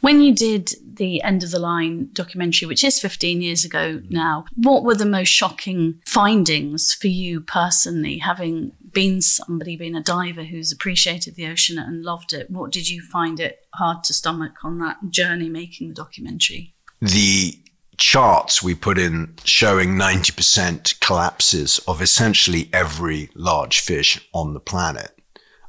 When 0.00 0.20
you 0.20 0.34
did 0.34 0.74
the 0.82 1.22
End 1.22 1.42
of 1.42 1.50
the 1.50 1.58
Line 1.58 2.10
documentary, 2.12 2.66
which 2.66 2.84
is 2.84 3.00
15 3.00 3.42
years 3.42 3.64
ago 3.64 3.98
mm-hmm. 3.98 4.14
now, 4.14 4.44
what 4.56 4.82
were 4.82 4.94
the 4.94 5.06
most 5.06 5.28
shocking 5.28 6.00
findings 6.06 6.94
for 6.94 7.08
you 7.08 7.40
personally, 7.40 8.18
having 8.18 8.72
been 8.92 9.20
somebody, 9.20 9.76
been 9.76 9.94
a 9.94 10.02
diver 10.02 10.44
who's 10.44 10.72
appreciated 10.72 11.34
the 11.34 11.46
ocean 11.46 11.78
and 11.78 12.02
loved 12.04 12.32
it? 12.32 12.50
What 12.50 12.72
did 12.72 12.88
you 12.88 13.02
find 13.02 13.38
it 13.40 13.66
hard 13.74 14.04
to 14.04 14.14
stomach 14.14 14.64
on 14.64 14.78
that 14.78 14.98
journey 15.10 15.48
making 15.48 15.88
the 15.88 15.94
documentary? 15.94 16.74
The 17.00 17.58
charts 17.96 18.62
we 18.62 18.74
put 18.74 18.98
in 18.98 19.34
showing 19.44 19.90
90% 19.90 21.00
collapses 21.00 21.78
of 21.86 22.00
essentially 22.00 22.70
every 22.72 23.30
large 23.34 23.80
fish 23.80 24.26
on 24.32 24.54
the 24.54 24.60
planet 24.60 25.19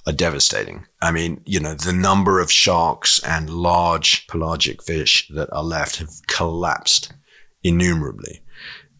are 0.07 0.13
devastating. 0.13 0.85
I 1.01 1.11
mean, 1.11 1.41
you 1.45 1.59
know, 1.59 1.73
the 1.73 1.93
number 1.93 2.39
of 2.39 2.51
sharks 2.51 3.19
and 3.23 3.49
large 3.49 4.27
pelagic 4.27 4.83
fish 4.83 5.27
that 5.33 5.51
are 5.51 5.63
left 5.63 5.97
have 5.97 6.09
collapsed 6.27 7.13
innumerably. 7.63 8.41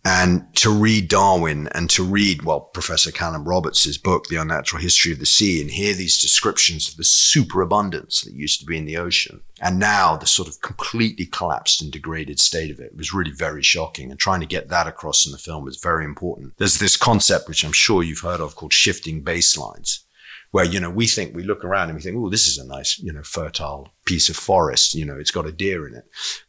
And 0.03 0.47
to 0.55 0.71
read 0.71 1.09
Darwin 1.09 1.67
and 1.73 1.87
to 1.91 2.03
read, 2.03 2.41
well, 2.41 2.61
Professor 2.61 3.11
Callum 3.11 3.47
Roberts' 3.47 3.97
book, 3.99 4.25
The 4.27 4.37
Unnatural 4.37 4.81
History 4.81 5.11
of 5.11 5.19
the 5.19 5.27
Sea, 5.27 5.61
and 5.61 5.69
hear 5.69 5.93
these 5.93 6.19
descriptions 6.19 6.89
of 6.89 6.97
the 6.97 7.03
superabundance 7.03 8.21
that 8.23 8.33
used 8.33 8.59
to 8.61 8.65
be 8.65 8.77
in 8.77 8.85
the 8.85 8.97
ocean. 8.97 9.41
And 9.61 9.77
now 9.77 10.17
the 10.17 10.25
sort 10.25 10.47
of 10.47 10.59
completely 10.61 11.27
collapsed 11.27 11.83
and 11.83 11.91
degraded 11.91 12.39
state 12.39 12.71
of 12.71 12.79
it 12.79 12.95
was 12.95 13.13
really 13.13 13.29
very 13.29 13.61
shocking. 13.61 14.09
And 14.09 14.19
trying 14.19 14.39
to 14.39 14.47
get 14.47 14.69
that 14.69 14.87
across 14.87 15.27
in 15.27 15.33
the 15.33 15.37
film 15.37 15.67
is 15.67 15.77
very 15.77 16.03
important. 16.03 16.57
There's 16.57 16.79
this 16.79 16.97
concept, 16.97 17.47
which 17.47 17.63
I'm 17.63 17.71
sure 17.71 18.01
you've 18.01 18.21
heard 18.21 18.41
of, 18.41 18.55
called 18.55 18.73
shifting 18.73 19.23
baselines 19.23 19.99
where, 20.51 20.65
you 20.65 20.79
know, 20.79 20.89
we 20.89 21.07
think, 21.07 21.33
we 21.33 21.43
look 21.43 21.63
around 21.63 21.89
and 21.89 21.95
we 21.95 22.01
think, 22.01 22.17
oh, 22.17 22.29
this 22.29 22.47
is 22.47 22.57
a 22.57 22.67
nice, 22.67 22.99
you 22.99 23.11
know, 23.11 23.23
fertile 23.23 23.89
piece 24.05 24.29
of 24.29 24.35
forest. 24.35 24.93
You 24.93 25.05
know, 25.05 25.17
it's 25.17 25.31
got 25.31 25.45
a 25.45 25.51
deer 25.51 25.87
in 25.87 25.95
it. 25.95 26.03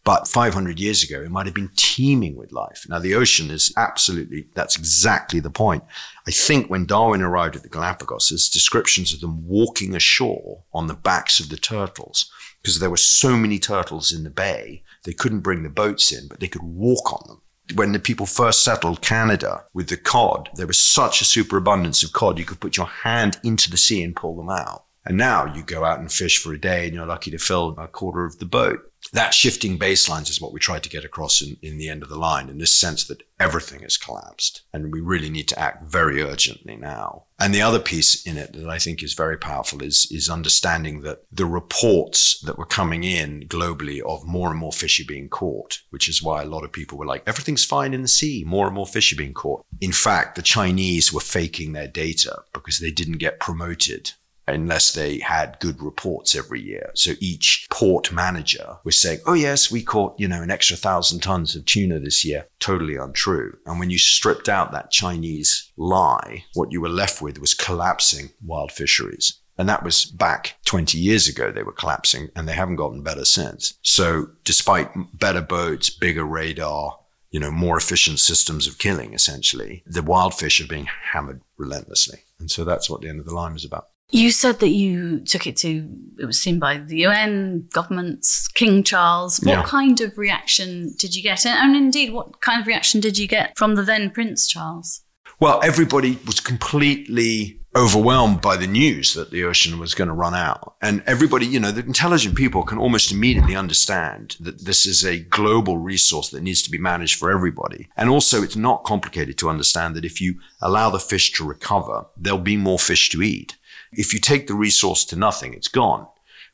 But 0.04 0.26
500 0.26 0.80
years 0.80 1.04
ago, 1.04 1.22
it 1.22 1.30
might 1.30 1.46
have 1.46 1.54
been 1.54 1.70
teeming 1.76 2.36
with 2.36 2.52
life. 2.52 2.84
Now, 2.88 2.98
the 2.98 3.14
ocean 3.14 3.50
is 3.50 3.72
absolutely, 3.76 4.48
that's 4.54 4.76
exactly 4.76 5.38
the 5.38 5.50
point. 5.50 5.84
I 6.26 6.32
think 6.32 6.68
when 6.68 6.84
Darwin 6.84 7.22
arrived 7.22 7.54
at 7.54 7.62
the 7.62 7.68
Galapagos, 7.68 8.28
there's 8.28 8.48
descriptions 8.48 9.14
of 9.14 9.20
them 9.20 9.46
walking 9.46 9.94
ashore 9.94 10.62
on 10.74 10.88
the 10.88 10.94
backs 10.94 11.38
of 11.38 11.48
the 11.48 11.56
turtles 11.56 12.30
because 12.60 12.80
there 12.80 12.90
were 12.90 12.96
so 12.96 13.36
many 13.36 13.58
turtles 13.58 14.12
in 14.12 14.24
the 14.24 14.30
bay, 14.30 14.82
they 15.04 15.12
couldn't 15.12 15.40
bring 15.40 15.62
the 15.62 15.68
boats 15.68 16.12
in, 16.12 16.28
but 16.28 16.40
they 16.40 16.48
could 16.48 16.62
walk 16.62 17.12
on 17.12 17.22
them 17.28 17.42
when 17.75 17.92
the 17.92 17.98
people 17.98 18.27
first 18.27 18.64
settled 18.64 19.03
Canada 19.03 19.64
with 19.72 19.88
the 19.88 19.96
cod, 19.96 20.51
there 20.55 20.66
was 20.66 20.79
such 20.79 21.20
a 21.20 21.25
superabundance 21.25 22.03
of 22.03 22.12
cod, 22.12 22.38
you 22.38 22.44
could 22.44 22.61
put 22.61 22.77
your 22.77 22.87
hand 22.87 23.38
into 23.42 23.70
the 23.70 23.77
sea 23.77 24.03
and 24.03 24.16
pull 24.16 24.37
them 24.37 24.51
out. 24.51 24.85
And 25.05 25.16
now 25.16 25.53
you 25.53 25.62
go 25.62 25.85
out 25.85 25.98
and 25.98 26.12
fish 26.12 26.38
for 26.38 26.53
a 26.53 26.61
day 26.61 26.87
and 26.87 26.94
you're 26.94 27.07
lucky 27.07 27.31
to 27.33 27.38
fill 27.38 27.75
a 27.79 27.88
quarter 27.88 28.25
of 28.25 28.38
the 28.38 28.44
boat 28.44 28.91
that 29.12 29.35
shifting 29.35 29.79
baselines 29.79 30.31
is 30.31 30.40
what 30.40 30.53
we 30.53 30.61
tried 30.61 30.83
to 30.83 30.88
get 30.88 31.05
across 31.05 31.42
in, 31.42 31.57
in 31.62 31.77
the 31.77 31.88
end 31.88 32.03
of 32.03 32.09
the 32.09 32.18
line 32.18 32.48
in 32.48 32.59
this 32.59 32.72
sense 32.72 33.05
that 33.05 33.22
everything 33.38 33.81
has 33.81 33.98
collapsed 33.98 34.62
and 34.72 34.92
we 34.92 35.01
really 35.01 35.29
need 35.29 35.48
to 35.48 35.59
act 35.59 35.85
very 35.85 36.22
urgently 36.22 36.77
now. 36.77 37.25
And 37.38 37.55
the 37.55 37.61
other 37.61 37.81
piece 37.81 38.25
in 38.25 38.38
it 38.38 38.53
that 38.55 38.68
I 38.68 38.79
think 38.79 39.03
is 39.03 39.14
very 39.14 39.37
powerful 39.37 39.83
is, 39.83 40.07
is 40.11 40.31
understanding 40.31 41.03
that 41.03 41.25
the 41.31 41.44
reports 41.44 42.40
that 42.42 42.57
were 42.57 42.64
coming 42.64 43.05
in 43.05 43.48
globally 43.48 44.01
of 44.01 44.25
more 44.27 44.51
and 44.51 44.59
more 44.59 44.72
fish 44.72 45.01
are 45.01 45.07
being 45.07 45.29
caught, 45.29 45.81
which 45.90 46.09
is 46.09 46.22
why 46.22 46.42
a 46.42 46.46
lot 46.46 46.64
of 46.64 46.72
people 46.72 46.96
were 46.96 47.07
like, 47.07 47.25
everything's 47.27 47.64
fine 47.64 47.92
in 47.92 48.03
the 48.03 48.09
sea, 48.09 48.44
more 48.46 48.66
and 48.66 48.75
more 48.75 48.87
fish 48.87 49.12
are 49.12 49.16
being 49.16 49.35
caught. 49.35 49.64
In 49.81 49.92
fact, 49.92 50.37
the 50.37 50.42
Chinese 50.42 51.12
were 51.12 51.20
faking 51.20 51.72
their 51.72 51.88
data 51.88 52.42
because 52.55 52.79
they 52.79 52.90
didn't 52.90 53.18
get 53.18 53.40
promoted 53.40 54.12
unless 54.46 54.92
they 54.92 55.18
had 55.18 55.59
good 55.61 55.83
reports 55.83 56.35
every 56.35 56.61
year. 56.61 56.90
So 56.94 57.12
each 57.20 57.66
port 57.70 58.12
manager 58.12 58.78
was 58.85 58.98
saying, 58.98 59.20
Oh, 59.26 59.35
yes, 59.35 59.70
we 59.70 59.83
caught, 59.83 60.18
you 60.18 60.28
know, 60.28 60.42
an 60.42 60.50
extra 60.50 60.76
thousand 60.76 61.20
tons 61.20 61.55
of 61.55 61.64
tuna 61.64 62.00
this 62.00 62.24
year. 62.24 62.46
Totally 62.61 62.96
untrue. 62.96 63.57
And 63.66 63.78
when 63.78 63.90
you 63.90 63.98
stripped 63.98 64.48
out 64.48 64.72
that 64.72 64.90
Chinese 64.90 65.70
lie, 65.76 66.44
what 66.55 66.72
you 66.72 66.81
were 66.81 66.88
left 66.88 67.22
with 67.22 67.38
was 67.38 67.55
collapsing 67.55 68.31
wild 68.44 68.72
fisheries. 68.72 69.38
And 69.59 69.68
that 69.68 69.85
was 69.85 70.07
back 70.07 70.57
20 70.64 70.98
years 70.98 71.28
ago, 71.28 71.52
they 71.52 71.62
were 71.62 71.72
collapsing 71.72 72.31
and 72.35 72.48
they 72.48 72.55
haven't 72.55 72.76
gotten 72.76 73.02
better 73.02 73.24
since. 73.24 73.74
So 73.83 74.28
despite 74.44 74.90
better 75.18 75.42
boats, 75.42 75.90
bigger 75.90 76.24
radar, 76.24 76.98
you 77.31 77.40
know, 77.40 77.50
more 77.50 77.76
efficient 77.76 78.18
systems 78.18 78.66
of 78.66 78.78
killing, 78.78 79.14
essentially, 79.14 79.83
the 79.87 80.02
wild 80.02 80.35
fish 80.35 80.61
are 80.61 80.66
being 80.66 80.87
hammered 81.12 81.42
relentlessly. 81.57 82.20
And 82.38 82.50
so 82.50 82.64
that's 82.64 82.90
what 82.90 83.00
the 83.02 83.09
end 83.09 83.20
of 83.20 83.26
the 83.26 83.35
line 83.35 83.52
was 83.52 83.64
about. 83.64 83.88
You 84.10 84.30
said 84.30 84.60
that 84.60 84.68
you 84.68 85.20
took 85.20 85.46
it 85.46 85.56
to, 85.58 85.88
it 86.18 86.26
was 86.26 86.38
seen 86.40 86.58
by 86.58 86.76
the 86.78 86.98
UN, 87.06 87.66
governments, 87.72 88.46
King 88.48 88.82
Charles. 88.82 89.40
What 89.40 89.52
Yeah. 89.52 89.62
kind 89.64 90.00
of 90.02 90.18
reaction 90.18 90.94
did 90.98 91.14
you 91.16 91.22
get? 91.22 91.46
And 91.46 91.74
indeed, 91.74 92.12
what 92.12 92.40
kind 92.42 92.60
of 92.60 92.66
reaction 92.66 93.00
did 93.00 93.16
you 93.16 93.26
get 93.26 93.56
from 93.56 93.74
the 93.74 93.82
then 93.82 94.10
Prince 94.10 94.46
Charles? 94.46 95.00
Well, 95.40 95.60
everybody 95.64 96.18
was 96.26 96.40
completely 96.40 97.58
overwhelmed 97.74 98.42
by 98.42 98.54
the 98.58 98.66
news 98.66 99.14
that 99.14 99.30
the 99.30 99.44
ocean 99.44 99.78
was 99.78 99.94
going 99.94 100.08
to 100.08 100.14
run 100.14 100.34
out. 100.34 100.74
And 100.82 101.02
everybody, 101.06 101.46
you 101.46 101.58
know, 101.58 101.70
the 101.72 101.80
intelligent 101.82 102.36
people 102.36 102.64
can 102.64 102.76
almost 102.76 103.10
immediately 103.10 103.56
understand 103.56 104.36
that 104.40 104.66
this 104.66 104.84
is 104.84 105.06
a 105.06 105.20
global 105.20 105.78
resource 105.78 106.28
that 106.30 106.42
needs 106.42 106.60
to 106.62 106.70
be 106.70 106.76
managed 106.76 107.18
for 107.18 107.30
everybody. 107.30 107.88
And 107.96 108.10
also, 108.10 108.42
it's 108.42 108.56
not 108.56 108.84
complicated 108.84 109.38
to 109.38 109.48
understand 109.48 109.96
that 109.96 110.04
if 110.04 110.20
you 110.20 110.34
allow 110.60 110.90
the 110.90 111.00
fish 111.00 111.32
to 111.32 111.44
recover, 111.46 112.04
there'll 112.18 112.38
be 112.38 112.58
more 112.58 112.78
fish 112.78 113.08
to 113.08 113.22
eat. 113.22 113.56
If 113.92 114.14
you 114.14 114.20
take 114.20 114.46
the 114.46 114.55
resource 114.55 115.05
to 115.07 115.16
nothing, 115.16 115.55
it's 115.55 115.68
gone. 115.68 116.07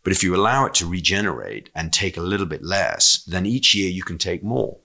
But 0.03 0.13
if 0.13 0.23
you 0.23 0.35
allow 0.35 0.65
it 0.65 0.75
to 0.75 0.87
regenerate 0.87 1.71
and 1.75 1.93
take 1.93 2.17
a 2.17 2.23
little 2.23 2.47
bit 2.47 2.63
less, 2.63 3.23
then 3.27 3.47
each 3.47 3.75
year 3.75 3.91
you 3.91 4.03
can 4.03 4.19
take 4.19 4.43
more. 4.43 4.79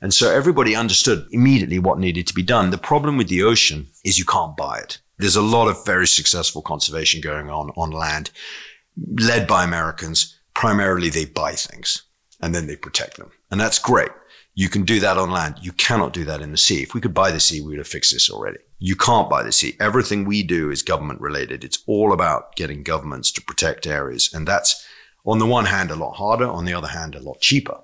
And 0.00 0.14
so 0.14 0.30
everybody 0.30 0.74
understood 0.74 1.26
immediately 1.30 1.78
what 1.78 1.98
needed 1.98 2.26
to 2.28 2.34
be 2.34 2.42
done. 2.42 2.70
The 2.70 2.78
problem 2.78 3.16
with 3.16 3.28
the 3.28 3.42
ocean 3.42 3.88
is 4.04 4.18
you 4.18 4.24
can't 4.24 4.56
buy 4.56 4.78
it. 4.78 4.98
There's 5.18 5.36
a 5.36 5.42
lot 5.42 5.68
of 5.68 5.84
very 5.84 6.06
successful 6.06 6.62
conservation 6.62 7.20
going 7.20 7.50
on 7.50 7.70
on 7.76 7.90
land, 7.90 8.30
led 9.18 9.46
by 9.46 9.64
Americans. 9.64 10.38
Primarily, 10.54 11.10
they 11.10 11.26
buy 11.26 11.52
things 11.52 12.02
and 12.40 12.54
then 12.54 12.66
they 12.66 12.76
protect 12.76 13.18
them. 13.18 13.30
And 13.50 13.60
that's 13.60 13.78
great. 13.78 14.10
You 14.54 14.68
can 14.68 14.84
do 14.84 15.00
that 15.00 15.18
on 15.18 15.30
land. 15.30 15.56
You 15.60 15.72
cannot 15.72 16.12
do 16.12 16.24
that 16.24 16.40
in 16.40 16.50
the 16.50 16.56
sea. 16.56 16.82
If 16.82 16.94
we 16.94 17.00
could 17.00 17.14
buy 17.14 17.30
the 17.30 17.40
sea, 17.40 17.60
we 17.60 17.68
would 17.68 17.78
have 17.78 17.86
fixed 17.86 18.12
this 18.12 18.30
already. 18.30 18.58
You 18.80 18.96
can't 18.96 19.28
buy 19.28 19.42
the 19.42 19.52
sea. 19.52 19.76
Everything 19.78 20.24
we 20.24 20.42
do 20.42 20.70
is 20.70 20.82
government 20.82 21.20
related. 21.20 21.62
It's 21.62 21.82
all 21.86 22.12
about 22.12 22.56
getting 22.56 22.82
governments 22.82 23.30
to 23.32 23.42
protect 23.42 23.86
areas. 23.86 24.30
And 24.32 24.48
that's 24.48 24.84
on 25.24 25.38
the 25.38 25.46
one 25.46 25.66
hand 25.66 25.90
a 25.90 25.96
lot 25.96 26.14
harder, 26.14 26.48
on 26.48 26.64
the 26.64 26.72
other 26.72 26.88
hand 26.88 27.14
a 27.14 27.20
lot 27.20 27.40
cheaper 27.40 27.78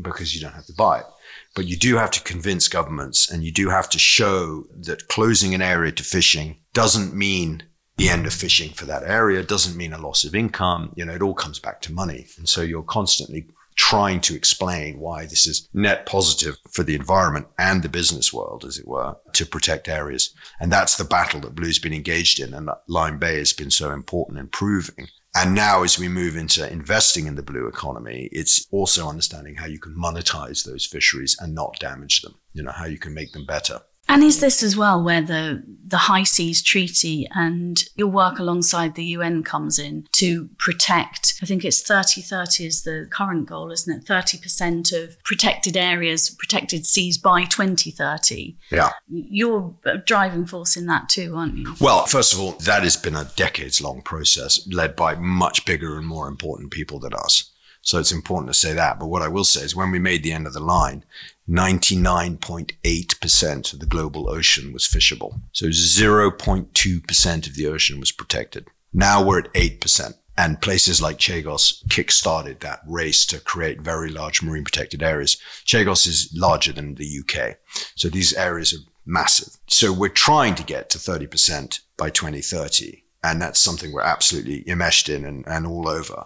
because 0.00 0.34
you 0.34 0.42
don't 0.42 0.54
have 0.54 0.66
to 0.66 0.74
buy 0.74 1.00
it. 1.00 1.06
But 1.54 1.66
you 1.66 1.76
do 1.76 1.96
have 1.96 2.10
to 2.12 2.22
convince 2.22 2.68
governments 2.68 3.30
and 3.30 3.42
you 3.42 3.50
do 3.50 3.70
have 3.70 3.88
to 3.90 3.98
show 3.98 4.66
that 4.76 5.08
closing 5.08 5.54
an 5.54 5.62
area 5.62 5.92
to 5.92 6.02
fishing 6.02 6.58
doesn't 6.74 7.14
mean 7.14 7.62
the 7.96 8.10
end 8.10 8.26
of 8.26 8.34
fishing 8.34 8.70
for 8.70 8.84
that 8.86 9.02
area, 9.04 9.42
doesn't 9.42 9.76
mean 9.76 9.92
a 9.92 9.98
loss 9.98 10.24
of 10.24 10.34
income. 10.34 10.92
You 10.96 11.06
know, 11.06 11.14
it 11.14 11.22
all 11.22 11.34
comes 11.34 11.58
back 11.58 11.80
to 11.82 11.92
money. 11.92 12.26
And 12.36 12.48
so 12.48 12.60
you're 12.60 12.82
constantly 12.82 13.46
trying 13.76 14.20
to 14.22 14.34
explain 14.34 14.98
why 14.98 15.26
this 15.26 15.46
is 15.46 15.68
net 15.72 16.06
positive 16.06 16.56
for 16.70 16.82
the 16.82 16.94
environment 16.94 17.46
and 17.58 17.82
the 17.82 17.88
business 17.88 18.32
world, 18.32 18.64
as 18.64 18.78
it 18.78 18.86
were, 18.86 19.16
to 19.32 19.46
protect 19.46 19.88
areas. 19.88 20.34
And 20.60 20.72
that's 20.72 20.96
the 20.96 21.04
battle 21.04 21.40
that 21.40 21.54
Blue's 21.54 21.78
been 21.78 21.92
engaged 21.92 22.40
in 22.40 22.54
and 22.54 22.68
that 22.68 22.82
Lyme 22.88 23.18
Bay 23.18 23.38
has 23.38 23.52
been 23.52 23.70
so 23.70 23.92
important 23.92 24.38
in 24.38 24.48
proving. 24.48 25.08
And 25.34 25.54
now, 25.54 25.82
as 25.82 25.98
we 25.98 26.08
move 26.08 26.36
into 26.36 26.70
investing 26.70 27.26
in 27.26 27.36
the 27.36 27.42
blue 27.42 27.66
economy, 27.66 28.28
it's 28.32 28.66
also 28.70 29.08
understanding 29.08 29.54
how 29.54 29.66
you 29.66 29.78
can 29.78 29.96
monetize 29.96 30.64
those 30.64 30.84
fisheries 30.84 31.36
and 31.40 31.54
not 31.54 31.78
damage 31.80 32.20
them, 32.20 32.34
you 32.52 32.62
know, 32.62 32.72
how 32.72 32.84
you 32.84 32.98
can 32.98 33.14
make 33.14 33.32
them 33.32 33.46
better. 33.46 33.80
And 34.08 34.22
is 34.22 34.40
this 34.40 34.62
as 34.62 34.76
well 34.76 35.02
where 35.02 35.22
the, 35.22 35.62
the 35.86 35.96
High 35.96 36.24
Seas 36.24 36.62
Treaty 36.62 37.26
and 37.34 37.82
your 37.96 38.08
work 38.08 38.38
alongside 38.38 38.94
the 38.94 39.04
UN 39.04 39.42
comes 39.42 39.78
in 39.78 40.06
to 40.12 40.50
protect? 40.58 41.34
I 41.42 41.46
think 41.46 41.64
it's 41.64 41.80
30 41.82 42.20
30 42.22 42.66
is 42.66 42.82
the 42.82 43.06
current 43.10 43.48
goal, 43.48 43.70
isn't 43.70 44.02
it? 44.02 44.04
30% 44.06 44.92
of 44.92 45.22
protected 45.24 45.76
areas, 45.76 46.30
protected 46.30 46.84
seas 46.84 47.16
by 47.16 47.44
2030. 47.44 48.56
Yeah. 48.70 48.90
You're 49.08 49.74
a 49.84 49.98
driving 49.98 50.46
force 50.46 50.76
in 50.76 50.86
that 50.86 51.08
too, 51.08 51.34
aren't 51.36 51.56
you? 51.56 51.74
Well, 51.80 52.06
first 52.06 52.34
of 52.34 52.40
all, 52.40 52.52
that 52.52 52.82
has 52.82 52.96
been 52.96 53.16
a 53.16 53.30
decades 53.36 53.80
long 53.80 54.02
process 54.02 54.66
led 54.70 54.96
by 54.96 55.14
much 55.14 55.64
bigger 55.64 55.96
and 55.96 56.06
more 56.06 56.28
important 56.28 56.70
people 56.70 56.98
than 56.98 57.14
us. 57.14 57.51
So 57.82 57.98
it's 57.98 58.12
important 58.12 58.50
to 58.52 58.58
say 58.58 58.72
that. 58.72 58.98
But 58.98 59.08
what 59.08 59.20
I 59.22 59.28
will 59.28 59.44
say 59.44 59.60
is 59.62 59.76
when 59.76 59.90
we 59.90 59.98
made 59.98 60.22
the 60.22 60.32
end 60.32 60.46
of 60.46 60.52
the 60.52 60.60
line, 60.60 61.04
99.8% 61.48 63.72
of 63.72 63.80
the 63.80 63.86
global 63.86 64.30
ocean 64.30 64.72
was 64.72 64.86
fishable. 64.86 65.40
So 65.52 65.66
0.2% 65.66 67.46
of 67.46 67.56
the 67.56 67.66
ocean 67.66 67.98
was 68.00 68.12
protected. 68.12 68.68
Now 68.92 69.24
we're 69.24 69.40
at 69.40 69.52
8%. 69.52 70.14
And 70.38 70.62
places 70.62 71.02
like 71.02 71.18
Chagos 71.18 71.86
kick-started 71.90 72.60
that 72.60 72.80
race 72.86 73.26
to 73.26 73.38
create 73.38 73.82
very 73.82 74.08
large 74.08 74.42
marine 74.42 74.64
protected 74.64 75.02
areas. 75.02 75.36
Chagos 75.66 76.06
is 76.06 76.32
larger 76.34 76.72
than 76.72 76.94
the 76.94 77.20
UK. 77.20 77.58
So 77.96 78.08
these 78.08 78.32
areas 78.32 78.72
are 78.72 78.80
massive. 79.04 79.58
So 79.66 79.92
we're 79.92 80.08
trying 80.08 80.54
to 80.54 80.64
get 80.64 80.88
to 80.90 80.98
30% 80.98 81.80
by 81.98 82.08
2030. 82.08 83.04
And 83.22 83.42
that's 83.42 83.60
something 83.60 83.92
we're 83.92 84.00
absolutely 84.00 84.64
enmeshed 84.66 85.10
in 85.10 85.26
and, 85.26 85.46
and 85.46 85.66
all 85.66 85.86
over. 85.86 86.24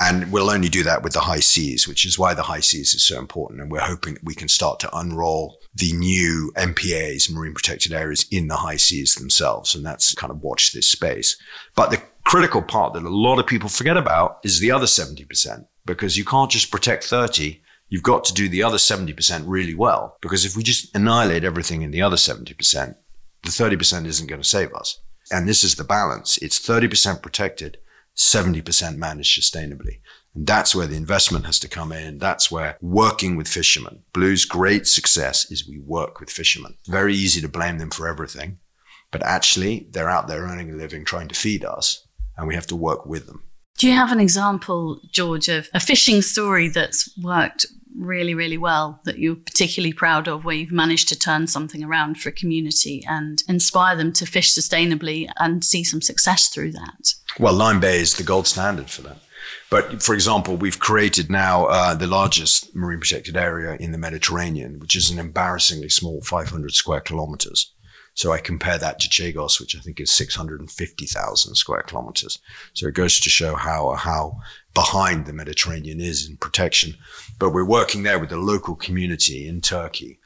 And 0.00 0.30
we'll 0.30 0.50
only 0.50 0.68
do 0.68 0.84
that 0.84 1.02
with 1.02 1.12
the 1.12 1.20
high 1.20 1.40
seas, 1.40 1.88
which 1.88 2.06
is 2.06 2.18
why 2.18 2.32
the 2.32 2.44
high 2.44 2.60
seas 2.60 2.94
is 2.94 3.02
so 3.02 3.18
important. 3.18 3.60
And 3.60 3.70
we're 3.70 3.80
hoping 3.80 4.14
that 4.14 4.24
we 4.24 4.34
can 4.34 4.48
start 4.48 4.78
to 4.80 4.96
unroll 4.96 5.58
the 5.74 5.92
new 5.92 6.52
MPAs, 6.56 7.30
marine 7.30 7.54
protected 7.54 7.92
areas 7.92 8.24
in 8.30 8.46
the 8.46 8.56
high 8.56 8.76
seas 8.76 9.16
themselves. 9.16 9.74
And 9.74 9.84
that's 9.84 10.14
kind 10.14 10.30
of 10.30 10.40
watch 10.40 10.72
this 10.72 10.88
space. 10.88 11.36
But 11.74 11.90
the 11.90 12.00
critical 12.24 12.62
part 12.62 12.92
that 12.92 13.02
a 13.02 13.08
lot 13.08 13.40
of 13.40 13.46
people 13.46 13.68
forget 13.68 13.96
about 13.96 14.38
is 14.44 14.60
the 14.60 14.70
other 14.70 14.86
70%, 14.86 15.66
because 15.84 16.16
you 16.16 16.24
can't 16.24 16.50
just 16.50 16.70
protect 16.70 17.04
30. 17.04 17.60
You've 17.88 18.02
got 18.02 18.22
to 18.24 18.34
do 18.34 18.48
the 18.48 18.62
other 18.62 18.76
70% 18.76 19.44
really 19.46 19.74
well. 19.74 20.16
Because 20.20 20.44
if 20.44 20.56
we 20.56 20.62
just 20.62 20.94
annihilate 20.94 21.42
everything 21.42 21.82
in 21.82 21.90
the 21.90 22.02
other 22.02 22.16
70%, 22.16 22.94
the 23.42 23.48
30% 23.48 24.06
isn't 24.06 24.26
going 24.28 24.42
to 24.42 24.48
save 24.48 24.72
us. 24.74 25.00
And 25.32 25.48
this 25.48 25.64
is 25.64 25.74
the 25.74 25.84
balance. 25.84 26.38
It's 26.38 26.60
30% 26.60 27.20
protected, 27.22 27.78
70% 28.18 28.96
managed 28.96 29.40
sustainably. 29.40 30.00
And 30.34 30.46
that's 30.46 30.74
where 30.74 30.86
the 30.86 30.96
investment 30.96 31.46
has 31.46 31.58
to 31.60 31.68
come 31.68 31.92
in. 31.92 32.18
That's 32.18 32.50
where 32.50 32.76
working 32.82 33.36
with 33.36 33.48
fishermen. 33.48 34.02
Blue's 34.12 34.44
great 34.44 34.86
success 34.86 35.50
is 35.50 35.68
we 35.68 35.78
work 35.78 36.20
with 36.20 36.30
fishermen. 36.30 36.76
Very 36.86 37.14
easy 37.14 37.40
to 37.40 37.48
blame 37.48 37.78
them 37.78 37.90
for 37.90 38.08
everything, 38.08 38.58
but 39.10 39.22
actually 39.22 39.86
they're 39.90 40.10
out 40.10 40.28
there 40.28 40.42
earning 40.42 40.70
a 40.70 40.74
living 40.74 41.04
trying 41.04 41.28
to 41.28 41.34
feed 41.34 41.64
us 41.64 42.06
and 42.36 42.46
we 42.46 42.54
have 42.54 42.66
to 42.66 42.76
work 42.76 43.06
with 43.06 43.26
them. 43.26 43.42
Do 43.78 43.86
you 43.86 43.94
have 43.94 44.10
an 44.10 44.18
example, 44.18 45.00
George, 45.12 45.48
of 45.48 45.68
a 45.72 45.78
fishing 45.78 46.20
story 46.20 46.68
that's 46.68 47.16
worked 47.16 47.66
really, 47.98 48.34
really 48.34 48.58
well 48.58 49.00
that 49.04 49.18
you're 49.18 49.36
particularly 49.36 49.92
proud 49.92 50.28
of, 50.28 50.44
where 50.44 50.54
you've 50.54 50.72
managed 50.72 51.08
to 51.08 51.18
turn 51.18 51.46
something 51.46 51.82
around 51.82 52.18
for 52.18 52.28
a 52.28 52.32
community 52.32 53.04
and 53.08 53.42
inspire 53.48 53.96
them 53.96 54.12
to 54.14 54.26
fish 54.26 54.54
sustainably 54.54 55.28
and 55.36 55.64
see 55.64 55.84
some 55.84 56.00
success 56.00 56.48
through 56.48 56.72
that? 56.72 57.14
Well, 57.38 57.54
Lyme 57.54 57.80
Bay 57.80 58.00
is 58.00 58.14
the 58.14 58.22
gold 58.22 58.46
standard 58.46 58.90
for 58.90 59.02
that. 59.02 59.18
But 59.70 60.02
for 60.02 60.14
example, 60.14 60.56
we've 60.56 60.78
created 60.78 61.30
now 61.30 61.66
uh, 61.66 61.94
the 61.94 62.06
largest 62.06 62.74
marine 62.74 63.00
protected 63.00 63.36
area 63.36 63.76
in 63.78 63.92
the 63.92 63.98
Mediterranean, 63.98 64.78
which 64.78 64.96
is 64.96 65.10
an 65.10 65.18
embarrassingly 65.18 65.90
small 65.90 66.22
500 66.22 66.72
square 66.72 67.00
kilometers. 67.00 67.72
So 68.14 68.32
I 68.32 68.38
compare 68.38 68.78
that 68.78 68.98
to 68.98 69.08
Chagos, 69.08 69.60
which 69.60 69.76
I 69.76 69.78
think 69.78 70.00
is 70.00 70.10
650,000 70.10 71.54
square 71.54 71.82
kilometers. 71.82 72.40
So 72.74 72.88
it 72.88 72.94
goes 72.94 73.20
to 73.20 73.30
show 73.30 73.54
how 73.54 73.92
how 73.92 74.40
behind 74.82 75.26
the 75.26 75.32
Mediterranean 75.32 76.00
is 76.00 76.28
in 76.28 76.36
protection. 76.36 76.94
But 77.40 77.50
we're 77.50 77.64
working 77.78 78.04
there 78.04 78.18
with 78.20 78.30
the 78.30 78.36
local 78.52 78.76
community 78.76 79.48
in 79.48 79.60
Turkey, 79.60 80.18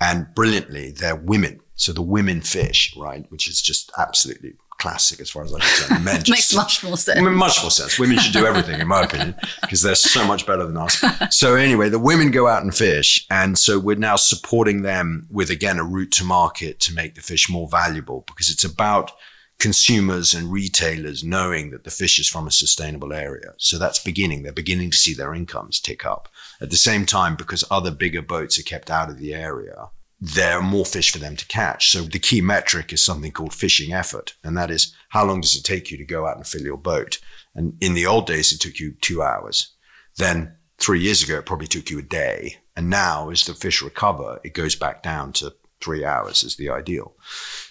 and 0.00 0.26
brilliantly, 0.34 0.90
they're 0.90 1.14
women. 1.32 1.60
So 1.76 1.92
the 1.92 2.02
women 2.02 2.40
fish, 2.40 2.94
right, 2.96 3.24
which 3.30 3.48
is 3.48 3.62
just 3.62 3.92
absolutely 3.98 4.54
classic 4.78 5.20
as 5.20 5.30
far 5.30 5.44
as 5.44 5.52
I'm 5.52 5.60
concerned. 5.60 6.04
Men 6.04 6.16
just- 6.24 6.30
Makes 6.30 6.54
much 6.54 6.82
more 6.82 6.96
sense. 6.96 7.20
much 7.20 7.62
more 7.62 7.70
sense. 7.70 7.98
Women 7.98 8.18
should 8.18 8.32
do 8.32 8.46
everything, 8.46 8.80
in 8.80 8.88
my 8.88 9.02
opinion, 9.02 9.34
because 9.60 9.82
they're 9.82 9.94
so 9.94 10.26
much 10.26 10.44
better 10.46 10.66
than 10.66 10.76
us. 10.76 11.04
So 11.30 11.54
anyway, 11.54 11.88
the 11.88 11.98
women 11.98 12.30
go 12.32 12.48
out 12.48 12.62
and 12.64 12.74
fish, 12.74 13.24
and 13.30 13.56
so 13.58 13.78
we're 13.78 13.96
now 14.10 14.16
supporting 14.16 14.82
them 14.82 15.26
with 15.30 15.50
again 15.50 15.78
a 15.78 15.84
route 15.84 16.10
to 16.12 16.24
market 16.24 16.80
to 16.80 16.94
make 16.94 17.14
the 17.14 17.20
fish 17.22 17.48
more 17.48 17.68
valuable, 17.68 18.24
because 18.26 18.50
it's 18.50 18.64
about 18.64 19.12
consumers 19.60 20.34
and 20.34 20.50
retailers 20.50 21.22
knowing 21.22 21.70
that 21.70 21.84
the 21.84 21.90
fish 21.90 22.18
is 22.18 22.28
from 22.28 22.48
a 22.48 22.50
sustainable 22.50 23.12
area. 23.12 23.52
So 23.58 23.78
that's 23.78 24.02
beginning. 24.02 24.42
They're 24.42 24.52
beginning 24.52 24.90
to 24.90 24.96
see 24.96 25.14
their 25.14 25.34
incomes 25.34 25.78
tick 25.78 26.04
up. 26.04 26.28
At 26.60 26.70
the 26.70 26.76
same 26.76 27.06
time, 27.06 27.36
because 27.36 27.62
other 27.70 27.90
bigger 27.90 28.22
boats 28.22 28.58
are 28.58 28.64
kept 28.64 28.90
out 28.90 29.10
of 29.10 29.18
the 29.18 29.34
area, 29.34 29.90
there 30.20 30.58
are 30.58 30.62
more 30.62 30.84
fish 30.84 31.12
for 31.12 31.18
them 31.18 31.36
to 31.36 31.46
catch. 31.46 31.90
So 31.90 32.02
the 32.02 32.18
key 32.18 32.40
metric 32.40 32.92
is 32.92 33.04
something 33.04 33.32
called 33.32 33.54
fishing 33.54 33.92
effort. 33.92 34.34
And 34.42 34.56
that 34.56 34.70
is 34.70 34.94
how 35.10 35.24
long 35.24 35.40
does 35.40 35.56
it 35.56 35.62
take 35.62 35.90
you 35.90 35.98
to 35.98 36.04
go 36.04 36.26
out 36.26 36.36
and 36.36 36.46
fill 36.46 36.62
your 36.62 36.76
boat? 36.76 37.20
And 37.54 37.76
in 37.80 37.94
the 37.94 38.06
old 38.06 38.26
days, 38.26 38.52
it 38.52 38.60
took 38.60 38.78
you 38.78 38.94
two 39.00 39.22
hours. 39.22 39.72
Then 40.16 40.54
three 40.78 41.00
years 41.00 41.22
ago, 41.22 41.38
it 41.38 41.46
probably 41.46 41.66
took 41.66 41.90
you 41.90 41.98
a 41.98 42.02
day. 42.02 42.56
And 42.76 42.88
now 42.88 43.28
as 43.28 43.44
the 43.44 43.54
fish 43.54 43.82
recover, 43.82 44.40
it 44.42 44.54
goes 44.54 44.74
back 44.74 45.02
down 45.02 45.32
to 45.34 45.54
three 45.80 46.04
hours 46.04 46.42
is 46.42 46.56
the 46.56 46.70
ideal. 46.70 47.14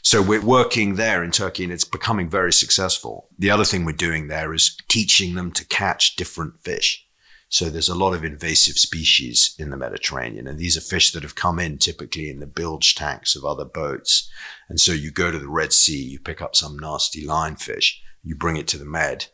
So 0.02 0.22
we're 0.22 0.41
working 0.41 0.95
there 0.95 1.24
in 1.24 1.32
Turkey 1.32 1.63
and 1.63 1.74
it's 1.74 1.86
becoming 1.86 2.30
very 2.30 2.54
successful. 2.54 3.30
The 3.38 3.52
other 3.52 3.65
thing 3.65 3.86
we're 3.86 3.93
doing 3.93 4.28
there 4.28 4.54
is 4.54 4.78
teaching 4.88 5.36
them 5.36 5.52
to 5.54 5.65
catch 5.67 6.15
different 6.15 6.60
fish. 6.62 7.06
So 7.52 7.69
there's 7.69 7.89
a 7.89 7.95
lot 7.95 8.13
of 8.13 8.24
invasive 8.24 8.78
species 8.78 9.56
in 9.58 9.72
the 9.72 9.78
Mediterranean, 9.78 10.48
and 10.48 10.60
these 10.60 10.78
are 10.78 10.82
fish 10.82 11.12
that 11.12 11.24
have 11.24 11.34
come 11.34 11.58
in 11.58 11.80
typically 11.80 12.30
in 12.30 12.39
the 12.39 12.45
bilge 12.45 12.93
tanks 12.93 13.36
of 13.36 13.43
other 13.43 13.65
boats. 13.65 14.30
And 14.69 14.80
so 14.80 14.91
you 14.91 15.10
go 15.10 15.32
to 15.32 15.39
the 15.39 15.50
Red 15.50 15.74
Sea, 15.74 16.00
you 16.00 16.19
pick 16.19 16.43
up 16.43 16.56
some 16.56 16.78
nasty 16.78 17.26
lionfish, 17.26 17.95
you 18.22 18.36
bring 18.36 18.58
it 18.58 18.67
to 18.67 18.78
the 18.78 18.86
med 18.86 19.26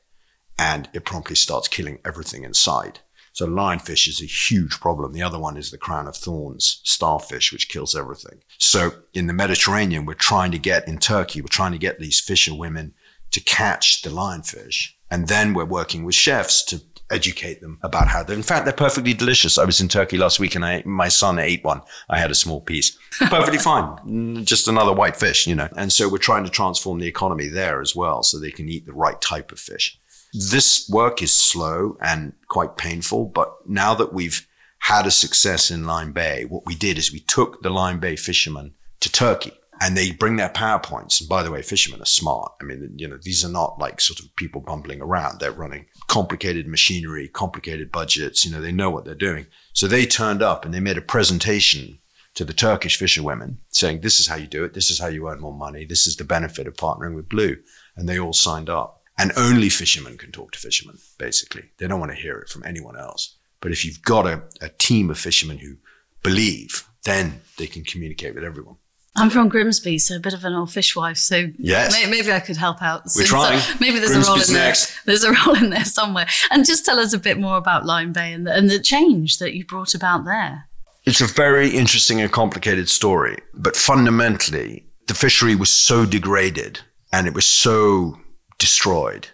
and 0.58 0.88
it 0.94 1.06
promptly 1.06 1.36
starts 1.36 1.68
killing 1.68 2.00
everything 2.06 2.44
in 2.44 2.54
sight. 2.54 3.02
So 3.36 3.46
lionfish 3.46 4.08
is 4.08 4.22
a 4.22 4.26
huge 4.26 4.80
problem. 4.80 5.12
The 5.12 5.22
other 5.22 5.38
one 5.38 5.58
is 5.58 5.70
the 5.70 5.78
crown 5.78 6.08
of 6.08 6.16
thorns, 6.16 6.80
starfish, 6.86 7.52
which 7.52 7.68
kills 7.68 7.94
everything. 7.94 8.40
So 8.60 8.94
in 9.14 9.28
the 9.28 9.34
Mediterranean, 9.34 10.06
we're 10.06 10.14
trying 10.14 10.54
to 10.54 10.58
get 10.58 10.88
in 10.88 11.00
Turkey, 11.00 11.42
we're 11.42 11.48
trying 11.48 11.74
to 11.74 11.78
get 11.78 12.00
these 12.00 12.22
fisherwomen 12.22 12.94
to 13.32 13.42
catch 13.42 14.04
the 14.04 14.10
lionfish. 14.10 14.92
And 15.12 15.28
then 15.28 15.54
we're 15.54 15.66
working 15.66 16.06
with 16.06 16.16
chefs 16.16 16.64
to 16.64 16.82
educate 17.12 17.60
them 17.60 17.78
about 17.84 18.08
how 18.08 18.24
they're, 18.24 18.38
in 18.38 18.42
fact, 18.42 18.64
they're 18.64 18.74
perfectly 18.74 19.14
delicious. 19.14 19.58
I 19.58 19.66
was 19.66 19.82
in 19.82 19.90
Turkey 19.90 20.18
last 20.18 20.40
week 20.40 20.56
and 20.56 20.64
I, 20.64 20.82
my 20.86 21.10
son 21.10 21.38
ate 21.38 21.66
one. 21.66 21.82
I 22.10 22.18
had 22.18 22.32
a 22.32 22.36
small 22.36 22.62
piece. 22.62 22.98
Perfectly 23.20 23.60
fine. 23.60 23.84
Mm, 24.08 24.46
just 24.46 24.70
another 24.70 24.94
white 24.94 25.18
fish, 25.18 25.46
you 25.46 25.56
know. 25.56 25.68
And 25.76 25.92
so 25.92 26.08
we're 26.08 26.20
trying 26.20 26.46
to 26.46 26.50
transform 26.50 27.00
the 27.00 27.08
economy 27.08 27.50
there 27.50 27.82
as 27.82 27.98
well 27.98 28.24
so 28.24 28.40
they 28.40 28.50
can 28.50 28.70
eat 28.70 28.86
the 28.86 28.94
right 28.94 29.20
type 29.20 29.52
of 29.52 29.60
fish. 29.60 30.00
This 30.38 30.90
work 30.90 31.22
is 31.22 31.34
slow 31.34 31.98
and 32.02 32.34
quite 32.48 32.78
painful, 32.78 33.26
but 33.26 33.56
now 33.68 33.96
that 33.96 34.14
we've 34.14 34.48
had 34.80 35.08
a 35.08 35.12
success 35.12 35.72
in 35.72 35.86
Lyme 35.86 36.12
Bay, 36.12 36.46
what 36.46 36.66
we 36.66 36.76
did 36.76 36.98
is 36.98 37.12
we 37.12 37.22
took 37.22 37.62
the 37.62 37.70
Lyme 37.70 38.00
Bay 38.00 38.16
fishermen 38.16 38.74
to 39.00 39.12
Turkey 39.12 39.54
and 39.82 39.96
they 39.96 40.12
bring 40.12 40.36
their 40.36 40.50
PowerPoints. 40.50 41.20
And 41.20 41.30
by 41.30 41.42
the 41.42 41.52
way, 41.52 41.62
fishermen 41.62 42.02
are 42.02 42.06
smart. 42.06 42.54
I 42.62 42.66
mean, 42.66 42.94
you 42.98 43.08
know, 43.08 43.18
these 43.22 43.44
are 43.44 43.50
not 43.50 43.80
like 43.80 44.00
sort 44.00 44.20
of 44.20 44.36
people 44.36 44.62
bumbling 44.62 45.02
around. 45.02 45.40
They're 45.40 45.52
running 45.52 45.86
complicated 46.08 46.68
machinery, 46.68 47.28
complicated 47.28 47.92
budgets. 47.92 48.46
You 48.46 48.52
know, 48.52 48.62
they 48.62 48.72
know 48.72 48.90
what 48.90 49.06
they're 49.06 49.16
doing. 49.16 49.48
So 49.74 49.88
they 49.88 50.06
turned 50.06 50.42
up 50.42 50.66
and 50.66 50.74
they 50.74 50.80
made 50.80 50.98
a 50.98 51.02
presentation 51.02 52.00
to 52.36 52.46
the 52.46 52.54
Turkish 52.54 52.98
fisherwomen 52.98 53.58
saying, 53.70 54.02
this 54.02 54.20
is 54.20 54.28
how 54.28 54.36
you 54.36 54.48
do 54.48 54.64
it. 54.66 54.74
This 54.74 54.92
is 54.92 55.00
how 55.00 55.08
you 55.08 55.30
earn 55.30 55.40
more 55.40 55.54
money. 55.54 55.86
This 55.86 56.08
is 56.08 56.18
the 56.18 56.26
benefit 56.26 56.68
of 56.68 56.76
partnering 56.76 57.16
with 57.16 57.30
Blue. 57.30 57.58
And 57.96 58.08
they 58.08 58.20
all 58.20 58.34
signed 58.34 58.70
up. 58.70 59.02
And 59.18 59.32
only 59.38 59.70
fishermen 59.70 60.18
can 60.18 60.32
talk 60.32 60.52
to 60.52 60.60
fishermen, 60.60 60.98
basically. 61.18 61.64
They 61.78 61.88
don't 61.88 62.00
want 62.00 62.12
to 62.12 62.18
hear 62.18 62.38
it 62.38 62.50
from 62.50 62.64
anyone 62.64 62.98
else. 62.98 63.36
But 63.62 63.72
if 63.72 63.86
you've 63.86 64.02
got 64.02 64.28
a, 64.28 64.44
a 64.62 64.70
team 64.70 65.10
of 65.10 65.18
fishermen 65.18 65.58
who 65.58 65.78
believe, 66.22 66.88
then 67.06 67.42
they 67.58 67.68
can 67.68 67.84
communicate 67.84 68.36
with 68.36 68.44
everyone. 68.44 68.76
I'm 69.18 69.30
from 69.30 69.48
Grimsby, 69.48 69.98
so 70.00 70.18
a 70.18 70.20
bit 70.20 70.34
of 70.34 70.44
an 70.44 70.54
old 70.54 70.72
fishwife. 70.72 71.18
So 71.18 71.50
yes. 71.58 71.94
maybe, 71.94 72.12
maybe 72.12 72.34
I 72.34 72.42
could 72.42 72.58
help 72.58 72.82
out. 72.82 73.04
We're 73.16 73.24
uh, 73.24 73.28
trying. 73.28 73.60
So 73.60 73.76
maybe 73.80 74.00
there's 74.00 74.12
Grimsby's 74.12 74.28
a 74.28 74.54
role 74.54 74.60
in 74.60 74.66
next. 74.66 74.88
there. 74.88 75.02
There's 75.06 75.24
a 75.24 75.32
role 75.46 75.56
in 75.56 75.70
there 75.70 75.86
somewhere. 75.86 76.28
And 76.52 76.66
just 76.66 76.84
tell 76.84 77.00
us 77.00 77.14
a 77.14 77.18
bit 77.18 77.40
more 77.40 77.56
about 77.56 77.86
Lyme 77.86 78.12
Bay 78.12 78.34
and 78.34 78.46
the, 78.46 78.54
and 78.54 78.70
the 78.70 78.80
change 78.80 79.40
that 79.40 79.54
you 79.54 79.66
brought 79.66 79.96
about 79.96 80.26
there. 80.26 80.68
It's 81.06 81.22
a 81.22 81.28
very 81.28 81.70
interesting 81.70 82.20
and 82.20 82.32
complicated 82.32 82.90
story, 82.90 83.38
but 83.54 83.76
fundamentally, 83.76 84.86
the 85.08 85.14
fishery 85.14 85.56
was 85.56 85.70
so 85.70 86.04
degraded 86.06 86.80
and 87.14 87.28
it 87.28 87.34
was 87.34 87.46
so 87.46 88.20
destroyed 88.58 89.28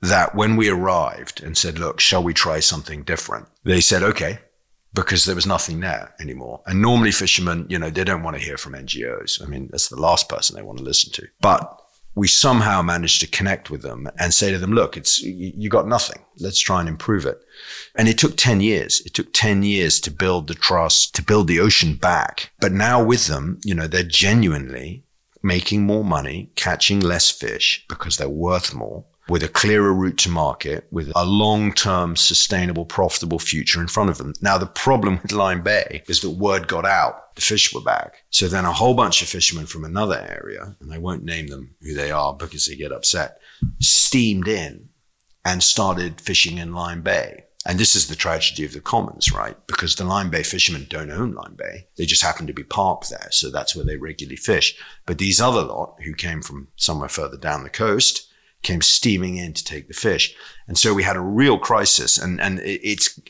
that 0.00 0.34
when 0.34 0.56
we 0.56 0.68
arrived 0.68 1.42
and 1.42 1.56
said, 1.56 1.78
look, 1.78 2.00
shall 2.00 2.22
we 2.22 2.34
try 2.34 2.60
something 2.60 3.04
different? 3.04 3.46
They 3.64 3.80
said, 3.80 4.02
okay, 4.02 4.38
because 4.94 5.24
there 5.24 5.34
was 5.34 5.46
nothing 5.46 5.80
there 5.80 6.14
anymore. 6.20 6.60
And 6.66 6.82
normally 6.82 7.12
fishermen, 7.12 7.66
you 7.68 7.78
know, 7.78 7.88
they 7.88 8.04
don't 8.04 8.22
want 8.22 8.36
to 8.36 8.42
hear 8.42 8.56
from 8.56 8.74
NGOs. 8.74 9.42
I 9.42 9.46
mean, 9.46 9.68
that's 9.70 9.88
the 9.88 10.00
last 10.00 10.28
person 10.28 10.56
they 10.56 10.62
want 10.62 10.78
to 10.78 10.84
listen 10.84 11.12
to. 11.12 11.26
But 11.40 11.78
we 12.14 12.28
somehow 12.28 12.82
managed 12.82 13.20
to 13.20 13.26
connect 13.26 13.70
with 13.70 13.82
them 13.82 14.08
and 14.18 14.34
say 14.34 14.50
to 14.50 14.58
them, 14.58 14.72
look, 14.72 14.96
it's, 14.96 15.22
you 15.22 15.70
got 15.70 15.88
nothing. 15.88 16.22
Let's 16.38 16.60
try 16.60 16.80
and 16.80 16.88
improve 16.88 17.24
it. 17.24 17.40
And 17.94 18.08
it 18.08 18.18
took 18.18 18.36
10 18.36 18.60
years. 18.60 19.00
It 19.06 19.14
took 19.14 19.32
10 19.32 19.62
years 19.62 19.98
to 20.00 20.10
build 20.10 20.48
the 20.48 20.54
trust, 20.54 21.14
to 21.14 21.22
build 21.22 21.48
the 21.48 21.60
ocean 21.60 21.94
back. 21.94 22.50
But 22.60 22.72
now 22.72 23.02
with 23.02 23.28
them, 23.28 23.60
you 23.64 23.74
know, 23.74 23.86
they're 23.86 24.02
genuinely 24.02 25.04
making 25.42 25.84
more 25.84 26.04
money, 26.04 26.50
catching 26.54 27.00
less 27.00 27.30
fish 27.30 27.84
because 27.88 28.16
they're 28.16 28.28
worth 28.28 28.74
more 28.74 29.04
with 29.28 29.42
a 29.42 29.48
clearer 29.48 29.92
route 29.92 30.18
to 30.18 30.28
market, 30.28 30.86
with 30.90 31.12
a 31.14 31.24
long-term, 31.24 32.16
sustainable, 32.16 32.84
profitable 32.84 33.38
future 33.38 33.80
in 33.80 33.86
front 33.86 34.10
of 34.10 34.18
them. 34.18 34.32
Now, 34.42 34.58
the 34.58 34.66
problem 34.66 35.20
with 35.22 35.32
Lyme 35.32 35.62
Bay 35.62 36.02
is 36.08 36.20
that 36.20 36.30
word 36.30 36.66
got 36.66 36.84
out. 36.84 37.34
The 37.36 37.40
fish 37.40 37.72
were 37.72 37.80
back. 37.80 38.24
So 38.30 38.48
then 38.48 38.64
a 38.64 38.72
whole 38.72 38.94
bunch 38.94 39.22
of 39.22 39.28
fishermen 39.28 39.66
from 39.66 39.84
another 39.84 40.18
area, 40.28 40.76
and 40.80 40.92
I 40.92 40.98
won't 40.98 41.24
name 41.24 41.46
them 41.46 41.74
who 41.80 41.94
they 41.94 42.10
are 42.10 42.34
because 42.34 42.66
they 42.66 42.74
get 42.74 42.92
upset, 42.92 43.38
steamed 43.80 44.48
in 44.48 44.88
and 45.44 45.62
started 45.62 46.20
fishing 46.20 46.58
in 46.58 46.74
Lyme 46.74 47.02
Bay. 47.02 47.44
And 47.64 47.78
this 47.78 47.94
is 47.94 48.08
the 48.08 48.16
tragedy 48.16 48.64
of 48.64 48.72
the 48.72 48.80
commons, 48.80 49.32
right? 49.32 49.56
Because 49.66 49.94
the 49.94 50.04
Lyme 50.04 50.30
Bay 50.30 50.42
fishermen 50.42 50.86
don't 50.90 51.10
own 51.10 51.32
Lyme 51.32 51.54
Bay. 51.54 51.86
They 51.96 52.06
just 52.06 52.22
happen 52.22 52.46
to 52.48 52.52
be 52.52 52.64
parked 52.64 53.08
there. 53.08 53.28
So 53.30 53.50
that's 53.50 53.76
where 53.76 53.84
they 53.84 53.96
regularly 53.96 54.36
fish. 54.36 54.76
But 55.06 55.18
these 55.18 55.40
other 55.40 55.62
lot 55.62 55.96
who 56.04 56.14
came 56.14 56.42
from 56.42 56.68
somewhere 56.76 57.08
further 57.08 57.36
down 57.36 57.62
the 57.62 57.70
coast, 57.70 58.28
came 58.62 58.80
steaming 58.80 59.36
in 59.36 59.52
to 59.52 59.64
take 59.64 59.88
the 59.88 59.94
fish. 59.94 60.34
And 60.66 60.78
so 60.78 60.94
we 60.94 61.02
had 61.02 61.16
a 61.16 61.20
real 61.20 61.58
crisis. 61.58 62.18
And, 62.18 62.40
and 62.40 62.60
it's 62.60 63.20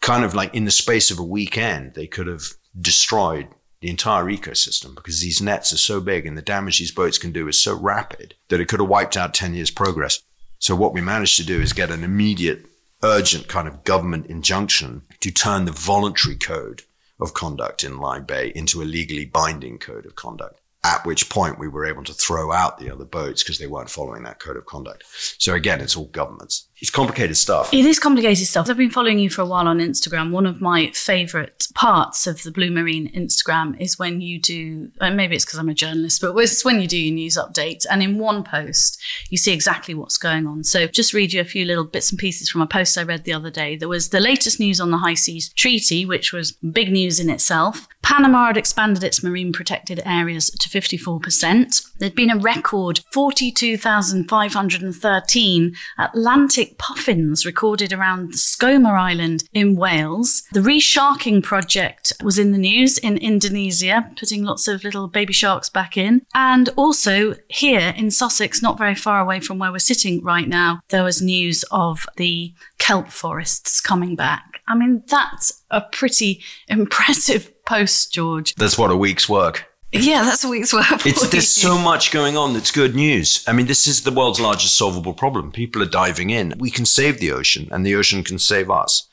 kind 0.00 0.24
of 0.24 0.34
like 0.34 0.54
in 0.54 0.64
the 0.64 0.70
space 0.70 1.10
of 1.10 1.18
a 1.18 1.24
weekend, 1.24 1.94
they 1.94 2.06
could 2.06 2.26
have 2.26 2.42
destroyed 2.80 3.48
the 3.80 3.90
entire 3.90 4.24
ecosystem 4.24 4.94
because 4.94 5.20
these 5.20 5.40
nets 5.40 5.72
are 5.72 5.78
so 5.78 6.00
big 6.00 6.26
and 6.26 6.36
the 6.36 6.42
damage 6.42 6.78
these 6.78 6.90
boats 6.90 7.16
can 7.16 7.32
do 7.32 7.46
is 7.46 7.60
so 7.60 7.76
rapid 7.76 8.34
that 8.48 8.60
it 8.60 8.66
could 8.66 8.80
have 8.80 8.88
wiped 8.88 9.16
out 9.16 9.34
10 9.34 9.54
years 9.54 9.70
progress. 9.70 10.20
So 10.58 10.74
what 10.74 10.92
we 10.92 11.00
managed 11.00 11.36
to 11.36 11.46
do 11.46 11.60
is 11.60 11.72
get 11.72 11.90
an 11.90 12.02
immediate, 12.02 12.66
urgent 13.02 13.48
kind 13.48 13.68
of 13.68 13.84
government 13.84 14.26
injunction 14.26 15.02
to 15.20 15.30
turn 15.30 15.64
the 15.64 15.72
voluntary 15.72 16.36
code 16.36 16.82
of 17.20 17.34
conduct 17.34 17.84
in 17.84 17.98
Lyme 17.98 18.24
Bay 18.24 18.52
into 18.54 18.82
a 18.82 18.84
legally 18.84 19.24
binding 19.24 19.78
code 19.78 20.06
of 20.06 20.14
conduct 20.14 20.60
at 20.88 21.04
which 21.04 21.28
point 21.28 21.58
we 21.58 21.68
were 21.68 21.84
able 21.84 22.02
to 22.02 22.14
throw 22.14 22.50
out 22.50 22.78
the 22.78 22.90
other 22.90 23.04
boats 23.04 23.42
because 23.42 23.58
they 23.58 23.66
weren't 23.66 23.90
following 23.90 24.22
that 24.22 24.40
code 24.40 24.56
of 24.56 24.64
conduct. 24.64 25.04
So 25.36 25.52
again, 25.52 25.80
it's 25.80 25.96
all 25.96 26.06
governments. 26.06 26.66
It's 26.80 26.90
complicated 26.90 27.36
stuff. 27.36 27.74
It 27.74 27.84
is 27.84 27.98
complicated 27.98 28.46
stuff. 28.46 28.70
I've 28.70 28.76
been 28.76 28.90
following 28.90 29.18
you 29.18 29.28
for 29.28 29.42
a 29.42 29.46
while 29.46 29.66
on 29.66 29.80
Instagram. 29.80 30.30
One 30.30 30.46
of 30.46 30.60
my 30.60 30.92
favorite 30.94 31.66
parts 31.74 32.26
of 32.26 32.42
the 32.44 32.52
Blue 32.52 32.70
Marine 32.70 33.12
Instagram 33.12 33.78
is 33.80 33.98
when 33.98 34.20
you 34.20 34.40
do, 34.40 34.90
uh, 35.00 35.10
maybe 35.10 35.34
it's 35.34 35.44
because 35.44 35.58
I'm 35.58 35.68
a 35.68 35.74
journalist, 35.74 36.20
but 36.20 36.36
it's 36.36 36.64
when 36.64 36.80
you 36.80 36.86
do 36.86 36.96
your 36.96 37.14
news 37.14 37.36
updates. 37.36 37.84
And 37.90 38.02
in 38.02 38.18
one 38.18 38.44
post, 38.44 39.02
you 39.28 39.36
see 39.36 39.52
exactly 39.52 39.92
what's 39.94 40.18
going 40.18 40.46
on. 40.46 40.62
So 40.62 40.86
just 40.86 41.12
read 41.12 41.32
you 41.32 41.40
a 41.40 41.44
few 41.44 41.64
little 41.64 41.84
bits 41.84 42.10
and 42.10 42.18
pieces 42.18 42.48
from 42.48 42.62
a 42.62 42.66
post 42.66 42.96
I 42.96 43.02
read 43.02 43.24
the 43.24 43.32
other 43.32 43.50
day. 43.50 43.76
There 43.76 43.88
was 43.88 44.10
the 44.10 44.20
latest 44.20 44.60
news 44.60 44.80
on 44.80 44.92
the 44.92 44.98
High 44.98 45.14
Seas 45.14 45.52
Treaty, 45.52 46.06
which 46.06 46.32
was 46.32 46.52
big 46.52 46.92
news 46.92 47.18
in 47.18 47.28
itself. 47.28 47.88
Panama 48.08 48.46
had 48.46 48.56
expanded 48.56 49.04
its 49.04 49.22
marine 49.22 49.52
protected 49.52 50.00
areas 50.06 50.48
to 50.48 50.70
54%. 50.70 51.98
There'd 51.98 52.14
been 52.14 52.30
a 52.30 52.38
record 52.38 53.00
42,513 53.12 55.74
Atlantic 55.98 56.78
puffins 56.78 57.44
recorded 57.44 57.92
around 57.92 58.32
Skomer 58.32 58.98
Island 58.98 59.44
in 59.52 59.76
Wales. 59.76 60.44
The 60.52 60.60
resharking 60.60 61.42
project 61.42 62.14
was 62.24 62.38
in 62.38 62.52
the 62.52 62.58
news 62.58 62.96
in 62.96 63.18
Indonesia, 63.18 64.10
putting 64.18 64.42
lots 64.42 64.66
of 64.68 64.84
little 64.84 65.08
baby 65.08 65.34
sharks 65.34 65.68
back 65.68 65.98
in. 65.98 66.22
And 66.34 66.70
also 66.76 67.34
here 67.48 67.92
in 67.94 68.10
Sussex, 68.10 68.62
not 68.62 68.78
very 68.78 68.94
far 68.94 69.20
away 69.20 69.40
from 69.40 69.58
where 69.58 69.70
we're 69.70 69.80
sitting 69.80 70.24
right 70.24 70.48
now, 70.48 70.80
there 70.88 71.04
was 71.04 71.20
news 71.20 71.62
of 71.70 72.06
the 72.16 72.54
kelp 72.78 73.08
forests 73.08 73.82
coming 73.82 74.16
back. 74.16 74.62
I 74.66 74.74
mean, 74.74 75.02
that's 75.06 75.52
a 75.70 75.80
pretty 75.80 76.42
impressive 76.68 77.52
post, 77.68 78.12
George. 78.12 78.54
That's 78.54 78.78
what 78.78 78.90
a 78.90 78.96
week's 78.96 79.28
work. 79.28 79.66
Yeah, 79.92 80.22
that's 80.22 80.44
a 80.44 80.48
week's 80.48 80.72
work. 80.72 81.06
It's, 81.06 81.28
there's 81.28 81.48
so 81.48 81.78
much 81.78 82.10
going 82.10 82.36
on 82.36 82.52
that's 82.52 82.70
good 82.70 82.94
news. 82.94 83.44
I 83.46 83.52
mean, 83.52 83.66
this 83.66 83.86
is 83.86 84.02
the 84.02 84.10
world's 84.10 84.40
largest 84.40 84.76
solvable 84.76 85.14
problem. 85.14 85.52
People 85.52 85.82
are 85.82 85.86
diving 85.86 86.30
in. 86.30 86.54
We 86.58 86.70
can 86.70 86.84
save 86.84 87.20
the 87.20 87.32
ocean, 87.32 87.68
and 87.70 87.86
the 87.86 87.94
ocean 87.94 88.22
can 88.22 88.38
save 88.38 88.70
us. 88.70 89.06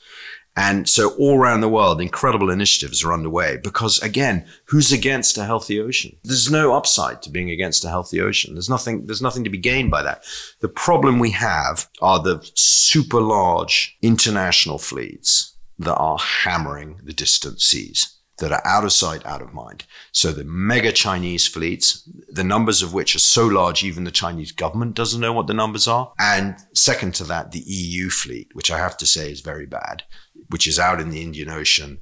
And 0.58 0.88
so, 0.88 1.14
all 1.16 1.38
around 1.38 1.62
the 1.62 1.70
world, 1.70 2.00
incredible 2.00 2.50
initiatives 2.50 3.04
are 3.04 3.12
underway 3.12 3.58
because, 3.62 4.00
again, 4.00 4.46
who's 4.66 4.94
against 4.94 5.38
a 5.38 5.44
healthy 5.44 5.82
ocean? 5.82 6.16
There's 6.24 6.50
no 6.50 6.74
upside 6.74 7.22
to 7.24 7.30
being 7.30 7.52
against 7.52 7.84
a 7.84 7.90
healthy 7.90 8.22
ocean. 8.22 8.56
There's 8.56 8.70
nothing. 8.70 9.06
There's 9.06 9.22
nothing 9.22 9.44
to 9.44 9.50
be 9.50 9.58
gained 9.58 9.92
by 9.92 10.02
that. 10.04 10.24
The 10.62 10.70
problem 10.70 11.20
we 11.20 11.32
have 11.32 11.90
are 12.02 12.20
the 12.20 12.40
super 12.54 13.20
large 13.20 13.98
international 14.02 14.78
fleets 14.78 15.56
that 15.80 15.96
are 15.96 16.18
hammering 16.18 17.02
the 17.04 17.12
distant 17.12 17.60
seas 17.60 18.15
that 18.38 18.52
are 18.52 18.62
out 18.66 18.84
of 18.84 18.92
sight, 18.92 19.26
out 19.26 19.42
of 19.42 19.54
mind. 19.54 19.86
So 20.12 20.32
the 20.32 20.44
mega 20.44 20.92
Chinese 20.92 21.48
fleets, 21.48 22.08
the 22.30 22.44
numbers 22.44 22.82
of 22.82 22.94
which 22.94 23.16
are 23.16 23.20
so 23.20 23.48
large, 23.48 23.84
even 23.84 24.04
the 24.04 24.12
Chinese 24.12 24.52
government 24.52 24.96
doesn't 24.96 25.22
know 25.22 25.34
what 25.34 25.48
the 25.48 25.54
numbers 25.54 25.88
are. 25.88 26.12
And 26.20 26.56
second 26.74 27.16
to 27.16 27.24
that, 27.26 27.52
the 27.52 27.64
EU 27.66 28.10
fleet, 28.10 28.50
which 28.54 28.72
I 28.72 28.78
have 28.78 28.98
to 28.98 29.06
say 29.06 29.32
is 29.32 29.42
very 29.42 29.66
bad, 29.66 30.04
which 30.50 30.68
is 30.68 30.80
out 30.80 31.00
in 31.00 31.10
the 31.10 31.22
Indian 31.22 31.50
Ocean, 31.50 32.00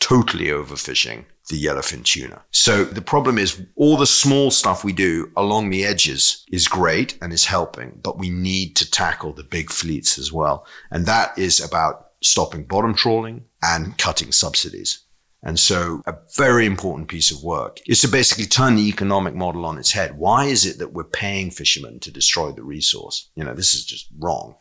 totally 0.00 0.46
overfishing 0.46 1.24
the 1.48 1.62
yellowfin 1.62 2.04
tuna. 2.04 2.42
So 2.50 2.84
the 2.84 3.02
problem 3.02 3.38
is 3.38 3.62
all 3.76 3.96
the 3.96 4.06
small 4.06 4.50
stuff 4.50 4.82
we 4.82 4.92
do 4.92 5.30
along 5.36 5.70
the 5.70 5.84
edges 5.84 6.44
is 6.50 6.66
great 6.66 7.16
and 7.22 7.32
is 7.32 7.44
helping, 7.44 8.00
but 8.02 8.18
we 8.18 8.30
need 8.30 8.74
to 8.76 8.90
tackle 8.90 9.32
the 9.32 9.44
big 9.44 9.70
fleets 9.70 10.18
as 10.18 10.32
well. 10.32 10.66
And 10.90 11.06
that 11.06 11.38
is 11.38 11.60
about 11.60 12.08
stopping 12.22 12.64
bottom 12.64 12.94
trawling 12.94 13.44
and 13.62 13.96
cutting 13.96 14.32
subsidies. 14.32 15.05
And 15.42 15.58
so 15.58 16.02
a 16.06 16.14
very 16.36 16.66
important 16.66 17.08
piece 17.08 17.30
of 17.30 17.42
work 17.42 17.78
is 17.86 18.00
to 18.00 18.08
basically 18.08 18.46
turn 18.46 18.74
the 18.74 18.88
economic 18.88 19.34
model 19.34 19.64
on 19.64 19.78
its 19.78 19.92
head. 19.92 20.18
Why 20.18 20.46
is 20.46 20.66
it 20.66 20.78
that 20.78 20.92
we're 20.92 21.04
paying 21.04 21.50
fishermen 21.50 22.00
to 22.00 22.10
destroy 22.10 22.50
the 22.50 22.64
resource? 22.64 23.30
You 23.36 23.44
know, 23.44 23.54
this 23.54 23.74
is 23.74 23.84
just 23.84 24.08
wrong. 24.18 24.56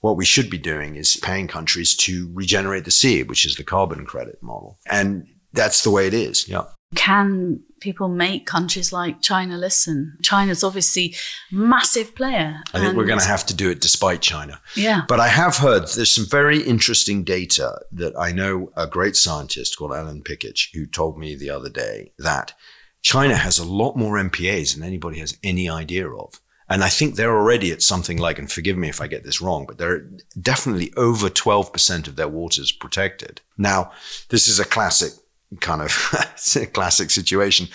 What 0.00 0.16
we 0.16 0.24
should 0.24 0.48
be 0.48 0.58
doing 0.58 0.94
is 0.94 1.16
paying 1.16 1.48
countries 1.48 1.96
to 1.96 2.30
regenerate 2.32 2.84
the 2.84 2.90
sea, 2.90 3.22
which 3.24 3.46
is 3.46 3.56
the 3.56 3.64
carbon 3.64 4.06
credit 4.06 4.40
model. 4.42 4.78
And 4.88 5.26
that's 5.52 5.82
the 5.82 5.90
way 5.90 6.06
it 6.06 6.14
is. 6.14 6.48
Yeah. 6.48 6.64
Can 6.94 7.60
people 7.80 8.08
make 8.08 8.46
countries 8.46 8.92
like 8.92 9.20
China 9.20 9.56
listen? 9.56 10.16
China's 10.22 10.64
obviously 10.64 11.14
massive 11.52 12.14
player. 12.14 12.62
I 12.72 12.80
think 12.80 12.96
we're 12.96 13.04
going 13.04 13.20
to 13.20 13.26
have 13.26 13.46
to 13.46 13.54
do 13.54 13.70
it 13.70 13.80
despite 13.80 14.22
China. 14.22 14.60
Yeah. 14.74 15.02
But 15.06 15.20
I 15.20 15.28
have 15.28 15.58
heard 15.58 15.88
there's 15.88 16.14
some 16.14 16.26
very 16.26 16.60
interesting 16.60 17.24
data 17.24 17.80
that 17.92 18.18
I 18.18 18.32
know 18.32 18.72
a 18.76 18.86
great 18.86 19.16
scientist 19.16 19.76
called 19.76 19.92
Alan 19.92 20.22
Pickett 20.22 20.60
who 20.72 20.86
told 20.86 21.18
me 21.18 21.34
the 21.34 21.50
other 21.50 21.68
day 21.68 22.12
that 22.18 22.54
China 23.02 23.36
has 23.36 23.58
a 23.58 23.64
lot 23.64 23.96
more 23.96 24.16
MPAs 24.16 24.74
than 24.74 24.82
anybody 24.82 25.18
has 25.18 25.36
any 25.42 25.68
idea 25.68 26.08
of. 26.10 26.40
And 26.70 26.84
I 26.84 26.88
think 26.88 27.14
they're 27.14 27.36
already 27.36 27.72
at 27.72 27.82
something 27.82 28.18
like, 28.18 28.38
and 28.38 28.50
forgive 28.50 28.76
me 28.76 28.88
if 28.88 29.00
I 29.00 29.06
get 29.06 29.24
this 29.24 29.40
wrong, 29.40 29.64
but 29.66 29.78
they're 29.78 30.06
definitely 30.40 30.92
over 30.96 31.30
12% 31.30 32.08
of 32.08 32.16
their 32.16 32.28
waters 32.28 32.72
protected. 32.72 33.40
Now, 33.56 33.92
this 34.28 34.48
is 34.48 34.60
a 34.60 34.66
classic 34.66 35.12
kind 35.60 35.82
of 35.82 35.90
classic 36.72 37.10
situation. 37.10 37.68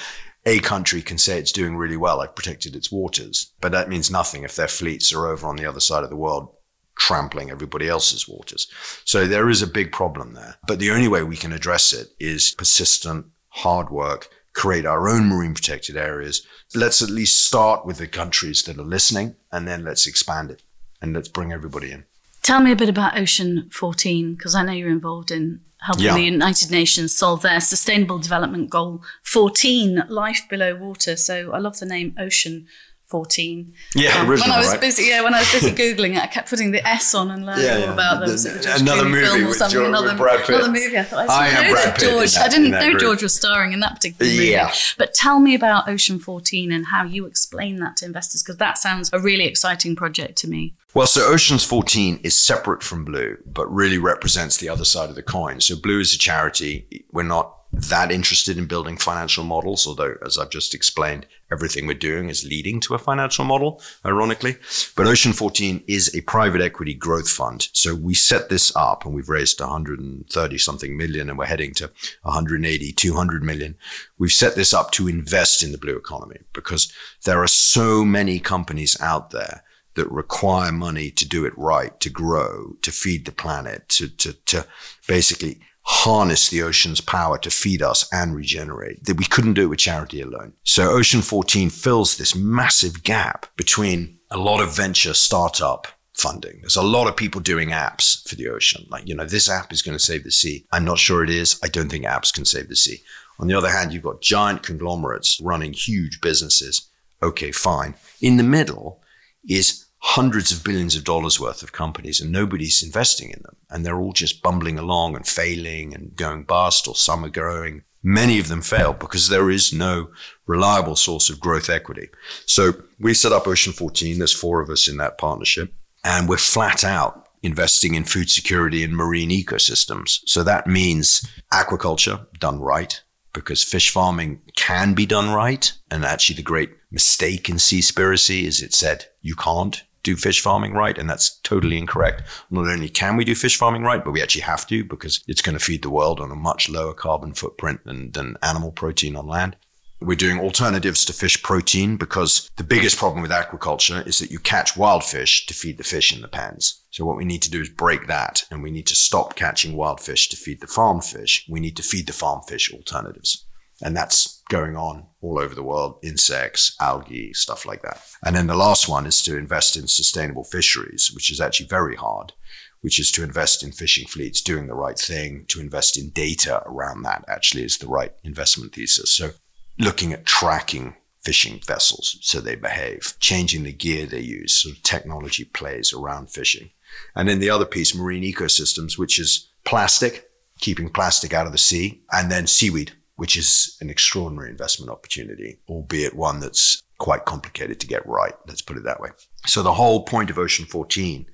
A 0.45 0.59
country 0.59 1.01
can 1.01 1.17
say 1.17 1.39
it's 1.39 1.53
doing 1.53 1.77
really 1.77 1.97
well, 1.97 2.19
I've 2.19 2.35
protected 2.35 2.75
its 2.75 2.91
waters, 2.91 3.53
but 3.61 3.71
that 3.71 3.87
means 3.87 4.11
nothing 4.11 4.43
if 4.43 4.55
their 4.55 4.67
fleets 4.67 5.13
are 5.13 5.27
over 5.27 5.47
on 5.47 5.55
the 5.55 5.65
other 5.65 5.79
side 5.79 6.03
of 6.03 6.09
the 6.09 6.17
world 6.17 6.53
trampling 6.97 7.49
everybody 7.49 7.87
else's 7.87 8.27
waters. 8.27 8.67
So 9.05 9.25
there 9.25 9.49
is 9.49 9.61
a 9.61 9.67
big 9.67 9.91
problem 9.91 10.33
there. 10.33 10.55
But 10.67 10.79
the 10.79 10.91
only 10.91 11.07
way 11.07 11.23
we 11.23 11.37
can 11.37 11.53
address 11.53 11.93
it 11.93 12.09
is 12.19 12.53
persistent, 12.57 13.25
hard 13.49 13.89
work, 13.89 14.29
create 14.53 14.85
our 14.85 15.09
own 15.09 15.27
marine 15.27 15.53
protected 15.53 15.97
areas. 15.97 16.45
Let's 16.75 17.01
at 17.01 17.09
least 17.09 17.45
start 17.45 17.85
with 17.85 17.97
the 17.97 18.07
countries 18.07 18.63
that 18.63 18.77
are 18.77 18.83
listening 18.83 19.35
and 19.51 19.67
then 19.67 19.83
let's 19.83 20.07
expand 20.07 20.51
it 20.51 20.61
and 21.01 21.13
let's 21.13 21.27
bring 21.27 21.51
everybody 21.51 21.91
in. 21.91 22.05
Tell 22.43 22.61
me 22.61 22.71
a 22.71 22.75
bit 22.75 22.89
about 22.89 23.17
Ocean 23.17 23.69
14, 23.71 24.35
because 24.35 24.53
I 24.53 24.63
know 24.63 24.73
you're 24.73 24.89
involved 24.89 25.31
in 25.31 25.61
helping 25.85 26.05
Yeah. 26.05 26.15
the 26.15 26.23
United 26.23 26.71
Nations 26.71 27.15
solve 27.15 27.41
their 27.41 27.59
Sustainable 27.59 28.19
Development 28.19 28.69
Goal 28.69 29.03
14, 29.23 30.03
life 30.09 30.41
below 30.49 30.75
water. 30.75 31.15
So 31.15 31.51
I 31.51 31.59
love 31.59 31.79
the 31.79 31.85
name 31.85 32.15
Ocean 32.19 32.67
14. 33.13 33.71
Yeah, 33.93 34.21
Um, 34.21 34.27
when 34.27 34.41
I 34.41 34.57
was 34.57 34.69
right? 34.69 34.81
busy, 34.81 35.03
yeah, 35.03 35.21
when 35.21 35.35
I 35.35 35.39
was 35.41 35.51
busy 35.51 35.69
googling 35.71 36.15
it, 36.17 36.23
I 36.23 36.25
kept 36.25 36.49
putting 36.49 36.71
the 36.71 36.81
S 36.87 37.13
on 37.13 37.29
and 37.29 37.45
learning 37.45 37.63
Yeah, 37.65 37.85
all 37.85 37.93
about 37.93 38.19
them. 38.21 38.29
The- 38.29 38.37
So 38.39 38.49
it 38.49 38.57
was 38.57 38.65
the- 38.65 38.75
another 38.77 39.05
movie 39.05 39.27
film 39.27 39.45
or 39.47 39.53
something, 39.53 39.77
George- 39.81 39.87
another, 39.89 40.27
another 40.47 40.71
movie. 40.71 40.97
I 40.97 41.03
thought 41.03 41.29
I, 41.29 41.47
I 41.47 41.67
know 41.69 41.75
that 41.75 41.99
George. 41.99 42.33
that- 42.33 42.45
I 42.45 42.49
didn't 42.49 42.71
know 42.71 42.89
group. 42.89 43.01
George 43.01 43.21
was 43.21 43.35
starring 43.35 43.71
in 43.71 43.81
that 43.81 43.93
particular 43.97 44.31
movie. 44.31 44.45
Yeah. 44.47 44.73
But 44.97 45.13
tell 45.13 45.39
me 45.39 45.53
about 45.53 45.87
Ocean 45.87 46.17
14 46.17 46.71
and 46.71 46.87
how 46.87 47.03
you 47.03 47.27
explain 47.27 47.79
that 47.81 47.97
to 47.97 48.05
investors, 48.05 48.41
because 48.41 48.57
that 48.57 48.79
sounds 48.79 49.11
a 49.13 49.19
really 49.19 49.45
exciting 49.45 49.95
project 49.95 50.35
to 50.39 50.47
me. 50.49 50.73
Well, 50.95 51.05
so 51.05 51.21
Oceans 51.27 51.63
14 51.63 52.19
is 52.23 52.35
separate 52.35 52.81
from 52.81 53.05
Blue, 53.05 53.37
but 53.45 53.71
really 53.71 53.99
represents 53.99 54.57
the 54.57 54.69
other 54.69 54.85
side 54.85 55.09
of 55.09 55.15
the 55.15 55.21
coin. 55.23 55.61
So 55.61 55.75
Blue 55.75 55.99
is 55.99 56.15
a 56.15 56.17
charity. 56.17 57.05
We're 57.11 57.23
not 57.23 57.53
that 57.73 58.11
interested 58.11 58.59
in 58.59 58.67
building 58.67 58.97
financial 58.97 59.43
models, 59.43 59.87
although, 59.87 60.15
as 60.23 60.37
I've 60.37 60.51
just 60.51 60.75
explained, 60.75 61.25
everything 61.51 61.87
we're 61.87 61.95
doing 61.95 62.29
is 62.29 62.45
leading 62.45 62.79
to 62.81 62.93
a 62.93 62.99
financial 62.99 63.45
model, 63.45 63.81
ironically. 64.05 64.57
But 64.95 65.07
Ocean 65.07 65.33
14 65.33 65.83
is 65.87 66.13
a 66.15 66.21
private 66.21 66.61
equity 66.61 66.93
growth 66.93 67.27
fund. 67.27 67.69
So 67.73 67.95
we 67.95 68.13
set 68.13 68.49
this 68.49 68.71
up 68.75 69.05
and 69.05 69.15
we've 69.15 69.27
raised 69.27 69.59
130 69.59 70.57
something 70.59 70.95
million 70.95 71.29
and 71.29 71.37
we're 71.37 71.45
heading 71.45 71.73
to 71.75 71.89
180, 72.21 72.91
200 72.91 73.43
million. 73.43 73.75
We've 74.19 74.31
set 74.31 74.53
this 74.53 74.71
up 74.71 74.91
to 74.91 75.07
invest 75.07 75.63
in 75.63 75.71
the 75.71 75.79
blue 75.79 75.97
economy 75.97 76.41
because 76.53 76.93
there 77.25 77.41
are 77.41 77.47
so 77.47 78.05
many 78.05 78.39
companies 78.39 78.95
out 79.01 79.31
there 79.31 79.63
that 79.95 80.11
require 80.11 80.71
money 80.71 81.09
to 81.09 81.27
do 81.27 81.43
it 81.45 81.57
right, 81.57 81.99
to 82.01 82.09
grow, 82.09 82.75
to 82.83 82.91
feed 82.91 83.25
the 83.25 83.31
planet, 83.31 83.89
to, 83.89 84.09
to, 84.09 84.33
to 84.45 84.65
basically 85.07 85.59
harness 85.83 86.49
the 86.49 86.63
ocean's 86.63 87.01
power 87.01 87.37
to 87.37 87.49
feed 87.49 87.81
us 87.81 88.07
and 88.11 88.35
regenerate. 88.35 89.03
That 89.05 89.17
we 89.17 89.25
couldn't 89.25 89.53
do 89.53 89.63
it 89.63 89.69
with 89.69 89.79
charity 89.79 90.21
alone. 90.21 90.53
So 90.63 90.89
Ocean 90.89 91.21
14 91.21 91.69
fills 91.69 92.17
this 92.17 92.35
massive 92.35 93.03
gap 93.03 93.45
between 93.57 94.17
a 94.31 94.37
lot 94.37 94.61
of 94.61 94.75
venture 94.75 95.13
startup 95.13 95.87
funding. 96.13 96.59
There's 96.61 96.75
a 96.75 96.83
lot 96.83 97.07
of 97.07 97.17
people 97.17 97.41
doing 97.41 97.69
apps 97.69 98.27
for 98.27 98.35
the 98.35 98.49
ocean. 98.49 98.85
Like, 98.89 99.07
you 99.07 99.15
know, 99.15 99.25
this 99.25 99.49
app 99.49 99.73
is 99.73 99.81
going 99.81 99.97
to 99.97 100.03
save 100.03 100.23
the 100.23 100.31
sea. 100.31 100.65
I'm 100.71 100.85
not 100.85 100.99
sure 100.99 101.23
it 101.23 101.29
is. 101.29 101.59
I 101.63 101.67
don't 101.67 101.89
think 101.89 102.05
apps 102.05 102.33
can 102.33 102.45
save 102.45 102.69
the 102.69 102.75
sea. 102.75 103.01
On 103.39 103.47
the 103.47 103.55
other 103.55 103.69
hand, 103.69 103.91
you've 103.91 104.03
got 104.03 104.21
giant 104.21 104.63
conglomerates 104.63 105.39
running 105.41 105.73
huge 105.73 106.21
businesses. 106.21 106.87
Okay, 107.21 107.51
fine. 107.51 107.95
In 108.21 108.37
the 108.37 108.43
middle 108.43 109.01
is 109.47 109.85
hundreds 110.05 110.51
of 110.51 110.65
billions 110.65 110.97
of 110.97 111.05
dollars 111.05 111.39
worth 111.39 111.63
of 111.63 111.71
companies 111.71 112.19
and 112.19 112.29
nobody's 112.29 112.83
investing 112.83 113.29
in 113.29 113.41
them. 113.41 113.55
And 113.69 113.85
they're 113.85 113.99
all 113.99 114.11
just 114.11 114.43
bumbling 114.43 114.77
along 114.77 115.15
and 115.15 115.25
failing 115.25 115.95
and 115.95 116.13
going 116.13 116.43
bust 116.43 116.89
or 116.89 116.93
some 116.93 117.23
are 117.23 117.29
growing. 117.29 117.83
Many 118.03 118.37
of 118.37 118.49
them 118.49 118.61
fail 118.61 118.91
because 118.91 119.29
there 119.29 119.49
is 119.49 119.71
no 119.71 120.09
reliable 120.45 120.97
source 120.97 121.29
of 121.29 121.39
growth 121.39 121.69
equity. 121.69 122.09
So 122.45 122.73
we 122.99 123.13
set 123.13 123.31
up 123.31 123.47
Ocean 123.47 123.71
14. 123.71 124.17
There's 124.17 124.33
four 124.33 124.59
of 124.59 124.69
us 124.69 124.89
in 124.89 124.97
that 124.97 125.17
partnership 125.17 125.73
and 126.03 126.27
we're 126.27 126.37
flat 126.37 126.83
out 126.83 127.29
investing 127.41 127.95
in 127.95 128.03
food 128.03 128.29
security 128.29 128.83
and 128.83 128.93
marine 128.93 129.29
ecosystems. 129.29 130.19
So 130.25 130.43
that 130.43 130.67
means 130.67 131.25
aquaculture 131.53 132.25
done 132.39 132.59
right 132.59 133.01
because 133.31 133.63
fish 133.63 133.89
farming 133.89 134.41
can 134.57 134.93
be 134.93 135.05
done 135.05 135.33
right. 135.33 135.71
And 135.89 136.03
actually, 136.03 136.35
the 136.35 136.43
great 136.43 136.71
mistake 136.91 137.47
in 137.49 137.55
Seaspiracy 137.55 138.43
is 138.43 138.61
it 138.61 138.73
said 138.73 139.05
you 139.21 139.35
can't 139.35 139.81
do 140.03 140.15
fish 140.15 140.41
farming 140.41 140.73
right. 140.73 140.97
And 140.97 141.09
that's 141.09 141.37
totally 141.39 141.77
incorrect. 141.77 142.23
Not 142.51 142.67
only 142.67 142.89
can 142.89 143.17
we 143.17 143.25
do 143.25 143.35
fish 143.35 143.57
farming 143.57 143.83
right, 143.83 144.03
but 144.03 144.11
we 144.11 144.21
actually 144.21 144.41
have 144.41 144.67
to 144.67 144.83
because 144.83 145.23
it's 145.27 145.41
going 145.41 145.57
to 145.57 145.63
feed 145.63 145.81
the 145.81 145.89
world 145.89 146.19
on 146.19 146.31
a 146.31 146.35
much 146.35 146.69
lower 146.69 146.93
carbon 146.93 147.33
footprint 147.33 147.83
than, 147.85 148.11
than 148.11 148.37
animal 148.41 148.71
protein 148.71 149.15
on 149.15 149.27
land. 149.27 149.55
We're 150.01 150.15
doing 150.15 150.39
alternatives 150.39 151.05
to 151.05 151.13
fish 151.13 151.41
protein 151.41 151.95
because 151.95 152.51
the 152.57 152.63
biggest 152.63 152.97
problem 152.97 153.21
with 153.21 153.31
aquaculture 153.31 154.05
is 154.05 154.19
that 154.19 154.31
you 154.31 154.39
catch 154.39 154.75
wild 154.75 155.05
fish 155.05 155.45
to 155.45 155.53
feed 155.53 155.77
the 155.77 155.83
fish 155.85 156.13
in 156.13 156.21
the 156.21 156.27
pens. 156.27 156.81
So 156.91 157.05
what 157.05 157.15
we 157.15 157.23
need 157.23 157.41
to 157.43 157.49
do 157.49 157.61
is 157.61 157.69
break 157.69 158.07
that 158.07 158.43
and 158.51 158.61
we 158.61 158.69
need 158.69 158.85
to 158.87 158.95
stop 158.95 159.35
catching 159.35 159.77
wild 159.77 160.01
fish 160.01 160.27
to 160.29 160.35
feed 160.35 160.59
the 160.59 160.67
farm 160.67 160.99
fish. 160.99 161.45
We 161.49 161.61
need 161.61 161.77
to 161.77 161.83
feed 161.83 162.07
the 162.07 162.13
farm 162.13 162.41
fish 162.45 162.73
alternatives. 162.73 163.45
And 163.81 163.95
that's 163.95 164.32
going 164.53 164.77
on 164.77 165.03
all 165.21 165.39
over 165.39 165.55
the 165.55 165.63
world, 165.63 165.97
insects, 166.03 166.75
algae, 166.79 167.33
stuff 167.33 167.65
like 167.65 167.81
that. 167.81 167.99
And 168.23 168.35
then 168.35 168.45
the 168.45 168.55
last 168.55 168.87
one 168.87 169.07
is 169.07 169.19
to 169.23 169.35
invest 169.35 169.75
in 169.75 169.87
sustainable 169.87 170.43
fisheries, 170.43 171.09
which 171.11 171.31
is 171.31 171.41
actually 171.41 171.65
very 171.65 171.95
hard, 171.95 172.33
which 172.81 172.99
is 172.99 173.11
to 173.13 173.23
invest 173.23 173.63
in 173.63 173.71
fishing 173.71 174.07
fleets 174.07 174.41
doing 174.41 174.67
the 174.67 174.75
right 174.75 174.99
thing, 174.99 175.45
to 175.47 175.59
invest 175.59 175.97
in 175.97 176.11
data 176.11 176.61
around 176.67 177.01
that 177.01 177.25
actually 177.27 177.63
is 177.63 177.79
the 177.79 177.87
right 177.87 178.13
investment 178.23 178.75
thesis. 178.75 179.11
So 179.11 179.31
looking 179.79 180.13
at 180.13 180.27
tracking 180.27 180.97
fishing 181.23 181.59
vessels 181.65 182.19
so 182.21 182.39
they 182.39 182.55
behave, 182.55 183.15
changing 183.19 183.63
the 183.63 183.73
gear 183.73 184.05
they 184.05 184.19
use, 184.19 184.53
sort 184.53 184.75
of 184.75 184.83
technology 184.83 185.45
plays 185.45 185.93
around 185.93 186.29
fishing. 186.29 186.69
And 187.15 187.27
then 187.27 187.39
the 187.39 187.49
other 187.49 187.65
piece, 187.65 187.95
marine 187.95 188.23
ecosystems, 188.23 188.99
which 188.99 189.19
is 189.19 189.49
plastic, 189.65 190.29
keeping 190.59 190.91
plastic 190.91 191.33
out 191.33 191.47
of 191.47 191.53
the 191.53 191.57
sea, 191.57 192.03
and 192.11 192.31
then 192.31 192.45
seaweed, 192.45 192.91
which 193.23 193.37
is 193.37 193.77
an 193.79 193.89
extraordinary 193.89 194.49
investment 194.49 194.91
opportunity, 194.91 195.57
albeit 195.69 196.13
one 196.13 196.41
that's 196.41 196.83
quite 196.97 197.23
complicated 197.23 197.79
to 197.79 197.87
get 197.87 198.05
right. 198.05 198.33
Let's 198.49 198.61
put 198.61 198.75
it 198.75 198.83
that 198.83 198.99
way. 198.99 199.11
So 199.45 199.63
the 199.63 199.75
whole 199.75 200.03
point 200.03 200.29
of 200.29 200.37
Ocean 200.37 200.65
14 200.65 201.25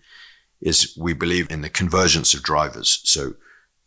is 0.62 0.96
we 1.02 1.14
believe 1.14 1.50
in 1.50 1.62
the 1.62 1.70
convergence 1.70 2.36
of 2.36 2.44
drivers. 2.44 3.02
So 3.06 3.34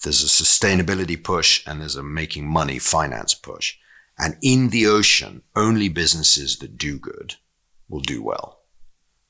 there's 0.02 0.24
a 0.24 0.26
sustainability 0.26 1.22
push 1.22 1.62
and 1.64 1.80
there's 1.80 1.94
a 1.94 2.02
making 2.02 2.48
money 2.48 2.80
finance 2.80 3.34
push. 3.34 3.76
And 4.18 4.36
in 4.42 4.70
the 4.70 4.88
ocean, 4.88 5.42
only 5.54 5.88
businesses 5.88 6.58
that 6.58 6.76
do 6.76 6.98
good 6.98 7.36
will 7.88 8.00
do 8.00 8.20
well, 8.20 8.62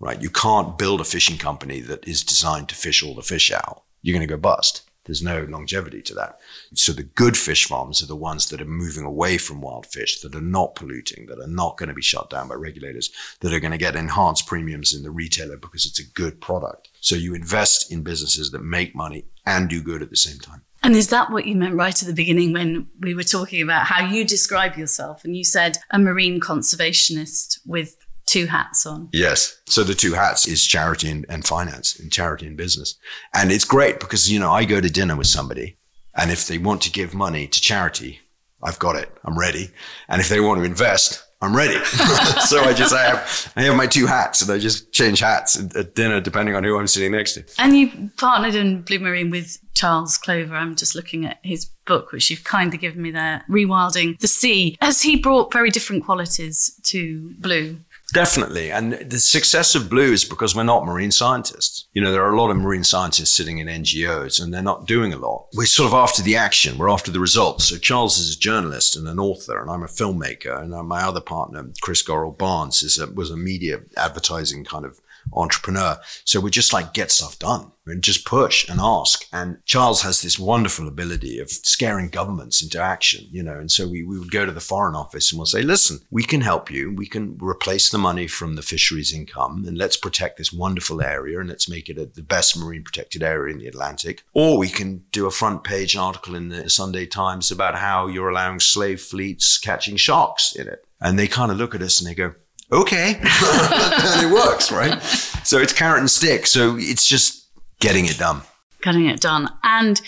right? 0.01 0.23
You 0.23 0.31
can't 0.31 0.79
build 0.79 1.03
a 1.03 1.05
fishing 1.05 1.37
company 1.37 1.81
that 1.81 2.09
is 2.09 2.23
designed 2.23 2.71
to 2.71 2.75
fish 2.75 3.03
all 3.03 3.15
the 3.15 3.21
fish 3.21 3.53
out. 3.53 3.83
You're 4.01 4.17
going 4.17 4.27
to 4.27 4.35
go 4.35 4.40
bust. 4.40 4.88
There's 5.05 5.23
no 5.23 5.42
longevity 5.42 6.00
to 6.03 6.15
that. 6.15 6.38
So 6.75 6.92
the 6.92 7.03
good 7.03 7.37
fish 7.37 7.67
farms 7.67 8.03
are 8.03 8.07
the 8.07 8.17
ones 8.17 8.48
that 8.48 8.61
are 8.61 8.67
moving 8.67 9.05
away 9.05 9.37
from 9.37 9.61
wild 9.61 9.87
fish, 9.87 10.21
that 10.21 10.35
are 10.35 10.40
not 10.40 10.75
polluting, 10.77 11.27
that 11.27 11.40
are 11.40 11.48
not 11.48 11.77
going 11.77 11.88
to 11.88 11.94
be 11.94 12.03
shut 12.03 12.31
down 12.31 12.48
by 12.48 12.55
regulators, 12.55 13.11
that 13.40 13.53
are 13.53 13.61
going 13.61 13.73
to 13.73 13.79
get 13.79 13.96
enhanced 13.96 14.46
premiums 14.46 14.94
in 14.94 15.03
the 15.03 15.11
retailer 15.11 15.57
because 15.57 15.87
it's 15.87 16.00
a 16.00 16.13
good 16.15 16.40
product. 16.40 16.88
So 17.00 17.17
you 17.17 17.35
invest 17.35 17.90
in 17.90 18.03
businesses 18.03 18.53
that 18.53 18.63
make 18.63 18.94
money 18.94 19.25
and 19.44 19.69
do 19.69 19.83
good 19.83 20.03
at 20.03 20.11
the 20.11 20.17
same 20.17 20.38
time. 20.38 20.63
And 20.85 20.96
is 20.96 21.09
that 21.09 21.31
what 21.31 21.46
you 21.46 21.55
meant 21.55 21.77
right 21.77 22.00
at 22.00 22.09
the 22.09 22.15
beginning 22.15 22.53
when 22.53 22.88
we 22.98 23.15
were 23.15 23.23
talking 23.23 23.63
about 23.63 23.87
how 23.87 24.05
you 24.05 24.25
describe 24.25 24.77
yourself? 24.77 25.25
And 25.25 25.37
you 25.37 25.44
said 25.44 25.79
a 25.90 25.98
marine 25.98 26.40
conservationist 26.40 27.61
with 27.65 28.02
two 28.33 28.47
hats 28.47 28.87
on. 28.87 29.09
Yes. 29.13 29.61
So 29.67 29.85
the 29.85 29.95
two 29.95 30.15
hats 30.15 30.49
is 30.49 30.67
charity 30.67 31.11
and, 31.11 31.27
and 31.29 31.45
finance 31.45 31.99
and 31.99 32.11
charity 32.11 32.47
and 32.47 32.57
business. 32.57 32.97
And 33.35 33.53
it's 33.53 33.65
great 33.65 34.01
because, 34.01 34.33
you 34.33 34.41
know, 34.41 34.51
I 34.51 34.65
go 34.65 34.81
to 34.81 34.91
dinner 34.91 35.17
with 35.17 35.27
somebody 35.27 35.77
And 36.15 36.31
if 36.31 36.47
they 36.47 36.59
want 36.59 36.83
to 36.83 36.91
give 36.91 37.15
money 37.15 37.47
to 37.47 37.61
charity, 37.61 38.21
I've 38.63 38.79
got 38.79 38.97
it. 38.97 39.11
I'm 39.25 39.39
ready. 39.39 39.71
And 40.09 40.21
if 40.21 40.29
they 40.29 40.41
want 40.41 40.61
to 40.61 40.65
invest, 40.65 41.23
I'm 41.43 41.57
ready. 41.57 41.83
so 42.47 42.61
I 42.61 42.73
just 42.73 42.95
I 42.95 43.03
have 43.03 43.53
I 43.57 43.63
have 43.63 43.77
my 43.77 43.89
two 43.89 44.07
hats 44.07 44.43
and 44.43 44.51
I 44.51 44.59
just 44.59 44.93
change 44.93 45.19
hats 45.19 45.61
at 45.75 45.95
dinner 45.95 46.21
depending 46.21 46.55
on 46.55 46.63
who 46.63 46.79
I'm 46.79 46.87
sitting 46.87 47.13
next 47.13 47.35
to. 47.35 47.45
And 47.59 47.77
you 47.77 48.11
partnered 48.17 48.55
in 48.55 48.83
Blue 48.83 49.01
Marine 49.01 49.31
with 49.31 49.59
Charles 49.75 50.17
Clover. 50.17 50.55
I'm 50.55 50.77
just 50.77 50.95
looking 50.95 51.27
at 51.27 51.39
his 51.43 51.65
book, 51.85 52.13
which 52.13 52.31
you've 52.31 52.45
kindly 52.45 52.79
given 52.79 53.03
me 53.03 53.11
there, 53.11 53.43
Rewilding 53.51 54.21
the 54.21 54.29
Sea. 54.29 54.77
Has 54.81 55.03
he 55.03 55.17
brought 55.17 55.53
very 55.53 55.71
different 55.71 56.05
qualities 56.05 56.79
to 56.85 57.35
Blue? 57.39 57.79
Definitely. 58.13 58.71
And 58.71 58.92
the 58.92 59.19
success 59.19 59.75
of 59.75 59.88
Blue 59.88 60.13
is 60.13 60.25
because 60.25 60.54
we're 60.54 60.65
not 60.65 60.85
marine 60.85 61.13
scientists. 61.13 61.87
You 61.94 62.02
know, 62.02 62.13
there 62.13 62.23
are 62.23 62.35
a 62.35 62.40
lot 62.40 62.50
of 62.50 62.58
marine 62.58 62.85
scientists 62.85 63.31
sitting 63.31 63.58
in 63.58 63.69
NGOs 63.69 64.42
and 64.42 64.52
they're 64.52 64.63
not 64.63 64.87
doing 64.87 65.15
a 65.15 65.17
lot. 65.17 65.46
We're 65.54 65.65
sort 65.65 65.88
of 65.88 65.94
after 65.94 66.23
the 66.23 66.37
action. 66.37 66.77
We're 66.77 66.90
after 66.90 67.10
the 67.10 67.21
results. 67.21 67.65
So 67.65 67.79
Charles 67.79 68.19
is 68.19 68.37
a 68.37 68.38
journalist 68.38 68.96
and 68.96 69.08
an 69.08 69.19
author 69.19 69.60
and 69.60 69.71
I'm 69.71 69.83
a 69.83 69.87
filmmaker. 69.87 70.63
And 70.63 70.75
uh, 70.75 70.83
my 70.83 71.02
other 71.02 71.21
partner, 71.23 71.71
Chris 71.81 72.02
Gorrell 72.02 72.37
Barnes, 72.37 72.83
is 72.83 72.98
a, 72.98 73.06
was 73.06 73.31
a 73.31 73.37
media 73.37 73.81
advertising 73.96 74.65
kind 74.65 74.85
of 74.85 75.00
entrepreneur. 75.33 75.98
So 76.25 76.40
we 76.40 76.50
just 76.50 76.73
like 76.73 76.94
get 76.94 77.10
stuff 77.10 77.38
done 77.38 77.73
and 77.87 78.02
just 78.02 78.25
push 78.25 78.68
and 78.68 78.81
ask. 78.81 79.27
And 79.33 79.58
Charles 79.64 80.02
has 80.02 80.23
this 80.23 80.38
wonderful 80.38 80.87
ability 80.87 81.38
of 81.38 81.50
scaring 81.50 82.08
governments 82.08 82.62
into 82.62 82.81
action, 82.81 83.27
you 83.31 83.42
know. 83.42 83.58
And 83.58 83.70
so 83.70 83.88
we, 83.88 84.04
we 84.04 84.18
would 84.18 84.31
go 84.31 84.46
to 84.46 84.52
the 84.52 84.60
Foreign 84.60 84.94
Office 84.94 85.33
and 85.33 85.38
we'll 85.38 85.46
say, 85.46 85.62
listen, 85.62 86.00
we 86.10 86.23
can 86.23 86.40
help 86.40 86.70
you. 86.70 86.94
We 86.94 87.06
can 87.06 87.37
replace 87.40 87.90
the 87.90 87.98
money 87.98 88.27
from 88.27 88.54
the 88.54 88.62
fisheries 88.62 89.12
income 89.12 89.64
and 89.66 89.77
let's 89.77 89.96
protect 89.96 90.38
this 90.38 90.52
wonderful 90.52 91.02
area 91.02 91.40
and 91.40 91.48
let's 91.48 91.68
make 91.68 91.88
it 91.88 91.98
a, 91.98 92.06
the 92.06 92.23
best 92.23 92.56
marine 92.56 92.85
protected 92.85 93.23
area 93.23 93.52
in 93.52 93.58
the 93.58 93.68
Atlantic. 93.68 94.23
Or 94.35 94.58
we 94.58 94.68
can 94.68 95.04
do 95.10 95.27
a 95.27 95.31
front 95.31 95.64
page 95.64 95.96
article 95.96 96.35
in 96.35 96.48
the 96.48 96.70
Sunday 96.70 97.06
Times 97.06 97.50
about 97.50 97.75
how 97.77 98.06
you're 98.06 98.31
allowing 98.31 98.60
slave 98.60 99.00
fleets 99.00 99.58
catching 99.58 99.96
sharks 99.96 100.54
in 100.54 100.68
it. 100.68 100.85
And 101.00 101.18
they 101.18 101.27
kind 101.27 101.50
of 101.50 101.58
look 101.58 101.75
at 101.75 101.83
us 101.83 102.00
and 102.00 102.08
they 102.08 102.14
go, 102.14 102.35
okay. 102.73 103.14
and 103.20 104.27
it 104.27 104.33
works, 104.33 104.73
right? 104.73 105.00
So 105.44 105.58
it's 105.58 105.73
carrot 105.73 106.00
and 106.00 106.10
stick. 106.10 106.46
So 106.46 106.77
it's 106.79 107.06
just 107.06 107.46
getting 107.81 108.06
it 108.06 108.18
done. 108.18 108.42
Getting 108.81 109.06
it 109.06 109.20
done. 109.20 109.48
And 109.62 110.00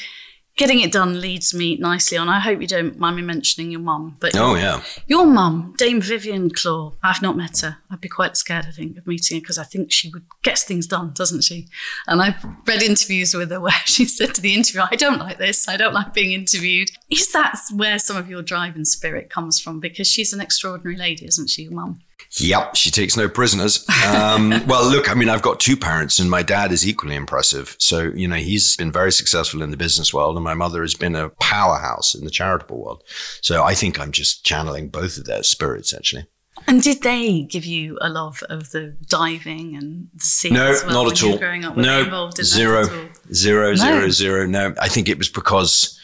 getting 0.56 0.80
it 0.80 0.92
done 0.92 1.20
leads 1.20 1.52
me 1.52 1.76
nicely 1.76 2.16
on. 2.16 2.28
I 2.28 2.38
hope 2.38 2.60
you 2.60 2.66
don't 2.66 2.98
mind 2.98 3.16
me 3.16 3.22
mentioning 3.22 3.70
your 3.70 3.80
mum. 3.80 4.16
But 4.20 4.36
oh 4.36 4.54
yeah, 4.54 4.82
your 5.06 5.26
mum, 5.26 5.74
Dame 5.78 6.00
Vivien 6.00 6.50
Clore. 6.50 6.94
I've 7.02 7.22
not 7.22 7.36
met 7.36 7.60
her. 7.60 7.78
I'd 7.90 8.00
be 8.00 8.08
quite 8.08 8.36
scared, 8.36 8.66
I 8.68 8.70
think, 8.70 8.96
of 8.96 9.06
meeting 9.06 9.36
her 9.36 9.40
because 9.40 9.58
I 9.58 9.64
think 9.64 9.90
she 9.92 10.10
would 10.10 10.24
get 10.42 10.58
things 10.58 10.86
done, 10.86 11.12
doesn't 11.14 11.42
she? 11.42 11.68
And 12.06 12.22
I've 12.22 12.44
read 12.66 12.82
interviews 12.82 13.34
with 13.34 13.50
her 13.50 13.60
where 13.60 13.72
she 13.84 14.04
said 14.04 14.34
to 14.34 14.40
the 14.40 14.54
interviewer, 14.54 14.88
"I 14.90 14.96
don't 14.96 15.18
like 15.18 15.38
this. 15.38 15.68
I 15.68 15.76
don't 15.76 15.94
like 15.94 16.14
being 16.14 16.32
interviewed." 16.32 16.90
Is 17.10 17.32
that 17.32 17.58
where 17.74 17.98
some 17.98 18.16
of 18.16 18.28
your 18.28 18.42
drive 18.42 18.76
and 18.76 18.86
spirit 18.86 19.30
comes 19.30 19.60
from? 19.60 19.80
Because 19.80 20.08
she's 20.08 20.32
an 20.32 20.40
extraordinary 20.40 20.96
lady, 20.96 21.26
isn't 21.26 21.50
she, 21.50 21.62
your 21.62 21.72
mum? 21.72 22.00
Yep, 22.36 22.74
she 22.74 22.90
takes 22.90 23.16
no 23.16 23.28
prisoners. 23.28 23.86
Um, 24.06 24.50
well, 24.66 24.88
look, 24.88 25.08
I 25.08 25.14
mean, 25.14 25.28
I've 25.28 25.42
got 25.42 25.60
two 25.60 25.76
parents, 25.76 26.18
and 26.18 26.28
my 26.28 26.42
dad 26.42 26.72
is 26.72 26.86
equally 26.86 27.14
impressive. 27.14 27.76
So, 27.78 28.12
you 28.14 28.26
know, 28.26 28.36
he's 28.36 28.76
been 28.76 28.90
very 28.90 29.12
successful 29.12 29.62
in 29.62 29.70
the 29.70 29.76
business 29.76 30.12
world, 30.12 30.36
and 30.36 30.44
my 30.44 30.54
mother 30.54 30.82
has 30.82 30.94
been 30.94 31.14
a 31.14 31.28
powerhouse 31.28 32.14
in 32.14 32.24
the 32.24 32.30
charitable 32.30 32.82
world. 32.82 33.04
So 33.40 33.62
I 33.62 33.74
think 33.74 34.00
I'm 34.00 34.10
just 34.10 34.44
channeling 34.44 34.88
both 34.88 35.16
of 35.16 35.26
their 35.26 35.44
spirits, 35.44 35.94
actually. 35.94 36.26
And 36.66 36.82
did 36.82 37.02
they 37.02 37.42
give 37.42 37.64
you 37.64 37.98
a 38.00 38.08
love 38.08 38.42
of 38.48 38.70
the 38.70 38.96
diving 39.08 39.76
and 39.76 40.08
the 40.14 40.24
sea? 40.24 40.50
No, 40.50 40.74
well 40.86 41.04
not 41.04 41.12
at 41.12 41.22
all. 41.22 41.38
Growing 41.38 41.64
up, 41.64 41.76
no, 41.76 42.30
zero, 42.40 42.84
zero, 43.32 43.68
no. 43.70 43.74
zero, 43.74 44.08
zero. 44.08 44.46
No, 44.46 44.74
I 44.80 44.88
think 44.88 45.08
it 45.08 45.18
was 45.18 45.28
because 45.28 45.98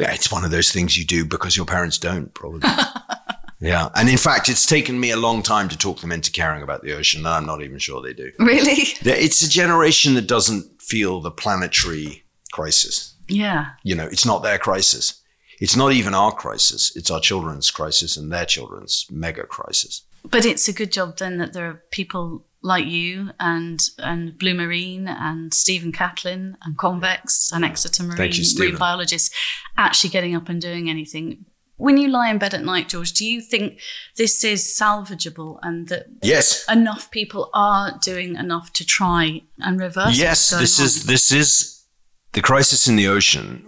yeah, 0.00 0.12
it's 0.12 0.32
one 0.32 0.44
of 0.44 0.50
those 0.50 0.72
things 0.72 0.98
you 0.98 1.04
do 1.04 1.24
because 1.24 1.56
your 1.56 1.66
parents 1.66 1.98
don't, 1.98 2.32
probably. 2.34 2.60
Yeah. 3.58 3.88
And 3.94 4.08
in 4.08 4.18
fact, 4.18 4.48
it's 4.48 4.66
taken 4.66 5.00
me 5.00 5.10
a 5.10 5.16
long 5.16 5.42
time 5.42 5.68
to 5.70 5.78
talk 5.78 6.00
them 6.00 6.12
into 6.12 6.30
caring 6.30 6.62
about 6.62 6.82
the 6.82 6.94
ocean. 6.94 7.20
And 7.20 7.28
I'm 7.28 7.46
not 7.46 7.62
even 7.62 7.78
sure 7.78 8.02
they 8.02 8.12
do. 8.12 8.30
Really? 8.38 8.94
It's 9.02 9.42
a 9.42 9.48
generation 9.48 10.14
that 10.14 10.26
doesn't 10.26 10.82
feel 10.82 11.20
the 11.20 11.30
planetary 11.30 12.24
crisis. 12.52 13.14
Yeah. 13.28 13.70
You 13.82 13.94
know, 13.94 14.06
it's 14.06 14.26
not 14.26 14.42
their 14.42 14.58
crisis. 14.58 15.22
It's 15.58 15.76
not 15.76 15.92
even 15.92 16.14
our 16.14 16.32
crisis. 16.32 16.94
It's 16.96 17.10
our 17.10 17.20
children's 17.20 17.70
crisis 17.70 18.16
and 18.16 18.30
their 18.30 18.44
children's 18.44 19.06
mega 19.10 19.44
crisis. 19.44 20.02
But 20.24 20.44
it's 20.44 20.68
a 20.68 20.72
good 20.72 20.92
job 20.92 21.16
then 21.16 21.38
that 21.38 21.52
there 21.52 21.66
are 21.66 21.82
people 21.90 22.44
like 22.62 22.84
you 22.84 23.30
and 23.38 23.80
and 23.98 24.36
Blue 24.36 24.54
Marine 24.54 25.06
and 25.06 25.54
Stephen 25.54 25.92
Catlin 25.92 26.56
and 26.62 26.76
Convex 26.76 27.52
and 27.52 27.64
Exeter 27.64 28.02
Marine, 28.02 28.32
you, 28.32 28.58
marine 28.58 28.76
biologists 28.76 29.34
actually 29.78 30.10
getting 30.10 30.34
up 30.34 30.48
and 30.48 30.60
doing 30.60 30.90
anything 30.90 31.45
when 31.76 31.98
you 31.98 32.08
lie 32.08 32.30
in 32.30 32.38
bed 32.38 32.54
at 32.54 32.64
night, 32.64 32.88
George, 32.88 33.12
do 33.12 33.26
you 33.26 33.40
think 33.40 33.80
this 34.16 34.44
is 34.44 34.62
salvageable 34.62 35.58
and 35.62 35.88
that 35.88 36.06
yes. 36.22 36.64
enough 36.70 37.10
people 37.10 37.50
are 37.52 37.98
doing 38.02 38.36
enough 38.36 38.72
to 38.74 38.84
try 38.84 39.42
and 39.58 39.78
reverse? 39.78 40.18
Yes, 40.18 40.50
this 40.50 40.80
on? 40.80 40.86
is 40.86 41.04
this 41.04 41.32
is 41.32 41.84
the 42.32 42.40
crisis 42.40 42.88
in 42.88 42.96
the 42.96 43.08
ocean 43.08 43.64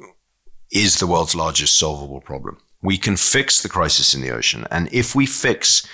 is 0.71 0.99
the 0.99 1.07
world's 1.07 1.35
largest 1.35 1.79
solvable 1.79 2.21
problem. 2.21 2.59
We 2.83 2.99
can 2.99 3.17
fix 3.17 3.63
the 3.63 3.69
crisis 3.69 4.15
in 4.15 4.21
the 4.23 4.31
ocean, 4.31 4.67
and 4.71 4.89
if 4.93 5.15
we 5.15 5.27
fix 5.27 5.87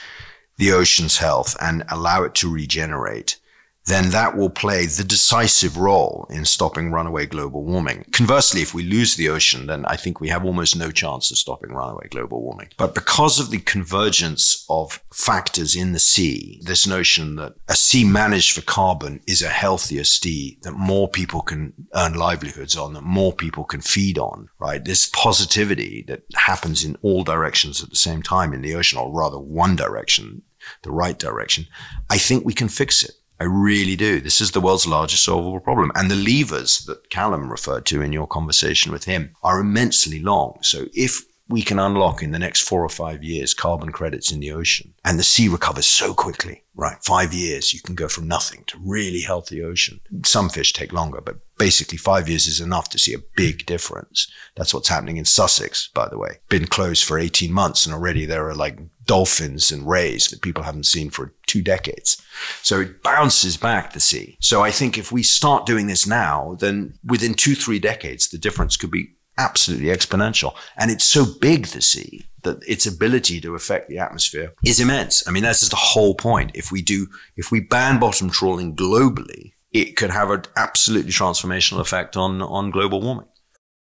the 0.56 0.72
ocean's 0.72 1.18
health 1.18 1.56
and 1.60 1.84
allow 1.88 2.22
it 2.22 2.34
to 2.36 2.52
regenerate, 2.52 3.38
then 3.86 4.10
that 4.10 4.36
will 4.36 4.50
play 4.50 4.86
the 4.86 5.04
decisive 5.04 5.76
role 5.76 6.26
in 6.30 6.44
stopping 6.44 6.90
runaway 6.90 7.26
global 7.26 7.64
warming. 7.64 8.04
Conversely, 8.12 8.62
if 8.62 8.72
we 8.72 8.82
lose 8.82 9.16
the 9.16 9.28
ocean, 9.28 9.66
then 9.66 9.84
I 9.86 9.96
think 9.96 10.20
we 10.20 10.28
have 10.28 10.44
almost 10.44 10.74
no 10.76 10.90
chance 10.90 11.30
of 11.30 11.36
stopping 11.36 11.72
runaway 11.72 12.08
global 12.08 12.40
warming. 12.40 12.68
But 12.78 12.94
because 12.94 13.38
of 13.38 13.50
the 13.50 13.58
convergence 13.58 14.64
of 14.70 15.02
factors 15.12 15.76
in 15.76 15.92
the 15.92 15.98
sea, 15.98 16.60
this 16.64 16.86
notion 16.86 17.36
that 17.36 17.54
a 17.68 17.76
sea 17.76 18.04
managed 18.04 18.52
for 18.52 18.62
carbon 18.62 19.20
is 19.26 19.42
a 19.42 19.48
healthier 19.48 20.04
sea, 20.04 20.58
that 20.62 20.72
more 20.72 21.08
people 21.08 21.42
can 21.42 21.74
earn 21.94 22.14
livelihoods 22.14 22.76
on, 22.76 22.94
that 22.94 23.02
more 23.02 23.32
people 23.32 23.64
can 23.64 23.82
feed 23.82 24.18
on, 24.18 24.48
right? 24.58 24.84
This 24.84 25.10
positivity 25.12 26.04
that 26.08 26.22
happens 26.34 26.84
in 26.84 26.96
all 27.02 27.22
directions 27.22 27.82
at 27.82 27.90
the 27.90 27.96
same 27.96 28.22
time 28.22 28.54
in 28.54 28.62
the 28.62 28.74
ocean, 28.74 28.98
or 28.98 29.12
rather 29.12 29.38
one 29.38 29.76
direction, 29.76 30.42
the 30.82 30.90
right 30.90 31.18
direction, 31.18 31.66
I 32.08 32.16
think 32.16 32.44
we 32.44 32.54
can 32.54 32.68
fix 32.68 33.02
it. 33.02 33.12
I 33.40 33.44
really 33.44 33.96
do. 33.96 34.20
This 34.20 34.40
is 34.40 34.52
the 34.52 34.60
world's 34.60 34.86
largest 34.86 35.24
solvable 35.24 35.60
problem. 35.60 35.90
And 35.94 36.10
the 36.10 36.16
levers 36.16 36.84
that 36.86 37.10
Callum 37.10 37.50
referred 37.50 37.84
to 37.86 38.00
in 38.02 38.12
your 38.12 38.26
conversation 38.26 38.92
with 38.92 39.04
him 39.04 39.34
are 39.42 39.60
immensely 39.60 40.20
long. 40.20 40.58
So 40.62 40.86
if 40.94 41.22
we 41.48 41.62
can 41.62 41.78
unlock 41.78 42.22
in 42.22 42.30
the 42.30 42.38
next 42.38 42.62
four 42.62 42.82
or 42.82 42.88
five 42.88 43.22
years 43.22 43.52
carbon 43.52 43.92
credits 43.92 44.32
in 44.32 44.40
the 44.40 44.52
ocean 44.52 44.94
and 45.04 45.18
the 45.18 45.24
sea 45.24 45.48
recovers 45.48 45.86
so 45.86 46.14
quickly, 46.14 46.62
right? 46.74 46.96
Five 47.02 47.34
years, 47.34 47.74
you 47.74 47.80
can 47.80 47.94
go 47.94 48.08
from 48.08 48.26
nothing 48.26 48.64
to 48.68 48.78
really 48.82 49.20
healthy 49.20 49.62
ocean. 49.62 50.00
Some 50.24 50.48
fish 50.48 50.72
take 50.72 50.92
longer, 50.92 51.20
but 51.20 51.36
basically 51.58 51.98
five 51.98 52.28
years 52.28 52.46
is 52.46 52.60
enough 52.60 52.88
to 52.90 52.98
see 52.98 53.14
a 53.14 53.22
big 53.36 53.62
hmm. 53.62 53.66
difference. 53.66 54.30
That's 54.56 54.74
what's 54.74 54.88
happening 54.88 55.16
in 55.16 55.24
Sussex, 55.24 55.88
by 55.94 56.08
the 56.08 56.18
way. 56.18 56.38
Been 56.48 56.66
closed 56.66 57.04
for 57.04 57.18
18 57.18 57.52
months 57.52 57.86
and 57.86 57.94
already 57.94 58.26
there 58.26 58.48
are 58.48 58.54
like 58.54 58.78
dolphins 59.06 59.70
and 59.70 59.88
rays 59.88 60.28
that 60.28 60.42
people 60.42 60.62
haven't 60.62 60.86
seen 60.86 61.10
for 61.10 61.34
two 61.46 61.62
decades. 61.62 62.20
So 62.62 62.80
it 62.80 63.02
bounces 63.02 63.56
back 63.56 63.92
the 63.92 64.00
sea. 64.00 64.36
So 64.40 64.62
I 64.62 64.70
think 64.70 64.96
if 64.96 65.12
we 65.12 65.22
start 65.22 65.66
doing 65.66 65.86
this 65.86 66.06
now, 66.06 66.56
then 66.60 66.94
within 67.04 67.34
two, 67.34 67.54
three 67.54 67.78
decades, 67.78 68.28
the 68.28 68.38
difference 68.38 68.76
could 68.76 68.90
be 68.90 69.10
absolutely 69.36 69.88
exponential. 69.88 70.54
And 70.76 70.90
it's 70.90 71.04
so 71.04 71.24
big, 71.40 71.66
the 71.66 71.82
sea, 71.82 72.26
that 72.42 72.62
its 72.68 72.86
ability 72.86 73.40
to 73.40 73.54
affect 73.54 73.88
the 73.88 73.98
atmosphere 73.98 74.52
is 74.64 74.80
immense. 74.80 75.26
I 75.26 75.32
mean, 75.32 75.42
that's 75.42 75.60
just 75.60 75.72
the 75.72 75.76
whole 75.76 76.14
point. 76.14 76.52
If 76.54 76.70
we 76.70 76.82
do, 76.82 77.06
if 77.36 77.50
we 77.50 77.60
ban 77.60 77.98
bottom 77.98 78.30
trawling 78.30 78.76
globally, 78.76 79.53
it 79.74 79.96
could 79.96 80.10
have 80.10 80.30
an 80.30 80.44
absolutely 80.56 81.10
transformational 81.10 81.80
effect 81.80 82.16
on, 82.16 82.40
on 82.40 82.70
global 82.70 83.02
warming. 83.02 83.26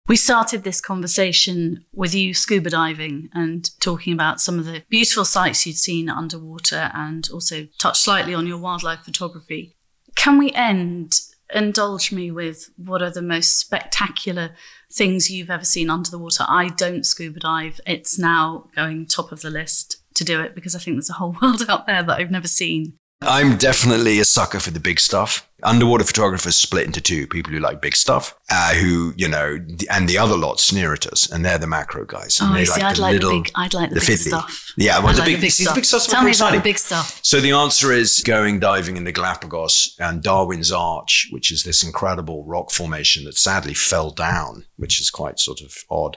We 0.07 0.15
started 0.15 0.63
this 0.63 0.81
conversation 0.81 1.85
with 1.93 2.15
you 2.15 2.33
scuba 2.33 2.69
diving 2.69 3.29
and 3.33 3.69
talking 3.79 4.13
about 4.13 4.39
some 4.39 4.57
of 4.57 4.65
the 4.65 4.83
beautiful 4.89 5.25
sights 5.25 5.65
you'd 5.65 5.77
seen 5.77 6.09
underwater 6.09 6.91
and 6.93 7.27
also 7.33 7.67
touched 7.77 8.01
slightly 8.01 8.33
on 8.33 8.47
your 8.47 8.57
wildlife 8.57 9.01
photography. 9.01 9.75
Can 10.15 10.37
we 10.37 10.51
end? 10.53 11.19
Indulge 11.53 12.11
me 12.11 12.29
with 12.29 12.69
what 12.77 13.01
are 13.01 13.09
the 13.09 13.23
most 13.23 13.59
spectacular 13.59 14.51
things 14.93 15.31
you've 15.31 15.49
ever 15.49 15.65
seen 15.65 15.89
under 15.89 16.11
the 16.11 16.19
water. 16.19 16.45
I 16.47 16.69
don't 16.69 17.05
scuba 17.05 17.39
dive. 17.39 17.79
It's 17.87 18.19
now 18.19 18.69
going 18.75 19.07
top 19.07 19.31
of 19.31 19.41
the 19.41 19.49
list 19.49 20.03
to 20.15 20.23
do 20.23 20.41
it 20.41 20.53
because 20.53 20.75
I 20.75 20.79
think 20.79 20.97
there's 20.97 21.09
a 21.09 21.13
whole 21.13 21.35
world 21.41 21.65
out 21.67 21.87
there 21.87 22.03
that 22.03 22.19
I've 22.19 22.31
never 22.31 22.47
seen. 22.47 22.98
I'm 23.21 23.57
definitely 23.57 24.19
a 24.19 24.25
sucker 24.25 24.59
for 24.61 24.71
the 24.71 24.79
big 24.79 24.99
stuff. 24.99 25.45
Underwater 25.61 26.05
photographers 26.05 26.55
split 26.55 26.85
into 26.85 27.01
two 27.01 27.27
people 27.27 27.51
who 27.51 27.59
like 27.59 27.81
big 27.81 27.93
stuff, 27.93 28.33
uh, 28.49 28.73
who, 28.75 29.13
you 29.17 29.27
know, 29.27 29.59
and 29.91 30.07
the 30.07 30.17
other 30.17 30.37
lot 30.37 30.61
sneer 30.61 30.93
at 30.93 31.05
us, 31.05 31.29
and 31.29 31.43
they're 31.43 31.57
the 31.57 31.67
macro 31.67 32.05
guys. 32.05 32.39
And 32.39 32.51
Oh, 32.51 32.53
they 32.53 32.63
see. 32.63 32.79
I'd 32.81 32.95
the 32.95 33.01
like 33.01 33.19
the 33.19 33.29
big. 33.29 33.51
I'd 33.55 33.73
like 33.73 33.89
the, 33.89 33.95
big 33.95 34.03
fiddly. 34.03 34.27
stuff. 34.29 34.71
Yeah, 34.77 34.99
well, 34.99 35.11
the 35.11 35.19
like 35.19 35.25
big, 35.27 35.35
the 35.35 35.41
big 35.41 35.51
stuff. 35.51 35.75
big 35.75 35.83
Tell 35.83 36.23
me 36.23 36.31
about 36.31 36.53
the 36.53 36.61
big 36.61 36.77
stuff. 36.77 37.19
So 37.21 37.41
the 37.41 37.51
answer 37.51 37.91
is 37.91 38.23
going 38.25 38.61
diving 38.61 38.95
in 38.95 39.03
the 39.03 39.11
Galapagos 39.11 39.97
and 39.99 40.23
Darwin's 40.23 40.71
Arch, 40.71 41.27
which 41.31 41.51
is 41.51 41.63
this 41.63 41.83
incredible 41.83 42.45
rock 42.45 42.71
formation 42.71 43.25
that 43.25 43.37
sadly 43.37 43.73
fell 43.73 44.11
down, 44.11 44.63
which 44.77 45.01
is 45.01 45.09
quite 45.09 45.39
sort 45.39 45.59
of 45.59 45.75
odd. 45.89 46.15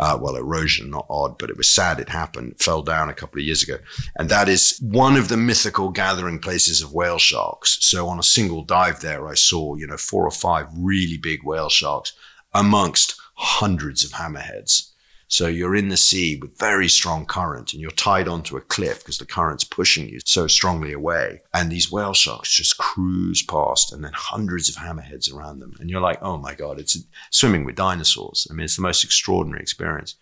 Uh, 0.00 0.18
well, 0.18 0.34
erosion, 0.34 0.88
not 0.88 1.04
odd, 1.10 1.36
but 1.36 1.50
it 1.50 1.58
was 1.58 1.68
sad 1.68 2.00
it 2.00 2.08
happened. 2.08 2.58
Fell 2.58 2.80
down 2.80 3.10
a 3.10 3.14
couple 3.14 3.38
of 3.38 3.44
years 3.44 3.62
ago. 3.62 3.76
And 4.16 4.30
that 4.30 4.48
is 4.48 4.78
one 4.80 5.14
of 5.14 5.28
the 5.28 5.36
mythical 5.36 5.90
gathering 5.90 6.38
places 6.38 6.80
of 6.80 6.94
whale 6.94 7.18
sharks. 7.18 7.76
So 7.82 8.08
on 8.08 8.18
a 8.18 8.22
single 8.22 8.64
dive 8.64 9.02
there, 9.02 9.28
I 9.28 9.34
saw, 9.34 9.74
you 9.74 9.86
know, 9.86 9.98
four 9.98 10.26
or 10.26 10.30
five 10.30 10.68
really 10.74 11.18
big 11.18 11.44
whale 11.44 11.68
sharks 11.68 12.14
amongst 12.54 13.14
hundreds 13.34 14.02
of 14.02 14.12
hammerheads. 14.12 14.89
So 15.30 15.46
you're 15.46 15.76
in 15.76 15.90
the 15.90 15.96
sea 15.96 16.36
with 16.42 16.58
very 16.58 16.88
strong 16.88 17.24
current 17.24 17.72
and 17.72 17.80
you're 17.80 17.92
tied 17.92 18.26
onto 18.26 18.56
a 18.56 18.60
cliff 18.60 18.98
because 18.98 19.18
the 19.18 19.24
current's 19.24 19.62
pushing 19.62 20.08
you 20.08 20.18
so 20.24 20.48
strongly 20.48 20.92
away. 20.92 21.40
And 21.54 21.70
these 21.70 21.90
whale 21.90 22.14
sharks 22.14 22.52
just 22.52 22.78
cruise 22.78 23.40
past 23.40 23.92
and 23.92 24.02
then 24.02 24.10
hundreds 24.12 24.68
of 24.68 24.74
hammerheads 24.74 25.32
around 25.32 25.60
them. 25.60 25.74
And 25.78 25.88
you're 25.88 26.00
like, 26.00 26.18
oh 26.20 26.36
my 26.36 26.54
God, 26.54 26.80
it's 26.80 26.98
swimming 27.30 27.64
with 27.64 27.76
dinosaurs. 27.76 28.48
I 28.50 28.54
mean, 28.54 28.64
it's 28.64 28.74
the 28.74 28.82
most 28.82 29.04
extraordinary 29.04 29.62
experience. 29.62 30.16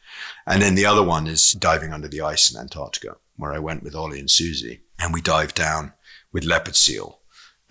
And 0.46 0.60
then 0.60 0.74
the 0.74 0.84
other 0.84 1.02
one 1.02 1.26
is 1.26 1.52
diving 1.52 1.94
under 1.94 2.08
the 2.08 2.20
ice 2.20 2.52
in 2.52 2.60
Antarctica, 2.60 3.16
where 3.36 3.54
I 3.54 3.60
went 3.60 3.82
with 3.82 3.94
Ollie 3.94 4.20
and 4.20 4.30
Susie 4.30 4.82
and 4.98 5.14
we 5.14 5.22
dived 5.22 5.54
down 5.54 5.94
with 6.34 6.44
leopard 6.44 6.76
seal. 6.76 7.20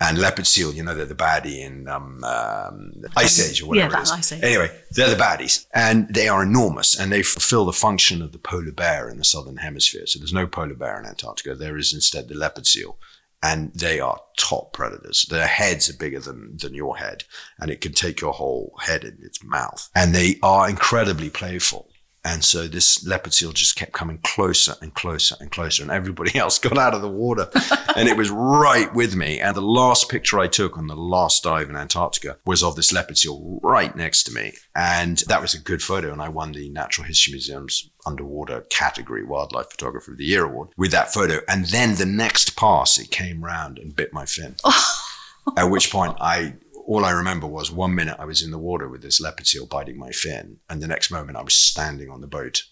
And 0.00 0.16
leopard 0.16 0.46
seal, 0.46 0.72
you 0.72 0.84
know, 0.84 0.94
they're 0.94 1.06
the 1.06 1.14
baddie 1.16 1.58
in 1.66 1.88
um, 1.88 2.22
um, 2.22 2.92
Ice 3.16 3.50
Age 3.50 3.60
or 3.62 3.66
whatever 3.66 3.94
Yeah, 3.94 3.98
it 3.98 4.02
is. 4.02 4.10
that 4.10 4.18
Ice 4.18 4.32
Age. 4.32 4.44
Anyway, 4.44 4.70
they're 4.92 5.10
the 5.10 5.16
baddies, 5.16 5.66
and 5.74 6.06
they 6.14 6.28
are 6.28 6.40
enormous, 6.44 6.96
and 6.98 7.10
they 7.10 7.22
fulfill 7.24 7.64
the 7.64 7.72
function 7.72 8.22
of 8.22 8.30
the 8.30 8.38
polar 8.38 8.70
bear 8.70 9.08
in 9.08 9.18
the 9.18 9.24
southern 9.24 9.56
hemisphere. 9.56 10.06
So 10.06 10.20
there's 10.20 10.32
no 10.32 10.46
polar 10.46 10.74
bear 10.74 11.00
in 11.00 11.06
Antarctica. 11.06 11.56
There 11.56 11.76
is 11.76 11.92
instead 11.92 12.28
the 12.28 12.36
leopard 12.36 12.66
seal, 12.68 12.96
and 13.42 13.72
they 13.74 13.98
are 13.98 14.20
top 14.36 14.72
predators. 14.72 15.26
Their 15.28 15.48
heads 15.48 15.90
are 15.90 15.96
bigger 15.98 16.20
than 16.20 16.56
than 16.56 16.74
your 16.74 16.96
head, 16.98 17.24
and 17.58 17.68
it 17.68 17.80
can 17.80 17.92
take 17.92 18.20
your 18.20 18.34
whole 18.34 18.74
head 18.80 19.02
in 19.02 19.18
its 19.22 19.42
mouth. 19.42 19.90
And 19.96 20.14
they 20.14 20.38
are 20.44 20.70
incredibly 20.70 21.28
playful. 21.28 21.90
And 22.28 22.44
so 22.44 22.68
this 22.68 23.06
leopard 23.06 23.32
seal 23.32 23.52
just 23.52 23.74
kept 23.74 23.92
coming 23.92 24.18
closer 24.22 24.74
and 24.82 24.94
closer 24.94 25.34
and 25.40 25.50
closer, 25.50 25.82
and 25.82 25.90
everybody 25.90 26.38
else 26.38 26.58
got 26.58 26.76
out 26.76 26.92
of 26.92 27.00
the 27.00 27.08
water, 27.08 27.48
and 27.96 28.06
it 28.06 28.18
was 28.18 28.28
right 28.28 28.94
with 28.94 29.16
me. 29.16 29.40
And 29.40 29.56
the 29.56 29.62
last 29.62 30.10
picture 30.10 30.38
I 30.38 30.46
took 30.46 30.76
on 30.76 30.88
the 30.88 30.94
last 30.94 31.42
dive 31.42 31.70
in 31.70 31.76
Antarctica 31.76 32.36
was 32.44 32.62
of 32.62 32.76
this 32.76 32.92
leopard 32.92 33.16
seal 33.16 33.58
right 33.62 33.96
next 33.96 34.24
to 34.24 34.32
me, 34.32 34.52
and 34.76 35.16
that 35.28 35.40
was 35.40 35.54
a 35.54 35.58
good 35.58 35.82
photo. 35.82 36.12
And 36.12 36.20
I 36.20 36.28
won 36.28 36.52
the 36.52 36.68
Natural 36.68 37.06
History 37.06 37.32
Museum's 37.32 37.88
underwater 38.04 38.60
category 38.68 39.24
Wildlife 39.24 39.70
Photographer 39.70 40.12
of 40.12 40.18
the 40.18 40.26
Year 40.26 40.44
award 40.44 40.68
with 40.76 40.90
that 40.90 41.14
photo. 41.14 41.40
And 41.48 41.64
then 41.66 41.94
the 41.94 42.06
next 42.06 42.56
pass, 42.56 42.98
it 42.98 43.10
came 43.10 43.42
round 43.42 43.78
and 43.78 43.96
bit 43.96 44.12
my 44.12 44.26
fin. 44.26 44.56
At 45.56 45.70
which 45.70 45.90
point 45.90 46.14
I 46.20 46.56
all 46.88 47.04
I 47.04 47.10
remember 47.10 47.46
was 47.46 47.70
one 47.70 47.94
minute 47.94 48.16
I 48.18 48.24
was 48.24 48.42
in 48.42 48.50
the 48.50 48.58
water 48.58 48.88
with 48.88 49.02
this 49.02 49.20
leopard 49.20 49.46
seal 49.46 49.66
biting 49.66 49.98
my 49.98 50.10
fin, 50.10 50.56
and 50.70 50.82
the 50.82 50.88
next 50.88 51.10
moment 51.10 51.36
I 51.36 51.42
was 51.42 51.54
standing 51.54 52.08
on 52.08 52.22
the 52.22 52.26
boat 52.26 52.62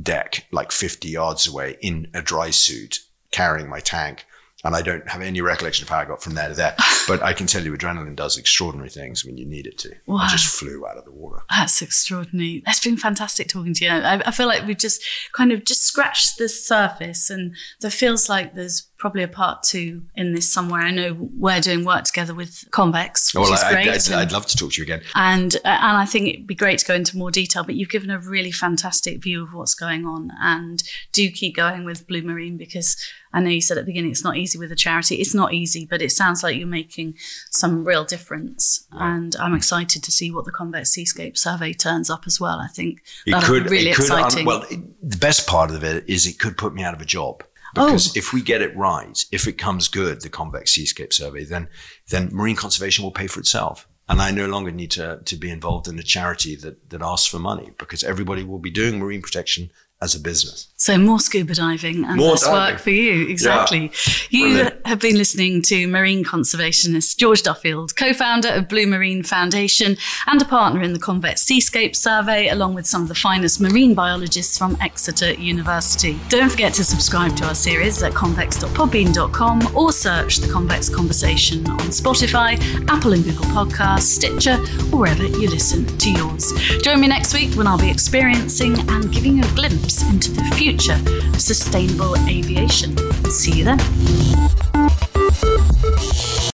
deck, 0.00 0.46
like 0.50 0.72
50 0.72 1.08
yards 1.08 1.46
away, 1.46 1.76
in 1.82 2.08
a 2.14 2.22
dry 2.22 2.48
suit, 2.48 3.00
carrying 3.32 3.68
my 3.68 3.80
tank. 3.80 4.24
And 4.64 4.74
I 4.74 4.80
don't 4.80 5.06
have 5.08 5.20
any 5.20 5.42
recollection 5.42 5.84
of 5.84 5.90
how 5.90 5.98
I 5.98 6.06
got 6.06 6.22
from 6.22 6.34
there 6.34 6.48
to 6.48 6.54
there. 6.54 6.74
But 7.06 7.22
I 7.22 7.34
can 7.34 7.46
tell 7.46 7.62
you, 7.62 7.72
adrenaline 7.72 8.16
does 8.16 8.36
extraordinary 8.36 8.88
things 8.90 9.24
when 9.24 9.36
you 9.36 9.46
need 9.46 9.68
it 9.68 9.78
to. 9.78 9.94
Wow. 10.06 10.16
I 10.16 10.28
just 10.28 10.58
flew 10.58 10.84
out 10.88 10.96
of 10.96 11.04
the 11.04 11.12
water. 11.12 11.40
That's 11.48 11.80
extraordinary. 11.80 12.64
It's 12.66 12.80
been 12.80 12.96
fantastic 12.96 13.46
talking 13.46 13.74
to 13.74 13.84
you. 13.84 13.90
I, 13.92 14.20
I 14.26 14.32
feel 14.32 14.48
like 14.48 14.66
we've 14.66 14.76
just 14.76 15.04
kind 15.32 15.52
of 15.52 15.64
just 15.64 15.82
scratched 15.82 16.36
the 16.36 16.48
surface, 16.48 17.30
and 17.30 17.54
there 17.80 17.92
feels 17.92 18.28
like 18.28 18.56
there's 18.56 18.88
probably 19.06 19.22
a 19.22 19.28
part 19.28 19.62
two 19.62 20.02
in 20.16 20.34
this 20.34 20.52
somewhere. 20.52 20.80
I 20.80 20.90
know 20.90 21.16
we're 21.38 21.60
doing 21.60 21.84
work 21.84 22.02
together 22.06 22.34
with 22.34 22.64
Convex, 22.72 23.32
which 23.32 23.42
Well, 23.42 23.52
is 23.52 23.62
great. 23.62 23.88
I'd, 23.88 24.12
I'd 24.12 24.32
love 24.32 24.46
to 24.46 24.56
talk 24.56 24.72
to 24.72 24.78
you 24.78 24.82
again. 24.82 25.00
and 25.14 25.54
uh, 25.56 25.60
and 25.68 25.96
I 25.96 26.04
think 26.06 26.26
it'd 26.28 26.46
be 26.48 26.56
great 26.56 26.80
to 26.80 26.84
go 26.86 26.94
into 26.94 27.16
more 27.16 27.30
detail. 27.30 27.62
But 27.62 27.76
you've 27.76 27.88
given 27.88 28.10
a 28.10 28.18
really 28.18 28.50
fantastic 28.50 29.22
view 29.22 29.44
of 29.44 29.54
what's 29.54 29.74
going 29.74 30.04
on, 30.06 30.32
and 30.42 30.82
do 31.12 31.30
keep 31.30 31.54
going 31.54 31.84
with 31.84 32.08
Blue 32.08 32.22
Marine 32.22 32.56
because 32.56 32.96
I 33.32 33.38
know 33.40 33.50
you 33.50 33.60
said 33.60 33.78
at 33.78 33.82
the 33.84 33.92
beginning 33.92 34.10
it's 34.10 34.24
not 34.24 34.36
easy 34.36 34.58
with 34.58 34.72
a 34.72 34.76
charity. 34.76 35.16
It's 35.16 35.34
not 35.34 35.54
easy, 35.54 35.86
but 35.88 36.02
it 36.02 36.10
sounds 36.10 36.42
like 36.42 36.56
you're 36.56 36.66
making 36.66 37.14
some 37.52 37.84
real 37.84 38.04
difference, 38.04 38.86
and 38.90 39.36
I'm 39.36 39.54
excited 39.54 40.02
to 40.02 40.10
see 40.10 40.32
what 40.32 40.46
the 40.46 40.50
Convex 40.52 40.90
Seascape 40.90 41.38
Survey 41.38 41.72
turns 41.72 42.10
up 42.10 42.24
as 42.26 42.40
well. 42.40 42.58
I 42.58 42.66
think 42.68 43.02
It 43.24 43.30
that'll 43.30 43.48
could, 43.48 43.64
be 43.64 43.70
really 43.70 43.92
could, 43.92 44.10
un- 44.10 44.18
exciting. 44.24 44.46
well, 44.46 44.64
it, 44.68 44.80
the 45.08 45.16
best 45.18 45.46
part 45.46 45.70
of 45.70 45.84
it 45.84 46.02
is 46.08 46.26
it 46.26 46.40
could 46.40 46.56
put 46.58 46.74
me 46.74 46.82
out 46.82 46.94
of 46.94 47.00
a 47.00 47.04
job. 47.04 47.44
Oh. 47.76 47.86
Because 47.86 48.16
if 48.16 48.32
we 48.32 48.42
get 48.42 48.62
it 48.62 48.76
right, 48.76 49.24
if 49.32 49.46
it 49.46 49.58
comes 49.58 49.88
good, 49.88 50.22
the 50.22 50.28
Convex 50.28 50.72
Seascape 50.72 51.12
Survey, 51.12 51.44
then 51.44 51.68
then 52.08 52.30
marine 52.32 52.56
conservation 52.56 53.04
will 53.04 53.12
pay 53.12 53.26
for 53.26 53.40
itself. 53.40 53.88
And 54.08 54.22
I 54.22 54.30
no 54.30 54.46
longer 54.46 54.70
need 54.70 54.92
to, 54.92 55.20
to 55.24 55.36
be 55.36 55.50
involved 55.50 55.88
in 55.88 55.98
a 55.98 56.02
charity 56.02 56.54
that, 56.56 56.90
that 56.90 57.02
asks 57.02 57.26
for 57.26 57.40
money 57.40 57.72
because 57.76 58.04
everybody 58.04 58.44
will 58.44 58.60
be 58.60 58.70
doing 58.70 58.98
marine 59.00 59.20
protection 59.20 59.70
as 60.02 60.14
a 60.14 60.20
business. 60.20 60.68
So 60.76 60.98
more 60.98 61.18
scuba 61.18 61.54
diving 61.54 62.04
and 62.04 62.16
More 62.16 62.32
less 62.32 62.42
diving. 62.44 62.54
work 62.74 62.80
for 62.82 62.90
you. 62.90 63.26
Exactly. 63.28 63.90
You 64.28 64.48
Brilliant. 64.48 64.86
have 64.86 65.00
been 65.00 65.16
listening 65.16 65.62
to 65.62 65.86
marine 65.88 66.22
conservationist 66.22 67.16
George 67.16 67.42
Duffield, 67.42 67.96
co-founder 67.96 68.48
of 68.50 68.68
Blue 68.68 68.86
Marine 68.86 69.22
Foundation 69.22 69.96
and 70.26 70.42
a 70.42 70.44
partner 70.44 70.82
in 70.82 70.92
the 70.92 70.98
Convex 70.98 71.40
Seascape 71.42 71.96
Survey, 71.96 72.48
along 72.48 72.74
with 72.74 72.86
some 72.86 73.00
of 73.02 73.08
the 73.08 73.14
finest 73.14 73.58
marine 73.58 73.94
biologists 73.94 74.58
from 74.58 74.76
Exeter 74.82 75.32
University. 75.32 76.18
Don't 76.28 76.50
forget 76.50 76.74
to 76.74 76.84
subscribe 76.84 77.34
to 77.38 77.44
our 77.46 77.54
series 77.54 78.02
at 78.02 78.12
convex.podbean.com 78.12 79.74
or 79.74 79.92
search 79.92 80.36
the 80.38 80.52
Convex 80.52 80.88
Conversation 80.90 81.66
on 81.70 81.78
Spotify, 81.88 82.58
Apple 82.88 83.14
and 83.14 83.24
Google 83.24 83.46
Podcasts, 83.46 84.02
Stitcher, 84.02 84.58
or 84.92 85.00
wherever 85.00 85.24
you 85.24 85.48
listen 85.48 85.86
to 85.98 86.10
yours. 86.10 86.52
Join 86.82 87.00
me 87.00 87.08
next 87.08 87.32
week 87.32 87.54
when 87.54 87.66
I'll 87.66 87.78
be 87.78 87.90
experiencing 87.90 88.78
and 88.90 89.10
giving 89.10 89.38
you 89.38 89.42
a 89.44 89.54
glimpse 89.54 89.85
into 89.86 90.32
the 90.32 90.42
future 90.56 91.00
of 91.32 91.40
sustainable 91.40 92.16
aviation. 92.26 92.96
See 93.30 93.52
you 93.52 93.64
then. 93.64 93.78